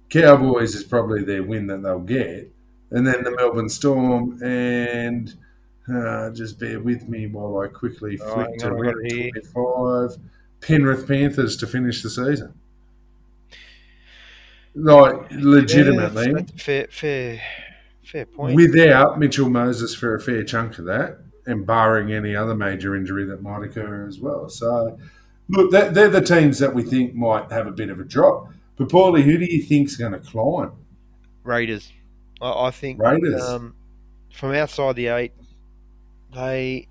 Cowboys 0.09 0.74
is 0.76 0.84
probably 0.84 1.24
their 1.24 1.42
win 1.42 1.66
that 1.66 1.82
they'll 1.82 1.99
get. 1.99 2.51
And 2.92 3.05
then 3.07 3.24
the 3.24 3.32
Melbourne 3.32 3.68
Storm 3.68 4.40
and 4.42 5.34
uh, 5.92 6.30
just 6.30 6.61
bear 6.61 6.78
with 6.80 7.09
me 7.09 7.26
while 7.26 7.59
I 7.59 7.66
quickly 7.66 8.18
Oh, 8.22 8.34
flick 8.34 8.47
hang 8.51 8.59
to 8.61 8.66
on, 8.68 8.72
I've 8.78 8.84
got 8.84 8.95
round 8.95 9.32
25. 9.53 10.18
Penrith 10.61 11.07
Panthers 11.09 11.57
to 11.59 11.66
finish 11.66 12.03
the 12.03 12.09
season. 12.11 12.55
Like, 14.74 15.30
legitimately, 15.30 16.26
Yeah, 16.26 16.32
that's, 16.32 16.50
that's 16.50 16.60
a 16.62 16.64
fair, 16.64 16.86
fair, 16.90 17.40
fair 18.04 18.26
point. 18.26 18.56
without 18.56 19.18
Mitchell 19.18 19.48
Moses 19.48 19.94
for 19.94 20.14
a 20.16 20.20
fair 20.20 20.42
chunk 20.42 20.78
of 20.78 20.84
that, 20.86 21.18
and 21.46 21.66
barring 21.66 22.12
any 22.12 22.34
other 22.34 22.54
major 22.54 22.96
injury 22.96 23.24
that 23.26 23.42
might 23.42 23.62
occur 23.62 24.06
as 24.08 24.18
well. 24.18 24.48
So, 24.48 24.98
look, 25.48 25.70
they're 25.70 26.08
the 26.08 26.20
teams 26.20 26.58
that 26.58 26.74
we 26.74 26.82
think 26.82 27.14
might 27.14 27.52
have 27.52 27.66
a 27.66 27.70
bit 27.70 27.90
of 27.90 28.00
a 28.00 28.04
drop. 28.04 28.48
But, 28.76 28.88
Paulie, 28.88 29.22
who 29.22 29.38
do 29.38 29.44
you 29.44 29.62
think's 29.62 29.96
going 29.96 30.12
to 30.12 30.18
climb? 30.18 30.72
Raiders, 31.44 31.92
I, 32.40 32.66
I 32.66 32.70
think 32.70 33.00
Raiders. 33.00 33.42
um, 33.42 33.74
from 34.32 34.52
outside 34.54 34.96
the 34.96 35.08
eight, 35.08 35.32
they, 36.34 36.88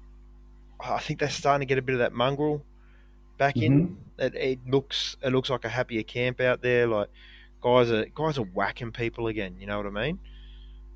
I 0.80 1.00
think 1.00 1.20
they're 1.20 1.30
starting 1.30 1.68
to 1.68 1.70
get 1.70 1.78
a 1.78 1.82
bit 1.82 1.94
of 1.94 2.00
that 2.00 2.14
mongrel 2.14 2.64
back 3.38 3.58
in. 3.58 3.90
Mhm. 3.90 3.96
It, 4.20 4.36
it 4.36 4.60
looks, 4.68 5.18
it 5.22 5.32
looks 5.34 5.50
like 5.50 5.66
a 5.66 5.70
happier 5.70 6.04
camp 6.04 6.40
out 6.40 6.62
there. 6.62 6.86
Like 6.88 7.10
guys 7.64 7.90
are 7.90 8.06
guys 8.06 8.38
are 8.38 8.44
whacking 8.44 8.92
people 8.92 9.28
again. 9.28 9.56
You 9.60 9.66
know 9.66 9.78
what 9.78 9.88
I 9.88 9.90
mean? 9.90 10.20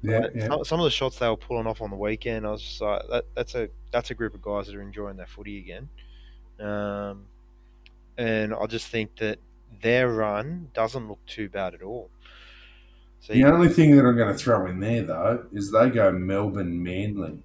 Yeah, 0.03 0.19
Like, 0.19 0.31
yeah. 0.35 0.47
Some, 0.47 0.65
some 0.65 0.79
of 0.79 0.83
the 0.83 0.91
shots 0.91 1.17
they 1.17 1.27
were 1.27 1.37
pulling 1.37 1.65
off 1.65 1.81
on 1.81 1.89
the 1.89 1.95
weekend, 1.95 2.45
I 2.45 2.51
was 2.51 2.61
just 2.61 2.81
like, 2.81 3.01
that, 3.09 3.25
that's 3.35 3.55
a 3.55 3.69
that's 3.91 4.11
a 4.11 4.13
group 4.13 4.35
of 4.35 4.41
guys 4.41 4.67
that 4.67 4.75
are 4.75 4.81
enjoying 4.81 5.17
their 5.17 5.25
footy 5.25 5.57
again. 5.59 5.89
Um, 6.59 7.25
and 8.17 8.53
I 8.53 8.65
just 8.67 8.87
think 8.87 9.15
that 9.17 9.39
their 9.81 10.11
run 10.11 10.69
doesn't 10.73 11.07
look 11.07 11.23
too 11.25 11.49
bad 11.49 11.73
at 11.73 11.81
all. 11.81 12.09
So 13.21 13.33
The 13.33 13.45
only 13.45 13.69
thing 13.69 13.95
that 13.95 14.05
I'm 14.05 14.15
going 14.15 14.31
to 14.31 14.37
throw 14.37 14.67
in 14.67 14.79
there, 14.79 15.03
though, 15.03 15.45
is 15.53 15.71
they 15.71 15.89
go 15.89 16.11
Melbourne 16.11 16.81
Manly. 16.83 17.39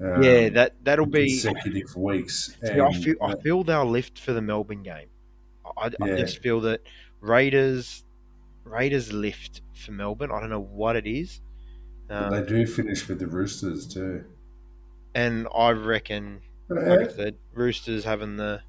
Um, 0.00 0.22
yeah, 0.22 0.48
that 0.50 0.74
that'll 0.84 1.06
be. 1.06 1.28
consecutive 1.28 1.94
weeks. 1.96 2.56
See, 2.64 2.80
I 2.80 2.92
feel 2.92 3.16
I 3.20 3.34
feel 3.36 3.64
they'll 3.64 3.84
lift 3.84 4.18
for 4.18 4.32
the 4.32 4.40
Melbourne 4.40 4.82
game. 4.82 5.08
I, 5.76 5.90
I 6.00 6.08
just 6.16 6.38
feel 6.38 6.60
that 6.62 6.80
Raiders 7.20 8.04
Raiders 8.70 9.12
lift 9.12 9.62
for 9.74 9.92
Melbourne. 9.92 10.30
I 10.32 10.40
don't 10.40 10.50
know 10.50 10.60
what 10.60 10.96
it 10.96 11.06
is, 11.06 11.40
um, 12.10 12.30
they 12.30 12.42
do 12.44 12.66
finish 12.66 13.06
with 13.08 13.18
the 13.20 13.26
Roosters 13.26 13.86
too. 13.86 14.24
and 15.14 15.48
I 15.54 15.70
reckon 15.70 16.42
like 16.68 17.00
I 17.00 17.08
said, 17.08 17.38
Roosters 17.54 18.04
having 18.04 18.36
the 18.36 18.62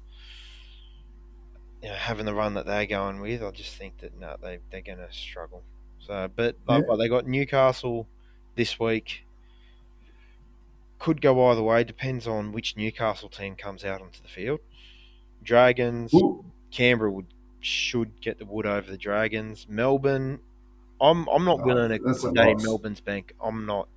you 1.82 1.88
know, 1.88 1.94
having 1.94 2.26
the 2.26 2.34
run 2.34 2.54
that 2.54 2.66
they're 2.66 2.86
going 2.86 3.20
with, 3.20 3.42
I 3.42 3.50
just 3.50 3.74
think 3.76 3.98
that 3.98 4.18
no, 4.18 4.36
they 4.42 4.58
they're 4.70 4.82
going 4.82 4.98
to 4.98 5.12
struggle. 5.12 5.64
So, 5.98 6.28
but 6.34 6.56
like, 6.66 6.82
Yeah. 6.82 6.86
but 6.88 6.96
they 6.96 7.08
got 7.08 7.26
Newcastle 7.26 8.06
this 8.54 8.78
week. 8.78 9.24
Could 10.98 11.22
go 11.22 11.46
either 11.48 11.62
way. 11.62 11.82
Depends 11.84 12.26
on 12.26 12.52
which 12.52 12.76
Newcastle 12.76 13.30
team 13.30 13.56
comes 13.56 13.84
out 13.84 14.02
onto 14.02 14.20
the 14.20 14.28
field. 14.28 14.60
Dragons, 15.42 16.12
Ooh, 16.14 16.44
Canberra 16.70 17.10
would 17.10 17.32
should 17.60 18.20
get 18.20 18.38
the 18.38 18.44
wood 18.44 18.66
over 18.66 18.90
the 18.90 18.96
Dragons. 18.98 19.66
Melbourne, 19.68 20.40
I'm 21.00 21.28
I'm 21.28 21.44
not 21.44 21.60
Oh, 21.60 21.64
willing 21.64 21.90
to 21.90 21.98
that's 22.04 22.22
put 22.22 22.30
a 22.30 22.32
that 22.32 22.48
in 22.48 22.54
loss. 22.58 22.64
Melbourne's 22.64 23.00
bank. 23.00 23.34
I'm 23.40 23.66
not. 23.66 23.88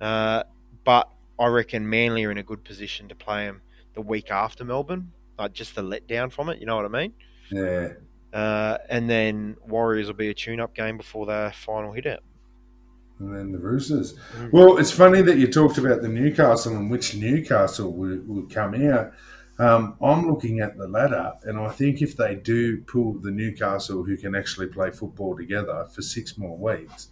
Uh, 0.00 0.42
but 0.84 1.08
I 1.38 1.46
reckon 1.46 1.88
Manly 1.88 2.24
are 2.24 2.30
in 2.30 2.38
a 2.38 2.42
good 2.42 2.64
position 2.64 3.08
to 3.08 3.14
play 3.14 3.46
them 3.46 3.62
the 3.94 4.00
week 4.02 4.30
after 4.30 4.64
Melbourne, 4.64 5.12
like 5.38 5.52
just 5.52 5.74
the 5.74 5.82
letdown 5.82 6.30
from 6.32 6.48
it. 6.48 6.58
You 6.60 6.66
know 6.66 6.76
what 6.76 6.84
I 6.84 6.88
mean? 6.88 7.12
yeah. 7.50 7.88
Uh, 8.32 8.76
and 8.90 9.08
then 9.08 9.56
Warriors 9.66 10.06
will 10.06 10.14
be 10.14 10.28
a 10.28 10.34
tune-up 10.34 10.74
game 10.74 10.98
before 10.98 11.24
their 11.24 11.50
final 11.50 11.92
hit 11.92 12.06
out. 12.06 12.20
And 13.20 13.34
then 13.34 13.52
the 13.52 13.58
Roosters. 13.58 14.14
Mm. 14.36 14.52
Well, 14.52 14.76
it's 14.76 14.90
funny 14.90 15.22
that 15.22 15.38
you 15.38 15.50
talked 15.50 15.78
about 15.78 16.02
the 16.02 16.08
Newcastle 16.08 16.76
and 16.76 16.90
which 16.90 17.14
Newcastle 17.14 17.90
would, 17.94 18.28
would 18.28 18.50
come 18.50 18.74
out. 18.86 19.12
Um, 19.58 19.96
I'm 20.00 20.28
looking 20.28 20.60
at 20.60 20.76
the 20.76 20.86
ladder, 20.86 21.32
and 21.42 21.58
I 21.58 21.70
think 21.70 22.00
if 22.00 22.16
they 22.16 22.36
do 22.36 22.80
pull 22.82 23.14
the 23.14 23.32
Newcastle 23.32 24.04
who 24.04 24.16
can 24.16 24.36
actually 24.36 24.68
play 24.68 24.90
football 24.90 25.36
together 25.36 25.88
for 25.92 26.00
six 26.00 26.38
more 26.38 26.56
weeks, 26.56 27.08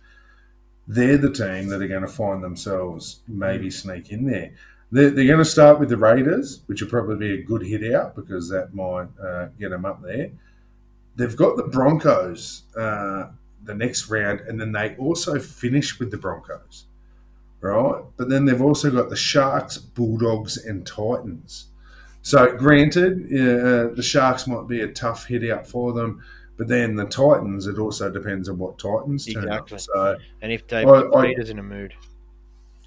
they're 0.86 1.18
the 1.18 1.32
team 1.32 1.68
that 1.68 1.82
are 1.82 1.88
going 1.88 2.02
to 2.02 2.08
find 2.08 2.44
themselves 2.44 3.20
maybe 3.26 3.70
sneak 3.70 4.12
in 4.12 4.26
there. 4.26 4.52
They're, 4.92 5.10
they're 5.10 5.26
going 5.26 5.38
to 5.38 5.44
start 5.44 5.80
with 5.80 5.88
the 5.88 5.96
Raiders, 5.96 6.62
which 6.66 6.80
will 6.80 6.88
probably 6.88 7.16
be 7.16 7.34
a 7.34 7.42
good 7.42 7.62
hit 7.62 7.92
out 7.92 8.14
because 8.14 8.48
that 8.50 8.72
might 8.72 9.08
uh, 9.20 9.46
get 9.58 9.70
them 9.70 9.84
up 9.84 10.00
there. 10.02 10.30
They've 11.16 11.36
got 11.36 11.56
the 11.56 11.64
Broncos 11.64 12.62
uh, 12.76 13.30
the 13.64 13.74
next 13.74 14.08
round, 14.08 14.40
and 14.40 14.60
then 14.60 14.70
they 14.70 14.94
also 14.96 15.40
finish 15.40 15.98
with 15.98 16.12
the 16.12 16.18
Broncos, 16.18 16.86
right? 17.60 18.04
But 18.16 18.28
then 18.28 18.44
they've 18.44 18.62
also 18.62 18.92
got 18.92 19.10
the 19.10 19.16
Sharks, 19.16 19.78
Bulldogs, 19.78 20.56
and 20.56 20.86
Titans. 20.86 21.70
So, 22.26 22.56
granted, 22.56 23.26
uh, 23.26 23.94
the 23.94 24.02
Sharks 24.02 24.48
might 24.48 24.66
be 24.66 24.80
a 24.80 24.88
tough 24.88 25.26
hit 25.26 25.48
out 25.48 25.64
for 25.64 25.92
them, 25.92 26.24
but 26.56 26.66
then 26.66 26.96
the 26.96 27.04
Titans, 27.04 27.68
it 27.68 27.78
also 27.78 28.10
depends 28.10 28.48
on 28.48 28.58
what 28.58 28.80
Titans 28.80 29.32
turn 29.32 29.48
up. 29.48 29.70
So, 29.78 30.18
And 30.42 30.50
if 30.50 30.66
David 30.66 30.88
Fifita's 30.88 31.50
in 31.50 31.60
a 31.60 31.62
mood, 31.62 31.94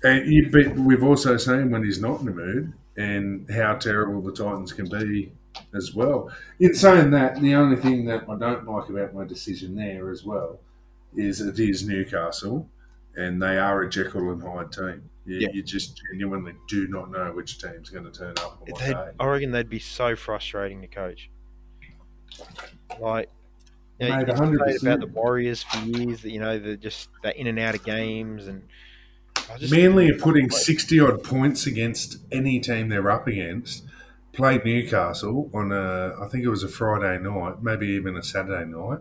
and 0.04 0.30
you, 0.30 0.74
we've 0.76 1.06
also 1.06 1.38
seen 1.38 1.72
when 1.72 1.86
he's 1.86 2.02
not 2.02 2.20
in 2.20 2.28
a 2.28 2.32
mood 2.32 2.74
and 2.98 3.50
how 3.50 3.76
terrible 3.76 4.22
the 4.22 4.34
Titans 4.34 4.74
can 4.74 4.90
be 4.90 5.32
as 5.74 5.96
well. 5.96 6.30
In 6.60 6.74
saying 6.74 7.12
that, 7.12 7.40
the 7.40 7.56
only 7.56 7.78
thing 7.78 8.04
that 8.08 8.24
I 8.30 8.38
don't 8.38 8.68
like 8.68 8.90
about 8.90 9.14
my 9.14 9.24
decision 9.24 9.74
there 9.74 10.12
as 10.12 10.26
well 10.26 10.60
is 11.16 11.40
it 11.40 11.58
is 11.58 11.88
Newcastle 11.88 12.68
and 13.16 13.42
they 13.42 13.58
are 13.58 13.84
a 13.84 13.90
Jekyll 13.90 14.32
and 14.32 14.44
Hyde 14.44 14.74
team. 14.74 15.10
You, 15.30 15.40
Yeah. 15.42 15.50
you 15.54 15.62
just 15.64 16.02
genuinely 16.12 16.54
do 16.68 16.88
not 16.88 17.12
know 17.12 17.32
which 17.32 17.60
team's 17.60 17.90
going 17.90 18.06
to 18.06 18.12
turn 18.12 18.32
up 18.40 18.60
on 18.62 18.68
what 18.68 18.80
day. 18.80 18.94
I 19.20 19.26
reckon 19.26 19.52
they'd 19.52 19.70
be 19.70 19.80
so 19.80 20.16
frustrating 20.16 20.82
to 20.82 20.88
coach. 20.88 21.30
Like, 23.00 23.30
you 24.00 24.10
know, 24.10 24.16
Mate, 24.18 24.28
you 24.28 24.34
can 24.34 24.38
say 24.38 24.44
100%. 24.44 24.82
about 24.82 25.00
the 25.02 25.08
Warriors 25.08 25.64
for 25.64 25.78
years 25.86 26.22
that 26.22 26.32
you 26.32 26.40
know 26.40 26.58
they're 26.58 26.76
just 26.76 27.10
they're 27.22 27.34
in 27.34 27.48
and 27.48 27.60
out 27.60 27.76
of 27.76 27.84
games, 27.84 28.48
and 28.48 28.64
I 29.52 29.58
just 29.58 29.72
Manly 29.72 30.10
are 30.10 30.18
putting 30.18 30.50
60 30.50 31.00
odd 31.00 31.24
points 31.24 31.68
against 31.68 32.18
any 32.32 32.60
team 32.60 32.90
they're 32.90 33.12
up 33.12 33.28
against. 33.28 33.84
Played 34.32 34.64
Newcastle 34.64 35.50
on 35.54 35.72
a, 35.72 36.16
I 36.24 36.28
think 36.30 36.44
it 36.46 36.50
was 36.50 36.64
a 36.64 36.70
Friday 36.70 37.22
night, 37.22 37.62
maybe 37.62 37.88
even 37.88 38.16
a 38.16 38.24
Saturday 38.24 38.66
night. 38.70 39.00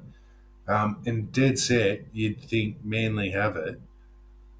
Um, 0.66 1.01
and 1.07 1.31
dead 1.33 1.59
set, 1.59 2.01
you'd 2.12 2.41
think 2.43 2.85
Manly 2.85 3.31
have 3.31 3.57
it. 3.57 3.81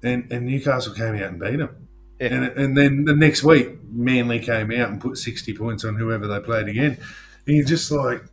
And, 0.01 0.31
and 0.31 0.45
Newcastle 0.45 0.93
came 0.93 1.15
out 1.15 1.23
and 1.23 1.39
beat 1.39 1.57
them. 1.57 1.87
Yeah. 2.19 2.27
And, 2.27 2.43
and 2.45 2.77
then 2.77 3.05
the 3.05 3.15
next 3.15 3.43
week, 3.43 3.83
Manly 3.83 4.39
came 4.39 4.71
out 4.71 4.89
and 4.89 5.01
put 5.01 5.17
60 5.17 5.53
points 5.53 5.83
on 5.83 5.95
whoever 5.95 6.27
they 6.27 6.39
played 6.39 6.67
again. 6.67 6.97
And 7.47 7.55
you're 7.55 7.65
just 7.65 7.91
like, 7.91 8.23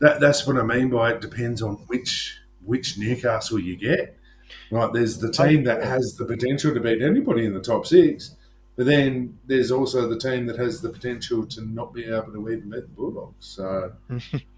that, 0.00 0.20
that's 0.20 0.46
what 0.46 0.56
I 0.56 0.62
mean 0.62 0.90
by 0.90 1.12
it 1.12 1.20
depends 1.20 1.62
on 1.62 1.76
which 1.86 2.38
which 2.64 2.96
Newcastle 2.98 3.58
you 3.58 3.76
get. 3.76 4.16
Right, 4.70 4.92
there's 4.92 5.18
the 5.18 5.30
team 5.30 5.64
that 5.64 5.82
has 5.82 6.16
the 6.16 6.24
potential 6.24 6.74
to 6.74 6.80
beat 6.80 7.02
anybody 7.02 7.44
in 7.44 7.54
the 7.54 7.60
top 7.60 7.86
six, 7.86 8.34
but 8.76 8.86
then 8.86 9.38
there's 9.46 9.70
also 9.70 10.08
the 10.08 10.18
team 10.18 10.46
that 10.46 10.58
has 10.58 10.80
the 10.80 10.88
potential 10.88 11.46
to 11.46 11.62
not 11.62 11.92
be 11.92 12.04
able 12.04 12.32
to 12.32 12.48
even 12.50 12.70
beat 12.70 12.82
the 12.82 12.94
Bulldogs. 12.94 13.34
So 13.46 13.92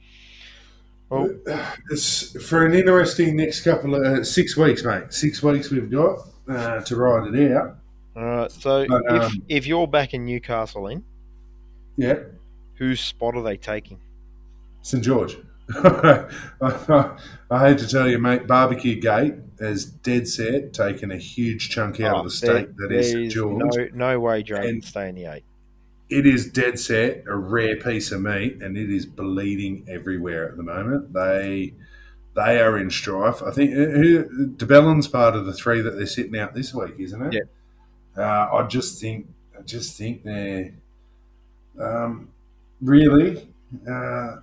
Well- 1.15 1.37
it's 1.91 2.47
for 2.49 2.65
an 2.67 2.75
interesting 2.75 3.37
next 3.37 3.63
couple 3.63 3.95
of 3.95 4.03
uh, 4.03 4.25
six 4.25 4.57
weeks, 4.57 4.85
mate. 4.85 5.13
Six 5.13 5.43
weeks 5.43 5.71
we've 5.71 5.91
got 5.91 6.19
uh, 6.49 6.81
to 6.81 6.97
ride 6.97 7.35
it 7.35 7.53
out. 7.53 7.77
All 8.17 8.23
right. 8.25 8.51
So 8.53 8.87
But, 8.89 9.03
if 9.09 9.23
um, 9.23 9.43
if 9.49 9.67
you're 9.67 9.87
back 9.87 10.15
in 10.15 10.25
Newcastle, 10.25 10.87
in 10.89 11.05
Yeah, 11.97 12.21
whose 12.77 13.01
spot 13.01 13.35
are 13.37 13.43
they 13.43 13.57
taking? 13.57 13.99
St 14.83 15.03
George. 15.03 15.37
I, 15.75 16.29
hate 17.51 17.79
to 17.79 17.89
tell 17.89 18.07
you, 18.09 18.19
mate. 18.19 18.47
Barbecue 18.47 19.01
Gate 19.01 19.35
is 19.59 19.87
dead 19.87 20.29
set, 20.29 20.75
taking 20.75 21.11
a 21.11 21.17
huge 21.17 21.71
chunk 21.71 22.01
out 22.01 22.17
Oh, 22.17 22.19
of 22.19 22.25
the 22.27 22.31
state 22.31 22.77
that 22.77 22.93
is 22.93 23.13
St 23.13 23.33
George. 23.33 23.63
No, 23.75 23.89
no 23.95 24.21
way 24.21 24.43
Dragons 24.43 24.69
And- 24.71 24.85
stay 24.85 25.09
in 25.09 25.15
the 25.15 25.25
eight. 25.27 25.45
It 26.11 26.27
is 26.27 26.51
dead 26.51 26.79
set 26.79 27.25
a 27.27 27.35
rare 27.37 27.77
piece 27.77 28.13
of 28.13 28.21
meat 28.21 28.61
and 28.63 28.77
it 28.77 28.91
is 28.91 29.07
bleeding 29.07 29.87
everywhere 29.89 30.49
at 30.49 30.57
the 30.57 30.63
moment 30.63 31.13
they 31.13 31.75
they 32.37 32.61
are 32.61 32.77
in 32.77 32.91
strife 32.91 33.43
i 33.43 33.51
think 33.51 33.71
uh, 33.73 33.91
who 33.99 34.49
de 34.49 34.67
Belin's 34.67 35.09
part 35.09 35.35
of 35.35 35.47
the 35.47 35.53
three 35.53 35.81
that 35.81 35.93
they're 35.97 36.07
sitting 36.07 36.37
out 36.39 36.53
this 36.55 36.75
week 36.75 36.95
isn't 36.99 37.23
it 37.23 37.33
Yeah. 38.17 38.23
uh, 38.23 38.49
i 38.59 38.67
just 38.67 39.01
think 39.01 39.29
i 39.59 39.63
just 39.63 39.97
think 39.97 40.25
they're 40.25 40.73
um, 41.81 42.29
really 42.81 43.49
uh, 43.89 44.37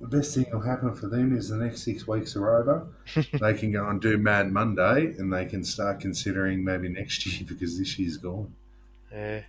the 0.00 0.06
best 0.08 0.34
thing 0.34 0.44
that'll 0.44 0.60
happen 0.60 0.94
for 0.94 1.08
them 1.08 1.36
is 1.36 1.48
the 1.50 1.56
next 1.56 1.82
six 1.82 2.06
weeks 2.08 2.34
are 2.36 2.56
over. 2.60 2.86
they 3.40 3.54
can 3.54 3.70
go 3.70 3.86
and 3.88 4.00
do 4.00 4.16
Mad 4.16 4.50
Monday, 4.50 5.14
and 5.18 5.30
they 5.32 5.44
can 5.44 5.62
start 5.62 6.00
considering 6.00 6.64
maybe 6.64 6.88
next 6.88 7.26
year 7.26 7.44
because 7.48 7.78
this 7.78 7.98
year's 7.98 8.16
gone. 8.16 8.54
Yeah. 9.12 9.42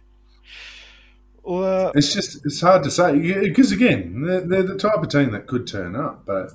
Well, 1.44 1.88
uh, 1.88 1.92
It's 1.96 2.14
just 2.14 2.46
it's 2.46 2.62
hard 2.62 2.84
to 2.84 2.92
say 2.92 3.18
because 3.44 3.72
again 3.72 4.22
they're, 4.22 4.42
they're 4.42 4.64
the 4.64 4.78
type 4.78 4.98
of 4.98 5.10
team 5.10 5.32
that 5.32 5.48
could 5.48 5.66
turn 5.68 5.96
up, 5.96 6.24
but 6.26 6.52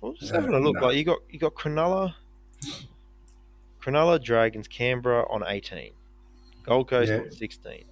well, 0.00 0.14
just 0.14 0.32
Yeah, 0.32 0.40
having 0.40 0.54
a 0.54 0.58
look. 0.58 0.76
no. 0.76 0.86
Like 0.86 0.96
you 0.96 1.04
got 1.04 1.18
you 1.28 1.38
got 1.38 1.54
Cronulla, 1.54 2.14
Cronulla 3.82 4.22
Dragons, 4.22 4.66
Canberra 4.68 5.26
on 5.30 5.44
eighteen, 5.46 5.92
Gold 6.64 6.88
Coast 6.88 7.10
Yeah. 7.10 7.18
on 7.18 7.30
sixteen. 7.30 7.84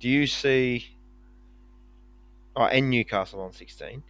Do 0.00 0.08
you 0.08 0.26
see? 0.26 0.86
Oh, 2.56 2.64
and 2.64 2.90
Newcastle 2.90 3.40
on 3.40 3.52
sixteen. 3.52 4.02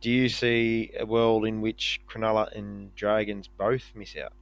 Do 0.00 0.10
you 0.10 0.28
see 0.28 0.90
a 0.98 1.06
world 1.06 1.46
in 1.46 1.60
which 1.60 2.00
Cronulla 2.08 2.50
and 2.56 2.92
Dragons 2.96 3.46
both 3.48 3.92
miss 3.94 4.16
out? 4.16 4.32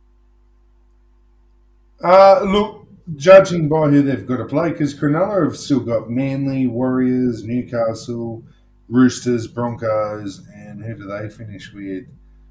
uh, 2.03 2.41
look, 2.45 2.87
judging 3.17 3.69
by 3.69 3.89
who 3.89 4.03
they've 4.03 4.27
got 4.27 4.39
to 4.39 4.45
play, 4.45 4.71
because 4.71 4.95
Cronulla 4.95 5.45
have 5.45 5.57
still 5.57 5.81
got 5.81 6.11
Manly, 6.11 6.67
Warriors, 6.67 7.45
Newcastle, 7.45 8.43
Roosters, 8.89 9.47
Broncos, 9.47 10.47
and 10.55 10.83
who 10.83 10.95
do 10.95 11.07
they 11.07 11.29
finish 11.29 11.73
with? 11.73 12.05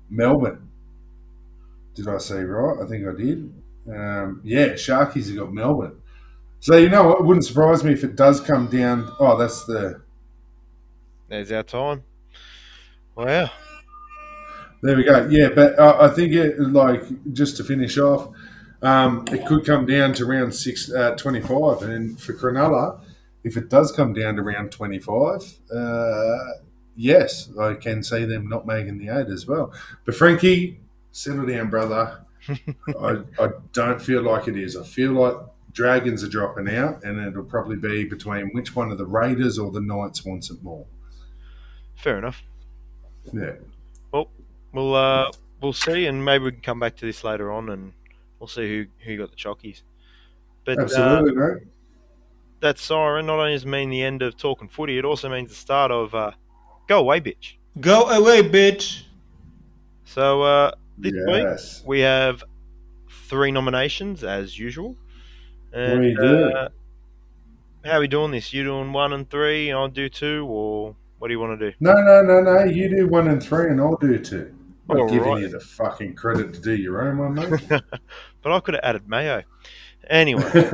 Melbourne. 0.09 0.69
Did 1.95 2.07
I 2.07 2.17
say 2.17 2.43
right? 2.43 2.77
I 2.83 2.87
think 2.87 3.07
I 3.07 3.13
did. 3.13 3.53
Um, 3.89 4.41
yeah, 4.43 4.69
Sharkies 4.69 5.27
have 5.27 5.37
got 5.37 5.53
Melbourne. 5.53 6.01
So 6.59 6.77
you 6.77 6.89
know 6.89 7.03
what? 7.03 7.19
It 7.19 7.25
wouldn't 7.25 7.45
surprise 7.45 7.83
me 7.83 7.93
if 7.93 8.03
it 8.03 8.15
does 8.15 8.41
come 8.41 8.67
down. 8.67 9.11
Oh, 9.19 9.37
that's 9.37 9.65
the 9.65 10.01
There's 11.27 11.51
our 11.51 11.63
time. 11.63 12.03
Wow. 13.15 13.49
There 14.83 14.95
we 14.95 15.03
go. 15.03 15.27
Yeah, 15.29 15.49
but 15.49 15.77
uh, 15.79 15.97
I 15.99 16.09
think 16.09 16.33
it 16.33 16.59
like 16.59 17.03
just 17.33 17.57
to 17.57 17.63
finish 17.63 17.97
off, 17.97 18.29
um, 18.81 19.25
it 19.31 19.45
could 19.45 19.65
come 19.65 19.85
down 19.85 20.13
to 20.13 20.25
round 20.25 20.53
six, 20.53 20.91
uh, 20.91 21.15
25. 21.15 21.81
and 21.83 22.19
for 22.19 22.33
Cronulla, 22.33 22.99
if 23.43 23.57
it 23.57 23.69
does 23.69 23.91
come 23.91 24.13
down 24.13 24.35
to 24.35 24.41
round 24.41 24.71
twenty 24.71 24.99
five, 24.99 25.41
uh, 25.73 26.37
yes, 26.95 27.49
I 27.57 27.73
can 27.75 28.03
see 28.03 28.25
them 28.25 28.49
not 28.49 28.67
making 28.67 28.97
the 28.97 29.09
eight 29.09 29.27
as 29.27 29.47
well. 29.47 29.73
But 30.05 30.15
Frankie, 30.15 30.79
settle 31.11 31.45
down, 31.45 31.69
brother. 31.69 32.19
I, 32.99 33.17
I 33.39 33.49
don't 33.73 34.01
feel 34.01 34.21
like 34.21 34.47
it 34.47 34.57
is. 34.57 34.75
I 34.77 34.83
feel 34.83 35.13
like 35.13 35.35
Dragons 35.71 36.23
are 36.23 36.29
dropping 36.29 36.69
out, 36.75 37.03
and 37.03 37.19
it'll 37.25 37.43
probably 37.43 37.75
be 37.75 38.03
between 38.03 38.49
which 38.49 38.75
one 38.75 38.91
of 38.91 38.97
the 38.97 39.05
Raiders 39.05 39.59
or 39.59 39.71
the 39.71 39.81
Knights 39.81 40.25
wants 40.25 40.49
it 40.49 40.61
more. 40.63 40.85
Fair 41.95 42.17
enough. 42.17 42.43
Yeah. 43.33 43.53
Well, 44.11 44.29
we'll 44.71 44.95
uh, 44.95 45.31
we'll 45.61 45.73
see, 45.73 46.05
and 46.05 46.23
maybe 46.23 46.45
we 46.45 46.51
can 46.51 46.61
come 46.61 46.79
back 46.79 46.95
to 46.97 47.05
this 47.05 47.23
later 47.23 47.51
on, 47.51 47.69
and 47.69 47.93
we'll 48.39 48.47
see 48.47 48.67
who 48.67 48.85
who 49.05 49.17
got 49.17 49.31
the 49.31 49.37
chockies. 49.37 49.81
But 50.65 50.79
uh, 50.79 50.81
Absolutely, 50.83 51.67
that 52.59 52.79
siren 52.79 53.27
not 53.27 53.39
only 53.39 53.53
does 53.53 53.63
it 53.63 53.67
mean 53.67 53.89
the 53.89 54.03
end 54.03 54.21
of 54.21 54.37
talking 54.37 54.67
footy, 54.67 54.97
it 54.97 55.05
also 55.05 55.29
means 55.29 55.49
the 55.49 55.55
start 55.55 55.91
of 55.91 56.13
uh, 56.15 56.31
go 56.87 56.99
away, 56.99 57.21
bitch. 57.21 57.55
Go 57.79 58.09
away, 58.09 58.41
bitch. 58.41 59.03
So 60.05 60.41
uh, 60.41 60.71
this 60.97 61.13
week 61.27 61.85
we 61.85 61.99
have 61.99 62.43
three 63.27 63.51
nominations 63.51 64.23
as 64.23 64.57
usual. 64.57 64.95
And, 65.73 65.99
We 65.99 66.15
do. 66.15 66.43
Uh, 66.49 66.69
how 67.85 67.97
are 67.97 67.99
we 67.99 68.07
doing 68.07 68.31
this? 68.31 68.53
You 68.53 68.63
doing 68.63 68.91
one 68.91 69.13
and 69.13 69.29
three? 69.29 69.71
I'll 69.71 69.87
do 69.87 70.09
two, 70.09 70.45
or 70.49 70.95
what 71.19 71.27
do 71.27 71.33
you 71.33 71.39
want 71.39 71.59
to 71.59 71.71
do? 71.71 71.75
No, 71.79 71.93
no, 71.93 72.21
no, 72.21 72.41
no. 72.41 72.63
You 72.63 72.89
do 72.89 73.07
one 73.07 73.27
and 73.27 73.41
three, 73.41 73.69
and 73.69 73.79
I'll 73.79 73.95
do 73.97 74.17
two. 74.17 74.53
I'm 74.89 74.99
All 74.99 75.09
giving 75.09 75.33
right. 75.33 75.41
you 75.41 75.49
the 75.49 75.59
fucking 75.59 76.15
credit 76.15 76.53
to 76.53 76.61
do 76.61 76.75
your 76.75 77.07
own 77.07 77.17
one, 77.17 77.33
mate. 77.35 77.69
but 78.41 78.51
I 78.51 78.59
could 78.59 78.75
have 78.75 78.83
added 78.83 79.07
mayo. 79.07 79.43
Anyway, 80.09 80.43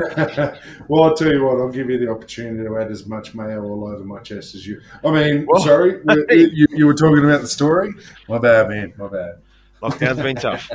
well, 0.88 1.03
I'll 1.03 1.16
tell 1.16 1.32
you 1.32 1.43
what. 1.43 1.57
I'll 1.57 1.72
give 1.72 1.89
you 1.89 1.97
the 1.97 2.11
opportunity 2.11 2.64
to 2.64 2.78
add 2.78 2.91
as 2.91 3.07
much 3.07 3.34
mayo 3.34 3.64
all 3.64 3.88
over 3.88 4.03
my 4.03 4.20
chest 4.20 4.53
as 4.53 4.68
you. 4.68 4.80
I 5.03 5.09
mean, 5.09 5.47
Well, 5.47 5.64
sorry, 5.64 6.01
you, 6.30 6.49
you, 6.53 6.68
you 6.70 6.86
were 6.86 6.93
talking 6.93 7.24
about 7.24 7.41
the 7.41 7.47
story. 7.47 7.93
My 8.30 8.38
bad, 8.38 8.70
man. 8.70 8.93
My 8.97 9.07
bad. 9.07 9.41
lockdown's 9.82 10.22
been 10.22 10.36
tough. 10.36 10.70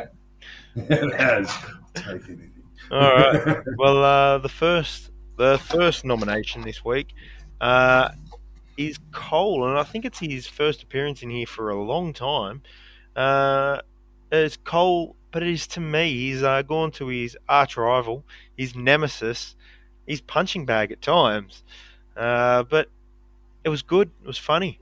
it 0.74 1.14
has. 1.14 1.48
Take 1.94 2.28
anything. 2.28 2.52
All 2.90 3.00
right. 3.00 3.58
Well, 3.76 4.02
uh, 4.02 4.38
the 4.38 4.48
first 4.48 5.10
the 5.36 5.58
first 5.58 6.04
nomination 6.04 6.62
this 6.62 6.84
week 6.84 7.14
uh, 7.60 8.10
is 8.76 8.98
Cole, 9.12 9.68
and 9.68 9.78
I 9.78 9.84
think 9.84 10.04
it's 10.04 10.18
his 10.18 10.46
first 10.46 10.82
appearance 10.82 11.22
in 11.22 11.30
here 11.30 11.46
for 11.46 11.70
a 11.70 11.80
long 11.80 12.12
time. 12.12 12.62
Uh, 13.18 13.80
it's 14.30 14.56
Cole, 14.56 15.16
but 15.32 15.42
it 15.42 15.48
is 15.48 15.66
to 15.68 15.80
me. 15.80 16.12
He's 16.12 16.42
uh, 16.42 16.62
gone 16.62 16.90
to 16.92 17.08
his 17.08 17.36
arch 17.48 17.76
rival, 17.76 18.24
his 18.56 18.76
nemesis, 18.76 19.56
his 20.06 20.20
punching 20.20 20.64
bag 20.66 20.92
at 20.92 21.02
times. 21.02 21.64
Uh, 22.16 22.62
but 22.62 22.88
it 23.64 23.70
was 23.70 23.82
good. 23.82 24.10
It 24.22 24.26
was 24.26 24.38
funny. 24.38 24.78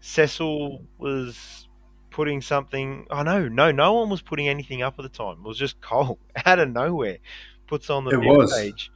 Cecil 0.00 0.82
was 0.98 1.66
putting 2.10 2.40
something. 2.40 3.06
Oh 3.10 3.22
no, 3.22 3.48
no, 3.48 3.70
no 3.72 3.94
one 3.94 4.10
was 4.10 4.22
putting 4.22 4.48
anything 4.48 4.82
up 4.82 4.94
at 4.98 5.02
the 5.02 5.08
time. 5.08 5.38
It 5.44 5.48
was 5.48 5.58
just 5.58 5.80
Cole 5.80 6.18
out 6.46 6.58
of 6.58 6.70
nowhere 6.70 7.18
puts 7.66 7.88
on 7.90 8.04
the 8.04 8.10
It 8.10 8.18
was. 8.20 8.52
page. 8.56 8.90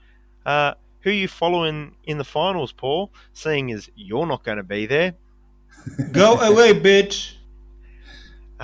Uh, 0.46 0.74
who 1.00 1.10
you 1.10 1.28
following 1.28 1.94
in 2.04 2.18
the 2.18 2.24
finals, 2.24 2.72
Paul? 2.72 3.10
Seeing 3.32 3.70
as 3.72 3.90
you're 3.94 4.26
not 4.26 4.42
going 4.44 4.56
to 4.58 4.62
be 4.64 4.86
there. 4.86 5.14
Go 6.12 6.34
away, 6.34 6.78
bitch. 6.78 7.34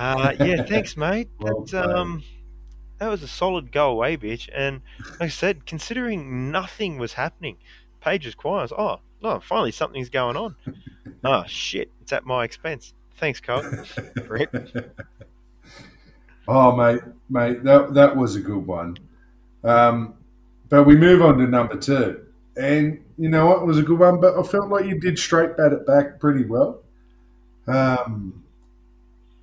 Uh, 0.01 0.33
yeah, 0.39 0.63
thanks, 0.63 0.97
mate. 0.97 1.29
Well 1.39 1.61
That, 1.65 1.95
um, 1.95 2.23
that 2.97 3.07
was 3.07 3.21
a 3.21 3.27
solid 3.27 3.71
go 3.71 3.91
away, 3.91 4.17
bitch. 4.17 4.49
And 4.51 4.81
like 5.11 5.21
I 5.21 5.27
said, 5.27 5.67
considering 5.67 6.51
nothing 6.51 6.97
was 6.97 7.13
happening, 7.13 7.57
page 7.99 8.25
was 8.25 8.33
quiet. 8.33 8.71
Oh, 8.75 8.99
no, 9.21 9.39
finally 9.39 9.71
something's 9.71 10.09
going 10.09 10.37
on. 10.37 10.55
oh 11.23 11.43
shit, 11.47 11.91
it's 12.01 12.11
at 12.11 12.25
my 12.25 12.43
expense. 12.43 12.93
Thanks, 13.17 13.39
Cole. 13.39 13.63
Oh, 16.47 16.75
mate, 16.75 17.01
mate, 17.29 17.63
that 17.63 17.93
that 17.93 18.17
was 18.17 18.35
a 18.35 18.41
good 18.41 18.65
one. 18.65 18.97
Um, 19.63 20.15
but 20.69 20.83
we 20.83 20.97
move 20.97 21.21
on 21.21 21.37
to 21.37 21.45
number 21.47 21.77
two, 21.77 22.25
and 22.57 22.99
you 23.17 23.29
know 23.29 23.45
what 23.45 23.61
it 23.61 23.65
was 23.65 23.77
a 23.77 23.83
good 23.83 23.99
one. 23.99 24.19
But 24.19 24.37
I 24.37 24.41
felt 24.41 24.67
like 24.69 24.85
you 24.85 24.99
did 24.99 25.19
straight 25.19 25.55
bat 25.55 25.71
it 25.71 25.85
back 25.85 26.19
pretty 26.19 26.43
well. 26.43 26.81
Um, 27.67 28.40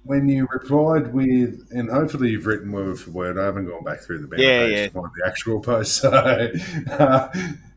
when 0.08 0.26
you 0.28 0.48
replied 0.50 1.12
with, 1.12 1.68
and 1.70 1.90
hopefully 1.90 2.30
you've 2.30 2.46
written 2.46 2.72
word 2.72 2.98
for 2.98 3.10
word. 3.10 3.38
I 3.38 3.44
haven't 3.44 3.66
gone 3.66 3.84
back 3.84 4.00
through 4.00 4.20
the 4.22 4.26
banner 4.26 4.42
Yeah, 4.42 4.58
page 4.66 4.72
yeah. 4.72 4.84
to 4.86 4.90
find 4.92 5.10
the 5.20 5.26
actual 5.26 5.60
post. 5.70 5.96
So 6.00 6.10
uh, 6.10 7.28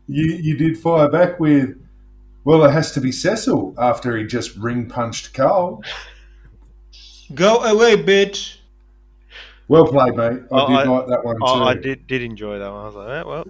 you 0.08 0.24
you 0.40 0.56
did 0.56 0.78
fire 0.78 1.10
back 1.10 1.38
with, 1.38 1.76
well, 2.44 2.64
it 2.64 2.70
has 2.72 2.90
to 2.92 3.00
be 3.00 3.12
Cecil 3.12 3.74
after 3.78 4.16
he 4.16 4.24
just 4.24 4.56
ring 4.56 4.86
punched 4.88 5.34
Carl. 5.34 5.82
Go 7.34 7.62
away, 7.62 7.96
bitch. 8.02 8.56
Well 9.68 9.86
played, 9.86 10.16
mate. 10.16 10.40
I 10.40 10.46
Oh, 10.50 10.66
did 10.68 10.76
I- 10.76 10.84
like 10.84 11.06
that 11.08 11.24
one 11.24 11.36
too. 11.36 11.44
I, 11.44 11.70
I 11.70 11.74
did 11.74 12.06
did 12.06 12.22
enjoy 12.22 12.58
that 12.58 12.70
one. 12.72 12.80
I 12.80 12.86
was 12.86 12.94
like, 12.94 13.08
eh, 13.08 13.22
well, 13.22 13.44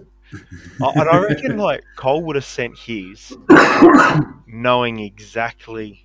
I- 0.82 1.00
and 1.00 1.08
I 1.08 1.18
reckon 1.18 1.56
like 1.70 1.84
Cole 1.96 2.22
would 2.24 2.36
have 2.36 2.44
sent 2.44 2.76
his, 2.78 3.32
knowing 4.46 4.98
exactly, 5.00 6.04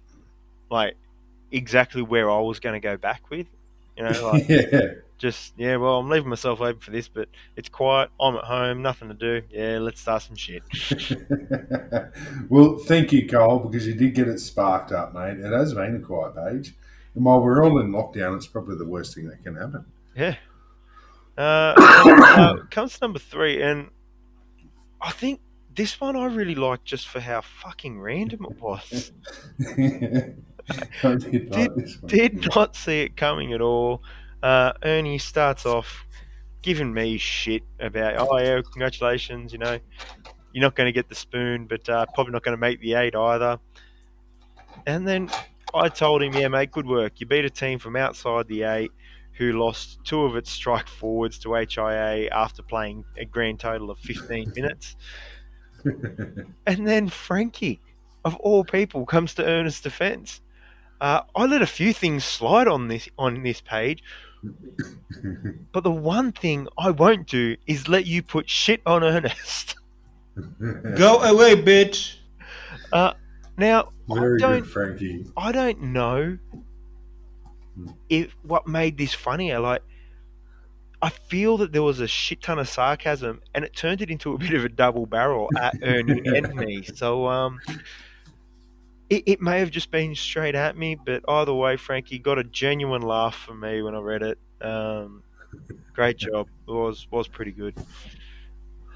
like, 0.69 0.95
exactly 1.51 2.01
where 2.01 2.29
I 2.29 2.39
was 2.39 2.59
going 2.59 2.73
to 2.73 2.79
go 2.79 2.97
back 2.97 3.29
with. 3.29 3.47
You 3.95 4.03
know, 4.03 4.31
like 4.31 4.47
yeah. 4.49 4.91
just 5.17 5.53
yeah. 5.57 5.77
Well, 5.77 5.99
I'm 5.99 6.09
leaving 6.09 6.29
myself 6.29 6.61
open 6.61 6.79
for 6.79 6.91
this, 6.91 7.07
but 7.07 7.29
it's 7.55 7.69
quiet. 7.69 8.09
I'm 8.21 8.35
at 8.35 8.43
home, 8.43 8.81
nothing 8.81 9.07
to 9.07 9.13
do. 9.15 9.41
Yeah, 9.49 9.79
let's 9.79 10.01
start 10.01 10.21
some 10.21 10.35
shit. 10.35 10.63
well, 12.49 12.77
thank 12.77 13.11
you, 13.11 13.27
Cole, 13.27 13.59
because 13.59 13.87
you 13.87 13.95
did 13.95 14.13
get 14.13 14.27
it 14.27 14.39
sparked 14.39 14.91
up, 14.91 15.13
mate. 15.13 15.39
It 15.39 15.51
has 15.51 15.73
been 15.73 15.95
a 15.95 15.99
quiet 15.99 16.35
page. 16.35 16.75
And 17.15 17.25
while 17.25 17.41
we're 17.41 17.65
all 17.65 17.79
in 17.79 17.91
lockdown, 17.91 18.35
it's 18.35 18.45
probably 18.45 18.77
the 18.77 18.85
worst 18.85 19.15
thing 19.15 19.27
that 19.29 19.43
can 19.43 19.55
happen. 19.55 19.85
Yeah. 20.15 20.35
Uh, 21.35 21.73
uh, 21.77 22.55
comes 22.69 22.99
to 22.99 23.05
number 23.05 23.19
three, 23.19 23.61
and 23.61 23.89
I 25.01 25.11
think 25.11 25.39
this 25.75 25.99
one 25.99 26.15
I 26.15 26.25
really 26.25 26.55
like 26.55 26.83
just 26.83 27.07
for 27.07 27.19
how 27.19 27.41
fucking 27.41 27.99
random 27.99 28.45
it 28.49 28.61
was. 28.61 29.11
Did 31.01 31.49
like. 31.49 31.71
Did 32.07 32.55
not 32.55 32.75
see 32.75 33.01
it 33.01 33.17
coming 33.17 33.53
at 33.53 33.61
all. 33.61 34.03
Uh, 34.43 34.73
Ernie 34.83 35.17
starts 35.17 35.65
off 35.65 36.05
giving 36.61 36.93
me 36.93 37.17
shit 37.17 37.63
about, 37.79 38.15
oh 38.19 38.37
yeah, 38.37 38.61
congratulations, 38.61 39.53
you 39.53 39.59
know, 39.59 39.79
you're 40.53 40.61
not 40.61 40.75
going 40.75 40.85
to 40.85 40.91
get 40.91 41.07
the 41.07 41.15
spoon, 41.15 41.65
but 41.65 41.87
uh, 41.87 42.05
probably 42.13 42.33
not 42.33 42.43
going 42.43 42.55
to 42.55 42.59
make 42.59 42.81
the 42.81 42.93
eight 42.93 43.15
either. 43.15 43.59
And 44.85 45.07
then 45.07 45.29
I 45.73 45.89
told 45.89 46.21
him, 46.21 46.33
yeah, 46.33 46.47
mate, 46.47 46.71
good 46.71 46.87
work. 46.87 47.13
You 47.19 47.25
beat 47.25 47.45
a 47.45 47.49
team 47.49 47.79
from 47.79 47.95
outside 47.95 48.47
the 48.47 48.63
eight 48.63 48.91
who 49.33 49.53
lost 49.53 49.99
two 50.03 50.23
of 50.23 50.35
its 50.35 50.51
strike 50.51 50.87
forwards 50.87 51.37
to 51.39 51.53
HIA 51.53 52.29
after 52.31 52.63
playing 52.63 53.05
a 53.17 53.25
grand 53.25 53.59
total 53.59 53.91
of 53.91 53.99
15 53.99 54.53
minutes. 54.55 54.95
And 56.65 56.85
then 56.85 57.07
Frankie, 57.07 57.79
of 58.25 58.35
all 58.37 58.65
people, 58.65 59.05
comes 59.05 59.33
to 59.35 59.45
Ernest's 59.45 59.79
defence. 59.79 60.41
Uh, 60.99 61.21
I 61.35 61.45
let 61.45 61.61
a 61.61 61.67
few 61.67 61.93
things 61.93 62.25
slide 62.25 62.67
on 62.67 62.87
this 62.87 63.07
on 63.17 63.43
this 63.43 63.61
page, 63.61 64.03
but 65.71 65.83
the 65.83 65.91
one 65.91 66.31
thing 66.31 66.67
I 66.77 66.91
won't 66.91 67.27
do 67.27 67.55
is 67.67 67.87
let 67.87 68.05
you 68.05 68.23
put 68.23 68.49
shit 68.49 68.81
on 68.85 69.03
Ernest. 69.03 69.75
Go 70.95 71.19
away, 71.21 71.55
bitch. 71.55 72.15
Now 73.57 73.89
Very 74.07 74.37
I 74.37 74.39
don't 74.39 74.61
good, 74.61 74.69
Frankie. 74.69 75.25
I 75.35 75.51
don't 75.51 75.81
know 75.81 76.37
if 78.09 78.35
what 78.43 78.67
made 78.67 78.97
this 78.97 79.13
funnier. 79.13 79.59
Like, 79.59 79.81
I 81.01 81.09
feel 81.09 81.57
that 81.57 81.71
there 81.71 81.83
was 81.83 81.99
a 81.99 82.07
shit 82.07 82.41
ton 82.41 82.59
of 82.59 82.69
sarcasm, 82.69 83.41
and 83.55 83.65
it 83.65 83.75
turned 83.75 84.01
it 84.01 84.11
into 84.11 84.33
a 84.33 84.37
bit 84.37 84.53
of 84.53 84.63
a 84.63 84.69
double 84.69 85.05
barrel 85.07 85.49
at 85.59 85.75
Ernie 85.83 86.21
and 86.25 86.53
me. 86.55 86.83
So, 86.83 87.27
um, 87.27 87.59
it, 89.09 89.23
it 89.25 89.41
may 89.41 89.59
have 89.59 89.71
just 89.71 89.91
been 89.91 90.15
straight 90.15 90.55
at 90.55 90.77
me, 90.77 90.95
but 90.95 91.23
either 91.27 91.53
way, 91.53 91.77
Frankie 91.77 92.19
got 92.19 92.37
a 92.37 92.43
genuine 92.43 93.01
laugh 93.01 93.35
from 93.35 93.59
me 93.61 93.81
when 93.81 93.95
I 93.95 93.99
read 93.99 94.21
it. 94.23 94.37
Um, 94.61 95.23
great 95.93 96.17
job. 96.17 96.47
It 96.67 96.71
was 96.71 97.07
was 97.11 97.27
pretty 97.27 97.51
good. 97.51 97.75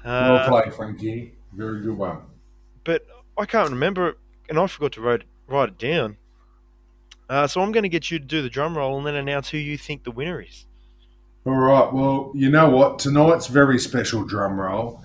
Well 0.04 0.36
Uh, 0.36 0.48
played, 0.48 0.74
Frankie. 0.74 1.34
Very 1.54 1.82
good 1.82 1.96
one. 1.96 2.18
but 2.84 3.06
I 3.38 3.46
can't 3.46 3.70
remember 3.70 4.08
it, 4.10 4.18
and 4.48 4.58
I 4.58 4.66
forgot 4.66 4.92
to 4.92 5.00
write 5.00 5.22
write 5.46 5.68
it 5.70 5.78
down. 5.78 6.16
Uh, 7.28 7.46
so 7.46 7.62
I'm 7.62 7.72
going 7.72 7.84
to 7.84 7.88
get 7.88 8.10
you 8.10 8.18
to 8.18 8.24
do 8.24 8.42
the 8.42 8.50
drum 8.50 8.76
roll 8.76 8.98
and 8.98 9.06
then 9.06 9.14
announce 9.14 9.48
who 9.48 9.56
you 9.58 9.78
think 9.78 10.04
the 10.04 10.10
winner 10.10 10.42
is. 10.42 10.66
All 11.46 11.54
right. 11.54 11.90
Well, 11.92 12.32
you 12.34 12.50
know 12.50 12.68
what? 12.68 12.98
Tonight's 12.98 13.46
very 13.46 13.78
special 13.78 14.22
drum 14.24 14.60
roll 14.60 15.02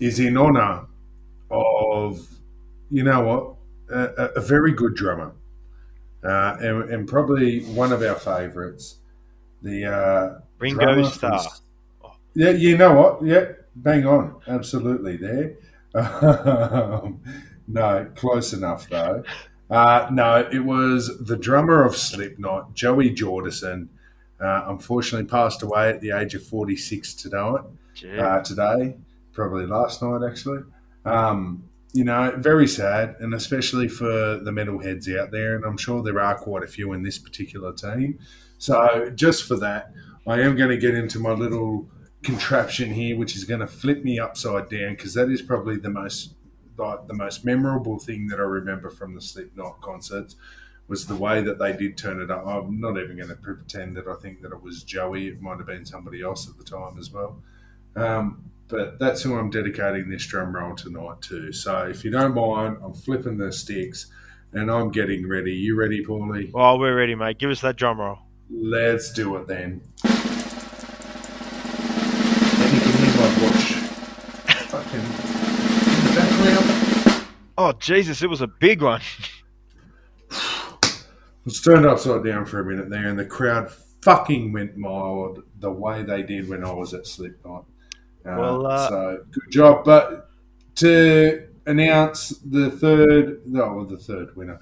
is 0.00 0.18
in 0.18 0.36
honour 0.36 0.86
of, 1.50 2.26
you 2.90 3.02
know 3.04 3.20
what, 3.20 3.54
a, 3.90 4.30
a- 4.36 4.40
very 4.40 4.72
good 4.72 4.94
drummer, 4.94 5.32
uh, 6.24 6.56
and, 6.60 6.90
and 6.90 7.08
probably 7.08 7.60
one 7.60 7.92
of 7.92 8.02
our 8.02 8.14
favourites, 8.16 8.96
the 9.62 9.84
uh, 9.86 10.40
Ringo 10.58 10.94
from 10.94 11.04
Starr. 11.04 11.42
Yeah, 12.34 12.50
you 12.50 12.76
know 12.76 12.94
what? 12.94 13.24
Yeah, 13.24 13.52
bang 13.76 14.06
on. 14.06 14.40
Absolutely 14.46 15.16
there. 15.16 15.56
Um, 15.94 17.20
no, 17.68 18.10
close 18.14 18.52
enough 18.52 18.88
though. 18.88 19.22
Uh, 19.70 20.08
no, 20.10 20.48
it 20.50 20.60
was 20.64 21.18
the 21.26 21.36
drummer 21.36 21.84
of 21.84 21.96
Slipknot, 21.96 22.74
Joey 22.74 23.10
Jordison. 23.10 23.88
Uh, 24.40 24.64
unfortunately, 24.68 25.26
passed 25.28 25.62
away 25.62 25.88
at 25.90 26.00
the 26.00 26.12
age 26.12 26.34
of 26.34 26.42
46 26.44 27.14
tonight, 27.14 27.60
uh, 28.18 28.40
today, 28.42 28.96
probably 29.32 29.66
last 29.66 30.00
night 30.00 30.20
actually. 30.28 30.60
Um, 31.04 31.67
you 31.98 32.04
know, 32.04 32.32
very 32.36 32.68
sad, 32.68 33.16
and 33.18 33.34
especially 33.34 33.88
for 33.88 34.38
the 34.38 34.52
metalheads 34.52 35.12
out 35.18 35.32
there, 35.32 35.56
and 35.56 35.64
I'm 35.64 35.76
sure 35.76 36.00
there 36.00 36.20
are 36.20 36.38
quite 36.38 36.62
a 36.62 36.68
few 36.68 36.92
in 36.92 37.02
this 37.02 37.18
particular 37.18 37.72
team. 37.72 38.20
So, 38.56 39.10
just 39.16 39.42
for 39.42 39.56
that, 39.56 39.90
I 40.24 40.40
am 40.42 40.54
going 40.54 40.70
to 40.70 40.76
get 40.76 40.94
into 40.94 41.18
my 41.18 41.32
little 41.32 41.88
contraption 42.22 42.92
here, 42.94 43.18
which 43.18 43.34
is 43.34 43.42
going 43.42 43.58
to 43.58 43.66
flip 43.66 44.04
me 44.04 44.20
upside 44.20 44.68
down 44.68 44.90
because 44.90 45.14
that 45.14 45.28
is 45.28 45.42
probably 45.42 45.76
the 45.76 45.90
most 45.90 46.34
like 46.76 47.08
the 47.08 47.14
most 47.14 47.44
memorable 47.44 47.98
thing 47.98 48.28
that 48.28 48.38
I 48.38 48.44
remember 48.44 48.90
from 48.90 49.16
the 49.16 49.20
Slipknot 49.20 49.80
concerts 49.80 50.36
was 50.86 51.08
the 51.08 51.16
way 51.16 51.42
that 51.42 51.58
they 51.58 51.72
did 51.72 51.98
turn 51.98 52.20
it 52.20 52.30
up. 52.30 52.46
I'm 52.46 52.78
not 52.78 52.96
even 52.96 53.16
going 53.16 53.28
to 53.28 53.34
pretend 53.34 53.96
that 53.96 54.06
I 54.06 54.14
think 54.14 54.42
that 54.42 54.52
it 54.52 54.62
was 54.62 54.84
Joey. 54.84 55.26
It 55.26 55.42
might 55.42 55.56
have 55.56 55.66
been 55.66 55.84
somebody 55.84 56.22
else 56.22 56.48
at 56.48 56.56
the 56.58 56.62
time 56.62 56.96
as 56.96 57.10
well. 57.10 57.42
Um, 57.96 58.52
but 58.68 58.98
that's 58.98 59.22
who 59.22 59.36
I'm 59.36 59.50
dedicating 59.50 60.08
this 60.10 60.26
drum 60.26 60.54
roll 60.54 60.76
tonight 60.76 61.22
to. 61.22 61.52
So 61.52 61.86
if 61.86 62.04
you 62.04 62.10
don't 62.10 62.34
mind, 62.34 62.76
I'm 62.84 62.92
flipping 62.92 63.38
the 63.38 63.50
sticks 63.50 64.06
and 64.52 64.70
I'm 64.70 64.90
getting 64.90 65.26
ready. 65.26 65.52
You 65.52 65.74
ready, 65.74 66.04
Paulie? 66.04 66.52
well, 66.52 66.78
we're 66.78 66.96
ready, 66.96 67.14
mate. 67.14 67.38
Give 67.38 67.50
us 67.50 67.60
that 67.62 67.76
drum 67.76 67.98
roll. 67.98 68.18
Let's 68.50 69.12
do 69.12 69.36
it 69.36 69.46
then. 69.46 69.82
And 70.04 70.22
you 72.74 72.80
can 72.80 72.92
hear 72.92 73.14
my 73.16 73.42
watch 73.42 73.72
fucking 74.68 75.00
in 75.00 75.06
the 76.04 76.12
background. 76.14 77.26
Oh, 77.56 77.72
Jesus, 77.72 78.22
it 78.22 78.30
was 78.30 78.40
a 78.40 78.46
big 78.46 78.82
one. 78.82 79.00
was 81.44 81.60
turned 81.62 81.86
upside 81.86 82.24
down 82.24 82.44
for 82.44 82.60
a 82.60 82.64
minute 82.64 82.90
there, 82.90 83.08
and 83.08 83.18
the 83.18 83.24
crowd 83.24 83.70
fucking 84.02 84.52
went 84.52 84.72
wild 84.76 85.42
the 85.58 85.70
way 85.70 86.02
they 86.02 86.22
did 86.22 86.48
when 86.48 86.64
I 86.64 86.72
was 86.72 86.94
at 86.94 87.06
Slipknot. 87.06 87.64
Uh, 88.26 88.36
Well, 88.38 88.66
uh, 88.66 88.88
so 88.88 89.24
good 89.30 89.50
job. 89.50 89.84
But 89.84 90.30
to 90.76 91.48
announce 91.66 92.30
the 92.44 92.70
third, 92.70 93.42
no, 93.46 93.84
the 93.84 93.98
third 93.98 94.34
winner, 94.36 94.58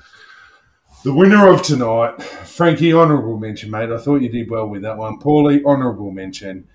the 1.04 1.14
winner 1.14 1.48
of 1.48 1.62
tonight, 1.62 2.20
Frankie, 2.22 2.92
honourable 2.92 3.38
mention, 3.38 3.70
mate. 3.70 3.90
I 3.90 3.98
thought 3.98 4.22
you 4.22 4.28
did 4.28 4.50
well 4.50 4.68
with 4.68 4.82
that 4.82 4.96
one. 4.96 5.18
Paulie, 5.18 5.64
honourable 5.64 6.10
mention. 6.10 6.68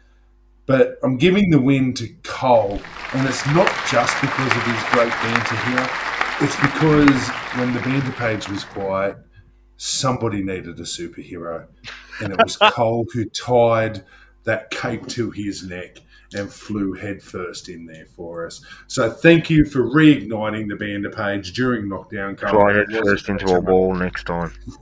But 0.67 0.97
I'm 1.03 1.17
giving 1.17 1.49
the 1.49 1.59
win 1.59 1.93
to 1.95 2.07
Cole, 2.23 2.79
and 3.13 3.27
it's 3.27 3.45
not 3.47 3.67
just 3.89 4.21
because 4.21 4.51
of 4.55 4.63
his 4.63 4.83
great 4.91 5.09
banter 5.09 5.55
here. 5.55 5.89
It's 6.39 6.55
because 6.61 7.29
when 7.57 7.73
the 7.73 7.81
banter 7.81 8.11
page 8.13 8.47
was 8.47 8.63
quiet, 8.63 9.17
somebody 9.77 10.43
needed 10.43 10.79
a 10.79 10.83
superhero, 10.83 11.67
and 12.21 12.31
it 12.31 12.39
was 12.41 12.55
Cole 12.71 13.05
who 13.13 13.25
tied 13.25 14.03
that 14.43 14.69
cape 14.69 15.07
to 15.07 15.31
his 15.31 15.67
neck 15.67 15.97
and 16.33 16.51
flew 16.51 16.93
headfirst 16.93 17.69
in 17.69 17.85
there 17.85 18.05
for 18.15 18.45
us. 18.45 18.63
So 18.87 19.09
thank 19.09 19.49
you 19.49 19.65
for 19.65 19.81
reigniting 19.83 20.69
the 20.69 20.75
banter 20.75 21.09
page 21.09 21.53
during 21.53 21.85
lockdown. 21.85 22.37
Cole. 22.37 22.51
Try 22.51 22.79
It 22.79 22.91
it 22.91 23.03
first 23.03 23.29
into 23.29 23.47
a 23.47 23.59
wall 23.59 23.93
next 23.93 24.25
time. 24.25 24.53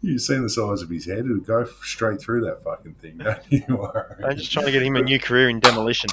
You've 0.00 0.20
seen 0.20 0.42
the 0.42 0.50
size 0.50 0.82
of 0.82 0.90
his 0.90 1.06
head; 1.06 1.20
it'll 1.20 1.38
go 1.38 1.64
straight 1.82 2.20
through 2.20 2.42
that 2.46 2.62
fucking 2.62 2.94
thing. 2.94 3.18
Don't 3.18 3.40
you 3.50 3.64
worry. 3.68 4.24
I'm 4.24 4.36
just 4.36 4.52
trying 4.52 4.66
to 4.66 4.72
get 4.72 4.82
him 4.82 4.96
a 4.96 5.02
new 5.02 5.18
career 5.18 5.48
in 5.48 5.60
demolition. 5.60 6.10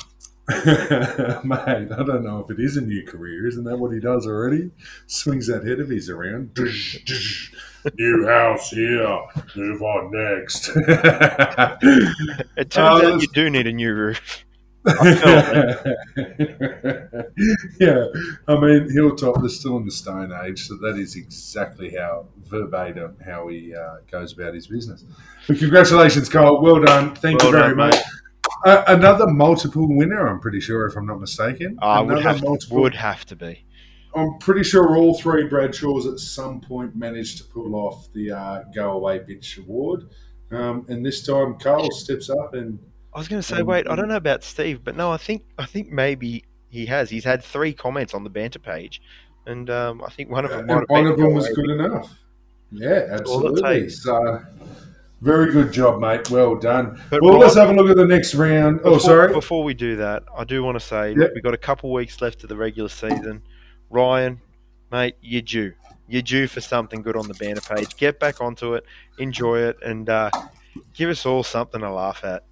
Mate, 0.50 1.92
I 1.92 2.04
don't 2.04 2.24
know 2.24 2.46
if 2.48 2.52
it 2.58 2.62
is 2.62 2.76
a 2.76 2.82
new 2.82 3.06
career. 3.06 3.48
Isn't 3.48 3.64
that 3.66 3.78
what 3.78 3.94
he 3.94 4.00
does 4.00 4.28
already? 4.28 4.72
Swings 5.08 5.48
that 5.48 5.66
head 5.66 5.80
of 5.80 5.90
his 5.90 6.10
around. 6.10 6.58
New 7.98 8.26
house 8.28 8.70
here. 8.70 9.20
Move 9.56 9.82
on 9.82 10.12
next. 10.12 10.70
It 12.58 12.70
turns 12.70 12.76
Oh, 13.04 13.14
out 13.16 13.22
you 13.22 13.28
do 13.34 13.50
need 13.50 13.68
a 13.68 13.72
new 13.74 13.94
roof. 13.94 14.46
Yeah, 17.80 18.06
I 18.48 18.60
mean, 18.60 18.90
Hilltop 18.92 19.44
is 19.44 19.60
still 19.60 19.78
in 19.78 19.86
the 19.86 19.92
Stone 19.92 20.32
Age, 20.44 20.68
so 20.68 20.76
that 20.78 20.98
is 20.98 21.16
exactly 21.16 21.96
how 21.96 22.28
verbatim 22.48 23.18
how 23.26 23.48
he 23.48 23.74
uh, 23.76 23.98
goes 24.12 24.34
about 24.34 24.54
his 24.54 24.68
business. 24.68 25.04
But 25.48 25.58
congratulations, 25.60 26.30
Cole. 26.30 26.62
Well 26.62 26.80
done. 26.84 27.16
Thank 27.16 27.40
Well 27.42 27.52
you 27.52 27.58
very 27.58 27.70
done, 27.70 27.78
much. 27.78 27.96
Uh, 28.66 28.84
another 28.88 29.28
multiple 29.28 29.88
winner, 29.88 30.28
I'm 30.28 30.40
pretty 30.40 30.60
sure, 30.60 30.86
if 30.88 30.96
I'm 30.96 31.06
not 31.06 31.20
mistaken. 31.20 31.78
I 31.82 32.02
would 32.02 32.22
have, 32.24 32.44
multiple- 32.44 32.82
would 32.82 32.96
have 32.96 33.26
to 33.28 33.36
be. 33.36 33.66
I'm 34.16 34.38
pretty 34.40 34.64
sure 34.64 34.98
all 34.98 35.18
three 35.18 35.48
Bradshaws 35.48 36.06
at 36.06 36.20
some 36.20 36.60
point 36.62 36.96
managed 36.96 37.38
to 37.38 37.44
pull 37.46 37.76
off 37.76 38.12
the 38.14 38.32
uh, 38.32 38.64
Go 38.76 38.92
Away 38.92 39.20
Bitch 39.20 39.58
Award. 39.58 40.10
Um, 40.52 40.86
and 40.90 41.06
this 41.06 41.26
time, 41.26 41.58
Carl 41.60 41.90
steps 41.92 42.30
up 42.30 42.54
and 42.54 42.78
I 43.14 43.20
was 43.20 43.28
going 43.28 43.42
to 43.42 43.48
say, 43.48 43.62
wait, 43.62 43.90
I 43.90 43.96
don't 43.96 44.08
know 44.08 44.16
about 44.16 44.44
Steve, 44.44 44.84
but 44.84 44.96
no, 44.96 45.12
I 45.12 45.18
think 45.18 45.44
I 45.58 45.66
think 45.66 45.90
maybe 45.90 46.46
he 46.70 46.86
has. 46.86 47.10
He's 47.10 47.26
had 47.26 47.44
three 47.44 47.74
comments 47.74 48.14
on 48.14 48.24
the 48.24 48.30
banter 48.30 48.60
page, 48.60 49.02
and 49.46 49.70
um, 49.70 50.02
I 50.02 50.10
think 50.10 50.30
one 50.30 50.46
of 50.46 50.52
them 50.52 50.66
might 50.68 50.90
one 50.90 51.08
of 51.08 51.18
them 51.18 51.34
was 51.34 51.48
Go 51.50 51.56
good 51.56 51.70
enough. 51.72 52.14
Yeah, 52.72 53.06
That's 53.08 53.30
all 53.30 53.46
it 53.46 53.52
absolutely. 53.52 53.90
So, 53.90 54.42
very 55.20 55.52
good 55.52 55.74
job, 55.74 56.00
mate. 56.00 56.30
Well 56.32 56.56
done. 56.56 57.02
But 57.10 57.22
well, 57.22 57.32
Ryan- 57.32 57.42
let's 57.42 57.56
have 57.56 57.70
a 57.70 57.74
look 57.74 57.90
at 57.90 57.98
the 57.98 58.08
next 58.08 58.34
round. 58.34 58.80
Oh, 58.86 58.98
sorry. 58.98 59.34
Before 59.34 59.64
we 59.66 59.74
do 59.74 59.98
that, 59.98 60.24
I 60.36 60.46
do 60.46 60.64
want 60.64 60.80
to 60.80 60.86
say 60.86 61.14
Yep. 61.18 61.32
we've 61.36 61.44
got 61.44 61.54
a 61.54 61.58
couple 61.58 61.92
weeks 61.92 62.22
left 62.22 62.44
of 62.44 62.50
the 62.50 62.56
regular 62.56 62.88
season. 62.90 63.42
Ryan, 63.92 64.40
mate, 64.92 65.16
you're 65.22 65.42
due. 65.42 65.74
You're 66.08 66.22
due 66.22 66.48
for 66.48 66.62
something 66.62 67.02
good 67.02 67.16
on 67.16 67.28
the 67.28 67.34
banner 67.36 67.62
page. 67.62 67.96
Get 67.98 68.20
back 68.20 68.42
onto 68.42 68.74
it, 68.74 68.86
enjoy 69.20 69.60
it, 69.60 69.78
and 69.84 70.10
uh, 70.10 70.32
give 70.94 71.10
us 71.10 71.26
all 71.26 71.44
something 71.44 71.82
to 71.82 71.92
laugh 71.92 72.24
at. 72.24 72.44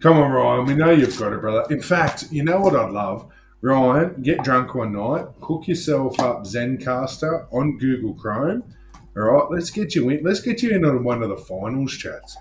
Come 0.00 0.18
on, 0.18 0.30
Ryan. 0.32 0.66
We 0.66 0.74
know 0.74 0.90
you've 0.90 1.18
got 1.18 1.32
it, 1.32 1.40
brother. 1.40 1.64
In 1.72 1.80
fact, 1.80 2.30
you 2.30 2.42
know 2.42 2.60
what 2.60 2.74
I'd 2.74 2.90
love? 2.90 3.30
Ryan, 3.62 4.20
get 4.22 4.42
drunk 4.42 4.74
one 4.74 4.92
night, 4.92 5.26
hook 5.40 5.66
yourself 5.66 6.20
up 6.20 6.42
Zencastr 6.42 7.46
on 7.50 7.78
Google 7.78 8.12
Chrome. 8.12 8.62
All 9.16 9.22
right, 9.22 9.50
let's 9.50 9.70
get 9.70 9.94
you 9.94 10.10
in. 10.10 10.22
Let's 10.22 10.40
get 10.40 10.62
you 10.62 10.70
in 10.72 10.84
on 10.84 11.04
one 11.04 11.22
of 11.22 11.30
the 11.30 11.36
finals 11.36 11.96
chats. 11.96 12.36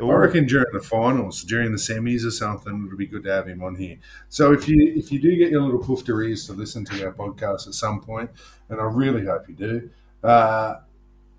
I 0.00 0.04
reckon 0.04 0.46
during 0.46 0.72
the 0.72 0.80
finals, 0.80 1.42
during 1.42 1.72
the 1.72 1.78
semis 1.78 2.26
or 2.26 2.30
something, 2.30 2.84
it'll 2.86 2.98
be 2.98 3.06
good 3.06 3.22
to 3.24 3.32
have 3.32 3.46
him 3.46 3.62
on 3.62 3.76
here. 3.76 3.98
So 4.28 4.52
if 4.52 4.68
you 4.68 4.92
if 4.96 5.12
you 5.12 5.20
do 5.20 5.36
get 5.36 5.50
your 5.50 5.62
little 5.62 5.80
poofter 5.80 6.26
ears 6.26 6.46
to 6.46 6.52
listen 6.52 6.84
to 6.86 7.06
our 7.06 7.12
podcast 7.12 7.66
at 7.68 7.74
some 7.74 8.00
point, 8.00 8.30
and 8.68 8.80
I 8.80 8.84
really 8.84 9.24
hope 9.24 9.48
you 9.48 9.54
do, 9.54 9.90
uh, 10.22 10.76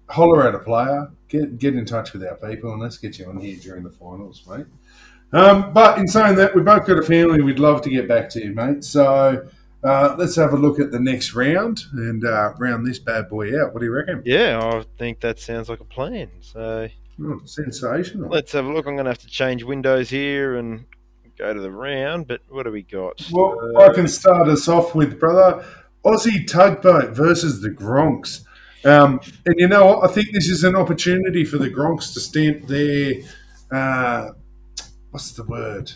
holler 0.08 0.48
at 0.48 0.56
a 0.56 0.60
player, 0.60 1.12
get 1.28 1.58
get 1.58 1.76
in 1.76 1.86
touch 1.86 2.14
with 2.14 2.24
our 2.24 2.36
people, 2.36 2.72
and 2.72 2.82
let's 2.82 2.98
get 2.98 3.20
you 3.20 3.26
on 3.26 3.40
here 3.40 3.58
during 3.58 3.84
the 3.84 3.92
finals, 3.92 4.44
mate. 4.48 4.68
Um, 5.34 5.74
but 5.74 5.98
in 5.98 6.08
saying 6.08 6.36
that, 6.36 6.56
we've 6.56 6.64
both 6.64 6.86
got 6.88 6.98
a 6.98 7.04
family. 7.04 7.42
We'd 7.42 7.60
love 7.60 7.82
to 7.82 7.90
get 7.90 8.08
back 8.08 8.30
to 8.30 8.44
you, 8.44 8.54
mate. 8.54 8.86
So 8.86 9.48
uh, 9.84 10.16
let's 10.18 10.36
have 10.36 10.54
a 10.54 10.58
look 10.58 10.80
at 10.80 10.92
the 10.92 11.00
next 11.00 11.34
round 11.34 11.84
and 11.92 12.26
uh, 12.26 12.54
round 12.58 12.88
this 12.88 13.00
bad 13.00 13.30
boy 13.30 13.60
out. 13.60 13.74
What 13.74 13.82
do 13.82 13.86
you 13.86 13.94
reckon? 13.94 14.22
Yeah, 14.26 14.60
I 14.62 14.86
think 14.98 15.20
that 15.20 15.40
sounds 15.40 15.68
like 15.68 15.82
a 15.82 15.86
plan. 15.86 16.30
So 16.40 16.88
Oh, 17.22 17.40
sensational. 17.46 18.30
let's 18.30 18.52
have 18.52 18.66
a 18.66 18.74
look. 18.74 18.86
I'm 18.88 18.96
going 18.96 19.06
to 19.06 19.12
have 19.12 19.20
to 19.20 19.28
change 19.28 19.64
windows 19.64 20.10
here 20.10 20.56
and 20.58 20.86
go 21.38 21.54
to 21.54 21.60
the 21.62 21.72
round. 21.72 22.28
But 22.28 22.42
what 22.50 22.64
do 22.64 22.72
we 22.72 22.82
got? 22.84 23.26
Well, 23.32 23.58
Uh, 23.78 23.82
I 23.90 23.94
can 23.94 24.08
start 24.08 24.48
us 24.50 24.68
off 24.68 24.94
with 24.96 25.20
brother 25.20 25.66
Aussie 26.06 26.46
tugboat 26.46 27.16
versus 27.16 27.62
the 27.62 27.70
Gronks. 27.70 28.42
Um, 28.84 29.20
and 29.46 29.56
you 29.58 29.68
know 29.68 29.86
what? 29.88 30.10
I 30.10 30.14
think 30.14 30.28
this 30.34 30.48
is 30.50 30.64
an 30.64 30.76
opportunity 30.76 31.44
for 31.46 31.58
the 31.58 31.70
Gronks 31.70 32.14
to 32.14 32.20
stamp 32.20 32.68
their 32.68 33.14
uh, 33.72 34.32
what's 35.12 35.32
the 35.32 35.44
word? 35.44 35.92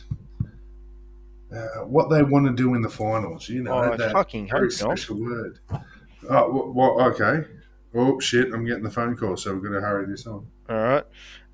Uh, 1.54 1.84
what 1.86 2.10
they 2.10 2.22
want 2.24 2.46
to 2.46 2.54
do 2.54 2.74
in 2.76 2.82
the 2.82 2.90
finals. 2.90 3.50
You 3.50 3.64
know 3.64 3.74
Oh, 3.74 3.98
that 3.98 4.12
fucking 4.12 4.50
very 4.50 4.70
hope 4.72 4.88
not. 4.88 4.98
special 4.98 5.20
word. 5.20 5.60
Oh, 6.30 6.72
well, 6.76 7.02
okay. 7.12 7.48
Oh 7.96 8.20
shit! 8.20 8.54
I'm 8.54 8.66
getting 8.66 8.84
the 8.84 8.92
phone 8.92 9.16
call, 9.16 9.36
so 9.36 9.54
we're 9.54 9.62
going 9.62 9.74
to 9.74 9.82
hurry 9.82 10.06
this 10.06 10.28
on. 10.28 10.46
All 10.70 10.78
right. 10.78 11.04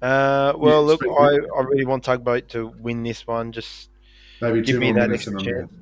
Uh, 0.01 0.53
well, 0.57 0.81
Yeah, 0.81 0.97
look, 0.97 1.01
I. 1.03 1.37
I 1.57 1.63
really 1.63 1.85
want 1.85 2.03
Tugboat 2.03 2.49
to 2.49 2.67
win 2.67 3.03
this 3.03 3.25
one. 3.25 3.51
Just 3.51 3.89
Maybe 4.41 4.61
Give 4.61 4.79
me 4.79 4.91
that 4.91 5.11
extra 5.11 5.33
and 5.33 5.41
chance. 5.41 5.73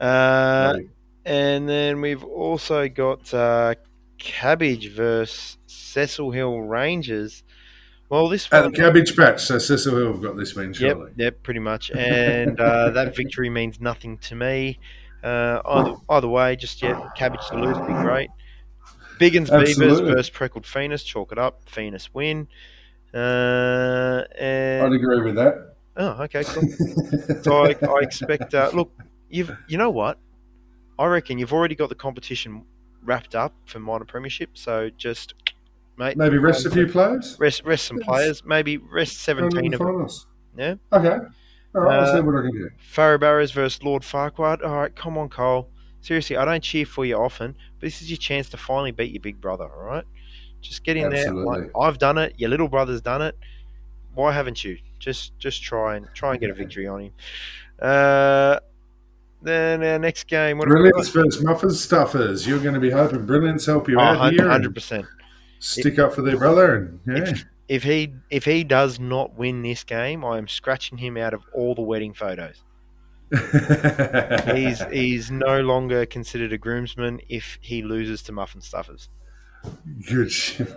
uh, 0.00 0.78
and 1.24 1.68
then 1.68 2.00
we've 2.00 2.24
also 2.24 2.88
got 2.88 3.32
uh, 3.34 3.74
Cabbage 4.18 4.92
versus 4.92 5.58
Cecil 5.66 6.30
Hill 6.30 6.60
Rangers. 6.60 7.42
Well, 8.08 8.28
this 8.28 8.50
one, 8.50 8.72
Cabbage 8.72 9.16
Patch, 9.16 9.42
so 9.42 9.58
Cecil 9.58 9.96
Hill 9.96 10.12
have 10.12 10.22
got 10.22 10.36
this 10.36 10.54
win, 10.54 10.68
yep, 10.74 10.76
surely. 10.76 11.12
yep, 11.16 11.42
pretty 11.42 11.60
much, 11.60 11.90
and 11.90 12.60
uh, 12.60 12.90
that 12.94 13.16
victory 13.16 13.48
means 13.48 13.80
nothing 13.80 14.18
to 14.18 14.34
me. 14.34 14.78
Uh, 15.24 15.60
either, 15.64 15.94
either 16.10 16.28
way, 16.28 16.54
just 16.56 16.82
yeah, 16.82 17.08
Cabbage 17.16 17.46
to 17.48 17.56
lose 17.56 17.78
would 17.78 17.86
be 17.86 17.94
great. 17.94 18.28
Biggins 19.22 19.50
Beavers 19.50 20.00
versus 20.00 20.28
Freckled 20.28 20.66
Phoenix, 20.66 21.02
chalk 21.02 21.32
it 21.32 21.38
up. 21.38 21.60
Phoenix 21.68 22.12
win. 22.12 22.48
Uh, 23.14 24.22
and 24.38 24.86
I'd 24.86 24.92
agree 24.92 25.20
with 25.20 25.34
that. 25.36 25.74
oh, 25.96 26.22
okay, 26.24 26.42
cool. 26.44 26.62
So 27.42 27.64
I, 27.64 27.76
I 27.88 28.00
expect. 28.00 28.54
Uh, 28.54 28.70
look, 28.72 28.90
you've 29.28 29.50
you 29.68 29.78
know 29.78 29.90
what? 29.90 30.18
I 30.98 31.06
reckon 31.06 31.38
you've 31.38 31.52
already 31.52 31.74
got 31.74 31.88
the 31.88 31.94
competition 31.94 32.64
wrapped 33.04 33.34
up 33.34 33.52
for 33.66 33.78
minor 33.80 34.04
premiership. 34.04 34.50
So 34.54 34.90
just, 34.96 35.34
mate, 35.98 36.16
Maybe 36.16 36.38
rest 36.38 36.64
a 36.66 36.70
few 36.70 36.86
players. 36.86 37.36
rest 37.38 37.64
rest 37.64 37.84
some 37.86 37.98
Yes. 37.98 38.06
players. 38.06 38.44
Maybe 38.44 38.78
rest 38.78 39.18
seventeen 39.18 39.74
of 39.74 39.80
them. 39.80 40.08
Yeah. 40.56 40.74
Okay. 40.92 41.18
All 41.74 41.80
right. 41.82 41.98
I'll 41.98 42.04
Uh, 42.08 42.14
see 42.16 42.20
what 42.20 42.36
I 42.36 42.42
can 42.42 42.52
do. 42.52 42.70
Farrow 42.78 43.18
Barrows 43.18 43.50
versus 43.52 43.82
Lord 43.82 44.04
Farquhar. 44.04 44.58
All 44.64 44.76
right, 44.76 44.94
come 44.94 45.16
on, 45.18 45.28
Cole. 45.28 45.68
Seriously, 46.02 46.36
I 46.36 46.44
don't 46.44 46.62
cheer 46.62 46.84
for 46.84 47.04
you 47.04 47.16
often, 47.16 47.56
but 47.78 47.86
this 47.86 48.02
is 48.02 48.10
your 48.10 48.18
chance 48.18 48.48
to 48.50 48.56
finally 48.56 48.90
beat 48.90 49.12
your 49.12 49.20
big 49.20 49.40
brother. 49.40 49.64
All 49.64 49.84
right, 49.84 50.04
just 50.60 50.84
get 50.84 50.96
in 50.96 51.08
there. 51.10 51.32
Like, 51.32 51.70
I've 51.80 51.98
done 51.98 52.18
it. 52.18 52.34
Your 52.36 52.50
little 52.50 52.68
brother's 52.68 53.00
done 53.00 53.22
it. 53.22 53.38
Why 54.14 54.32
haven't 54.32 54.62
you? 54.64 54.78
Just 54.98 55.38
just 55.38 55.62
try 55.62 55.96
and 55.96 56.06
try 56.12 56.32
and 56.32 56.40
get 56.40 56.50
a 56.50 56.54
victory 56.54 56.86
on 56.88 57.02
him. 57.02 57.12
Uh, 57.80 58.58
then 59.42 59.82
our 59.82 59.98
next 59.98 60.26
game. 60.26 60.58
What 60.58 60.68
Brilliance 60.68 61.08
versus 61.08 61.42
Muffers 61.42 61.80
Stuffers. 61.80 62.46
You're 62.46 62.60
going 62.60 62.74
to 62.74 62.80
be 62.80 62.90
hoping 62.90 63.24
Brilliance 63.24 63.66
help 63.66 63.88
you 63.88 63.96
got? 63.96 64.16
out 64.16 64.32
here. 64.32 64.48
hundred 64.48 64.74
percent. 64.74 65.06
Stick 65.60 66.00
up 66.00 66.12
for 66.12 66.22
their 66.22 66.36
brother. 66.36 66.74
And 66.74 67.00
yeah. 67.06 67.32
If, 67.32 67.44
if 67.68 67.82
he 67.84 68.12
if 68.30 68.44
he 68.44 68.64
does 68.64 68.98
not 68.98 69.34
win 69.34 69.62
this 69.62 69.84
game, 69.84 70.24
I 70.24 70.38
am 70.38 70.48
scratching 70.48 70.98
him 70.98 71.16
out 71.16 71.32
of 71.32 71.42
all 71.54 71.74
the 71.76 71.82
wedding 71.82 72.12
photos. 72.12 72.62
He's 74.54 74.82
he's 74.92 75.30
no 75.30 75.60
longer 75.60 76.04
considered 76.06 76.52
a 76.52 76.58
groomsman 76.58 77.20
if 77.28 77.58
he 77.60 77.82
loses 77.82 78.22
to 78.24 78.32
Muffin 78.32 78.60
Stuffers. 78.60 79.08
Good 80.08 80.30
shit. 80.32 80.68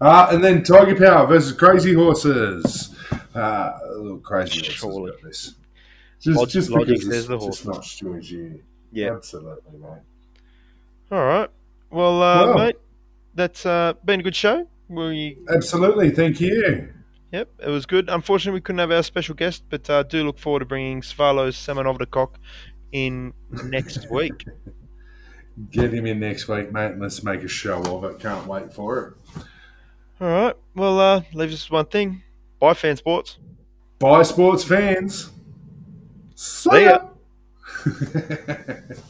uh, 0.00 0.28
and 0.30 0.42
then 0.42 0.62
Tiger 0.64 0.96
Power 0.96 1.26
versus 1.26 1.52
Crazy 1.56 1.94
Horses. 1.94 2.94
Uh, 3.34 3.78
a 3.84 3.94
little 3.96 4.18
Crazy 4.18 4.58
Horses 4.58 4.74
Surely. 4.74 5.10
got 5.12 5.22
this. 5.22 5.54
Just, 6.20 6.36
Log- 6.38 6.48
just 6.48 6.70
logic 6.70 6.86
because 6.98 7.04
says 7.04 7.18
it's 7.20 7.28
the 7.28 7.38
horse. 7.38 7.56
just 7.58 7.64
horses. 7.66 8.02
not 8.02 8.12
Stewie's 8.12 8.32
year. 8.32 8.56
Yeah. 8.90 9.14
Absolutely, 9.14 9.78
mate. 9.78 10.00
All 11.12 11.24
right. 11.24 11.48
Well, 11.90 12.20
uh, 12.22 12.46
Well. 12.46 12.58
mate, 12.58 12.76
that's 13.34 13.64
uh, 13.64 13.92
been 14.04 14.20
a 14.20 14.22
good 14.24 14.34
show. 14.36 14.66
We 14.88 15.38
Absolutely. 15.54 16.10
Thank 16.10 16.40
you. 16.40 16.92
Yep, 17.32 17.48
it 17.58 17.68
was 17.68 17.86
good. 17.86 18.08
Unfortunately, 18.08 18.58
we 18.58 18.60
couldn't 18.60 18.78
have 18.78 18.90
our 18.90 19.02
special 19.02 19.34
guest, 19.34 19.64
but 19.68 19.88
uh, 19.88 20.02
do 20.02 20.24
look 20.24 20.38
forward 20.38 20.60
to 20.60 20.64
bringing 20.66 21.00
Svalo 21.02 21.48
Semenovdakok 21.48 22.34
in 22.92 23.32
next 23.64 24.10
week. 24.10 24.44
Get 25.70 25.92
him 25.92 26.06
in 26.06 26.20
next 26.20 26.48
week, 26.48 26.72
mate, 26.72 26.92
and 26.92 27.02
let's 27.02 27.22
make 27.24 27.42
a 27.42 27.48
show 27.48 27.82
of 27.82 28.04
it. 28.04 28.20
Can't 28.20 28.46
wait 28.46 28.72
for 28.72 29.16
it. 29.36 29.42
All 30.20 30.28
right. 30.28 30.54
Well, 30.74 31.00
uh, 31.00 31.22
leaves 31.32 31.54
us 31.54 31.70
one 31.70 31.86
thing. 31.86 32.22
Bye, 32.60 32.74
fan 32.74 32.96
sports. 32.96 33.38
Bye, 33.98 34.22
sports 34.22 34.64
fans. 34.64 35.30
See 36.34 36.84
ya. 36.84 37.08
ya. 37.86 37.92